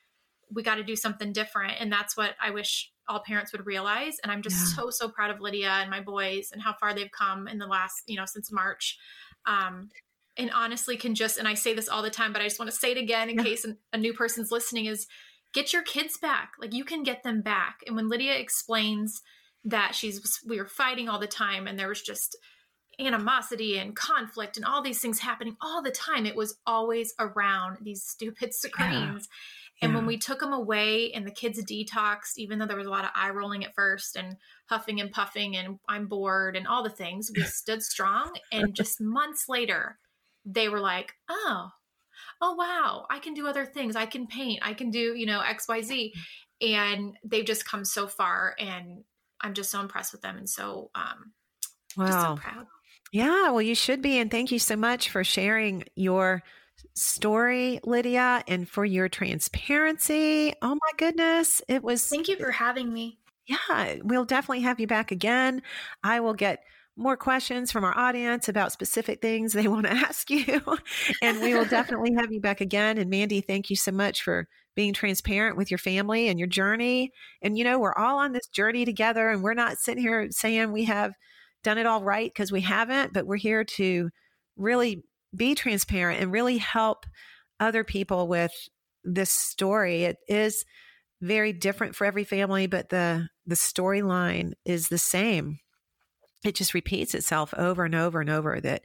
we 0.52 0.62
got 0.62 0.76
to 0.76 0.84
do 0.84 0.96
something 0.96 1.32
different. 1.32 1.74
And 1.80 1.92
that's 1.92 2.16
what 2.16 2.34
I 2.40 2.50
wish 2.50 2.90
all 3.08 3.20
parents 3.20 3.52
would 3.52 3.66
realize. 3.66 4.16
And 4.22 4.32
I'm 4.32 4.42
just 4.42 4.56
yeah. 4.56 4.84
so, 4.84 4.90
so 4.90 5.08
proud 5.08 5.30
of 5.30 5.40
Lydia 5.40 5.70
and 5.70 5.90
my 5.90 6.00
boys 6.00 6.50
and 6.52 6.62
how 6.62 6.74
far 6.74 6.94
they've 6.94 7.10
come 7.10 7.48
in 7.48 7.58
the 7.58 7.66
last, 7.66 8.02
you 8.06 8.16
know, 8.16 8.24
since 8.26 8.50
March. 8.52 8.98
Um, 9.46 9.90
and 10.36 10.50
honestly 10.52 10.96
can 10.96 11.14
just, 11.14 11.38
and 11.38 11.46
I 11.46 11.54
say 11.54 11.74
this 11.74 11.88
all 11.88 12.02
the 12.02 12.10
time, 12.10 12.32
but 12.32 12.42
I 12.42 12.46
just 12.46 12.58
want 12.58 12.70
to 12.70 12.76
say 12.76 12.92
it 12.92 12.98
again 12.98 13.28
in 13.30 13.36
yeah. 13.36 13.44
case 13.44 13.66
a 13.92 13.98
new 13.98 14.14
person's 14.14 14.50
listening 14.50 14.86
is 14.86 15.06
get 15.52 15.72
your 15.72 15.82
kids 15.82 16.16
back. 16.16 16.52
Like 16.60 16.72
you 16.72 16.84
can 16.84 17.02
get 17.02 17.22
them 17.22 17.40
back. 17.40 17.80
And 17.86 17.94
when 17.94 18.08
Lydia 18.08 18.34
explains 18.34 19.22
that 19.64 19.94
she's, 19.94 20.40
we 20.46 20.58
were 20.58 20.66
fighting 20.66 21.08
all 21.08 21.18
the 21.18 21.26
time 21.26 21.66
and 21.66 21.78
there 21.78 21.88
was 21.88 22.02
just, 22.02 22.36
animosity 23.00 23.78
and 23.78 23.96
conflict 23.96 24.56
and 24.56 24.64
all 24.64 24.82
these 24.82 25.00
things 25.00 25.18
happening 25.18 25.56
all 25.60 25.82
the 25.82 25.90
time. 25.90 26.26
It 26.26 26.36
was 26.36 26.58
always 26.66 27.14
around 27.18 27.78
these 27.82 28.02
stupid 28.04 28.54
screens. 28.54 29.28
And 29.82 29.92
yeah. 29.92 29.98
when 29.98 30.06
we 30.06 30.16
took 30.16 30.40
them 30.40 30.52
away 30.52 31.12
and 31.12 31.26
the 31.26 31.32
kids 31.32 31.62
detoxed, 31.62 32.36
even 32.36 32.58
though 32.58 32.66
there 32.66 32.76
was 32.76 32.86
a 32.86 32.90
lot 32.90 33.04
of 33.04 33.10
eye 33.14 33.30
rolling 33.30 33.64
at 33.64 33.74
first 33.74 34.16
and 34.16 34.36
huffing 34.66 35.00
and 35.00 35.10
puffing 35.10 35.56
and 35.56 35.78
I'm 35.88 36.06
bored 36.06 36.56
and 36.56 36.66
all 36.66 36.82
the 36.82 36.90
things, 36.90 37.30
we 37.34 37.42
stood 37.44 37.82
strong. 37.82 38.32
And 38.52 38.74
just 38.74 39.00
months 39.00 39.48
later, 39.48 39.98
they 40.44 40.68
were 40.68 40.80
like, 40.80 41.14
oh, 41.28 41.70
oh, 42.40 42.54
wow, 42.54 43.06
I 43.10 43.18
can 43.18 43.34
do 43.34 43.46
other 43.46 43.66
things. 43.66 43.96
I 43.96 44.06
can 44.06 44.26
paint. 44.26 44.60
I 44.62 44.74
can 44.74 44.90
do, 44.90 45.14
you 45.14 45.26
know, 45.26 45.40
XYZ. 45.40 46.12
And 46.60 47.16
they've 47.24 47.44
just 47.44 47.66
come 47.66 47.84
so 47.84 48.06
far. 48.06 48.54
And 48.58 49.02
I'm 49.40 49.54
just 49.54 49.70
so 49.70 49.80
impressed 49.80 50.12
with 50.12 50.22
them. 50.22 50.36
And 50.36 50.48
so, 50.48 50.90
um, 50.94 51.32
wow. 51.96 52.36
So 52.36 52.40
proud. 52.40 52.66
Yeah, 53.12 53.50
well, 53.50 53.62
you 53.62 53.74
should 53.74 54.02
be. 54.02 54.18
And 54.18 54.30
thank 54.30 54.50
you 54.50 54.58
so 54.58 54.76
much 54.76 55.10
for 55.10 55.24
sharing 55.24 55.84
your 55.94 56.42
story, 56.94 57.80
Lydia, 57.84 58.42
and 58.46 58.68
for 58.68 58.84
your 58.84 59.08
transparency. 59.08 60.54
Oh 60.62 60.74
my 60.74 60.90
goodness. 60.96 61.62
It 61.68 61.82
was. 61.82 62.06
Thank 62.06 62.28
you 62.28 62.36
for 62.36 62.50
having 62.50 62.92
me. 62.92 63.18
Yeah, 63.46 63.96
we'll 64.02 64.24
definitely 64.24 64.62
have 64.62 64.80
you 64.80 64.86
back 64.86 65.10
again. 65.10 65.62
I 66.02 66.20
will 66.20 66.34
get 66.34 66.60
more 66.96 67.16
questions 67.16 67.72
from 67.72 67.84
our 67.84 67.96
audience 67.96 68.48
about 68.48 68.72
specific 68.72 69.20
things 69.20 69.52
they 69.52 69.68
want 69.68 69.86
to 69.86 69.92
ask 69.92 70.30
you. 70.30 70.62
and 71.22 71.40
we 71.40 71.54
will 71.54 71.64
definitely 71.68 72.14
have 72.14 72.32
you 72.32 72.40
back 72.40 72.60
again. 72.60 72.98
And 72.98 73.10
Mandy, 73.10 73.40
thank 73.40 73.70
you 73.70 73.76
so 73.76 73.92
much 73.92 74.22
for 74.22 74.48
being 74.74 74.92
transparent 74.92 75.56
with 75.56 75.70
your 75.70 75.78
family 75.78 76.28
and 76.28 76.38
your 76.38 76.48
journey. 76.48 77.12
And, 77.42 77.56
you 77.56 77.64
know, 77.64 77.78
we're 77.78 77.94
all 77.94 78.18
on 78.18 78.32
this 78.32 78.46
journey 78.48 78.84
together 78.84 79.30
and 79.30 79.42
we're 79.42 79.54
not 79.54 79.78
sitting 79.78 80.02
here 80.02 80.28
saying 80.30 80.72
we 80.72 80.84
have 80.84 81.12
done 81.62 81.78
it 81.78 81.86
all 81.86 82.02
right 82.02 82.30
because 82.32 82.50
we 82.50 82.60
haven't, 82.60 83.12
but 83.12 83.26
we're 83.26 83.36
here 83.36 83.64
to 83.64 84.10
really 84.56 85.04
be 85.34 85.54
transparent 85.54 86.20
and 86.20 86.32
really 86.32 86.58
help 86.58 87.06
other 87.60 87.84
people 87.84 88.28
with 88.28 88.52
this 89.04 89.30
story. 89.30 90.04
It 90.04 90.18
is 90.28 90.64
very 91.20 91.52
different 91.52 91.94
for 91.94 92.04
every 92.04 92.24
family, 92.24 92.66
but 92.66 92.88
the 92.88 93.28
the 93.46 93.54
storyline 93.54 94.52
is 94.64 94.88
the 94.88 94.98
same. 94.98 95.58
It 96.44 96.54
just 96.54 96.74
repeats 96.74 97.14
itself 97.14 97.54
over 97.56 97.84
and 97.84 97.94
over 97.94 98.20
and 98.20 98.30
over 98.30 98.60
that 98.60 98.82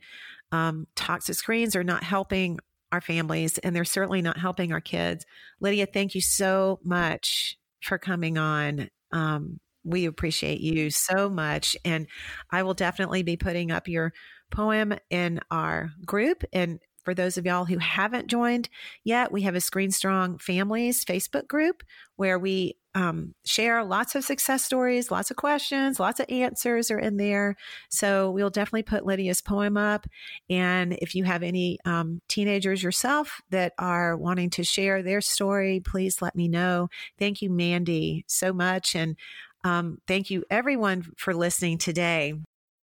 um, 0.52 0.88
toxic 0.96 1.36
screens 1.36 1.76
are 1.76 1.84
not 1.84 2.04
helping 2.04 2.60
our 2.92 3.02
families 3.02 3.58
and 3.60 3.76
they're 3.76 3.86
certainly 3.86 4.22
not 4.22 4.38
helping 4.38 4.72
our 4.72 4.82
kids. 4.82 5.26
Lydia, 5.60 5.86
thank 5.86 6.16
you 6.16 6.22
so 6.22 6.80
much 6.84 7.58
for 7.82 7.98
coming 7.98 8.38
on. 8.38 8.90
Um, 9.12 9.60
we 9.84 10.06
appreciate 10.06 10.60
you 10.60 10.90
so 10.90 11.30
much. 11.30 11.76
And 11.86 12.08
I 12.52 12.64
will 12.64 12.74
definitely 12.74 13.24
be 13.24 13.38
putting 13.38 13.72
up 13.72 13.88
your 13.88 14.14
poem 14.52 14.94
in 15.10 15.40
our 15.52 15.92
group. 16.06 16.44
And 16.54 16.80
for 17.04 17.14
those 17.14 17.38
of 17.38 17.46
y'all 17.46 17.66
who 17.66 17.78
haven't 17.78 18.28
joined 18.28 18.70
yet, 19.04 19.32
we 19.32 19.42
have 19.44 19.56
a 19.56 19.62
Screen 19.62 19.92
Strong 19.92 20.38
Families 20.38 21.04
Facebook 21.04 21.48
group 21.48 21.84
where 22.18 22.38
we 22.38 22.76
um, 22.96 23.34
share 23.46 23.84
lots 23.84 24.16
of 24.16 24.24
success 24.24 24.64
stories, 24.64 25.12
lots 25.12 25.32
of 25.32 25.38
questions, 25.38 26.00
lots 26.00 26.20
of 26.20 26.26
answers 26.30 26.92
are 26.92 27.00
in 27.00 27.18
there. 27.18 27.56
So 27.90 28.32
we'll 28.32 28.50
definitely 28.50 28.84
put 28.84 29.06
Lydia's 29.06 29.42
poem 29.42 29.78
up. 29.78 30.08
And 30.50 30.94
if 30.94 31.16
you 31.16 31.24
have 31.24 31.44
any 31.44 31.80
um, 31.86 32.22
teenagers 32.28 32.84
yourself 32.84 33.42
that 33.52 33.74
are 33.78 34.18
wanting 34.18 34.50
to 34.52 34.64
share 34.64 35.02
their 35.02 35.22
story, 35.22 35.82
please 35.84 36.22
let 36.22 36.36
me 36.36 36.48
know. 36.48 36.90
Thank 37.18 37.42
you, 37.42 37.50
Mandy, 37.50 38.26
so 38.28 38.54
much. 38.54 38.96
And 38.96 39.16
um, 39.64 40.00
thank 40.08 40.30
you, 40.30 40.44
everyone, 40.50 41.06
for 41.18 41.34
listening 41.34 41.78
today. 41.78 42.34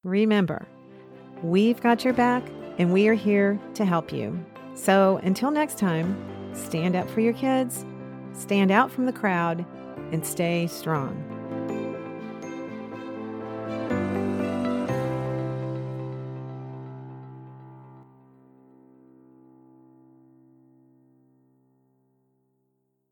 Remember, 0.03 0.67
we've 1.43 1.81
got 1.81 2.03
your 2.03 2.13
back 2.13 2.43
and 2.77 2.91
we 2.91 3.07
are 3.07 3.13
here 3.13 3.59
to 3.75 3.85
help 3.85 4.11
you. 4.11 4.43
So 4.73 5.19
until 5.23 5.51
next 5.51 5.77
time, 5.77 6.17
stand 6.53 6.95
up 6.95 7.09
for 7.09 7.21
your 7.21 7.33
kids, 7.33 7.85
stand 8.33 8.71
out 8.71 8.91
from 8.91 9.05
the 9.05 9.13
crowd, 9.13 9.65
and 10.11 10.25
stay 10.25 10.67
strong. 10.67 11.32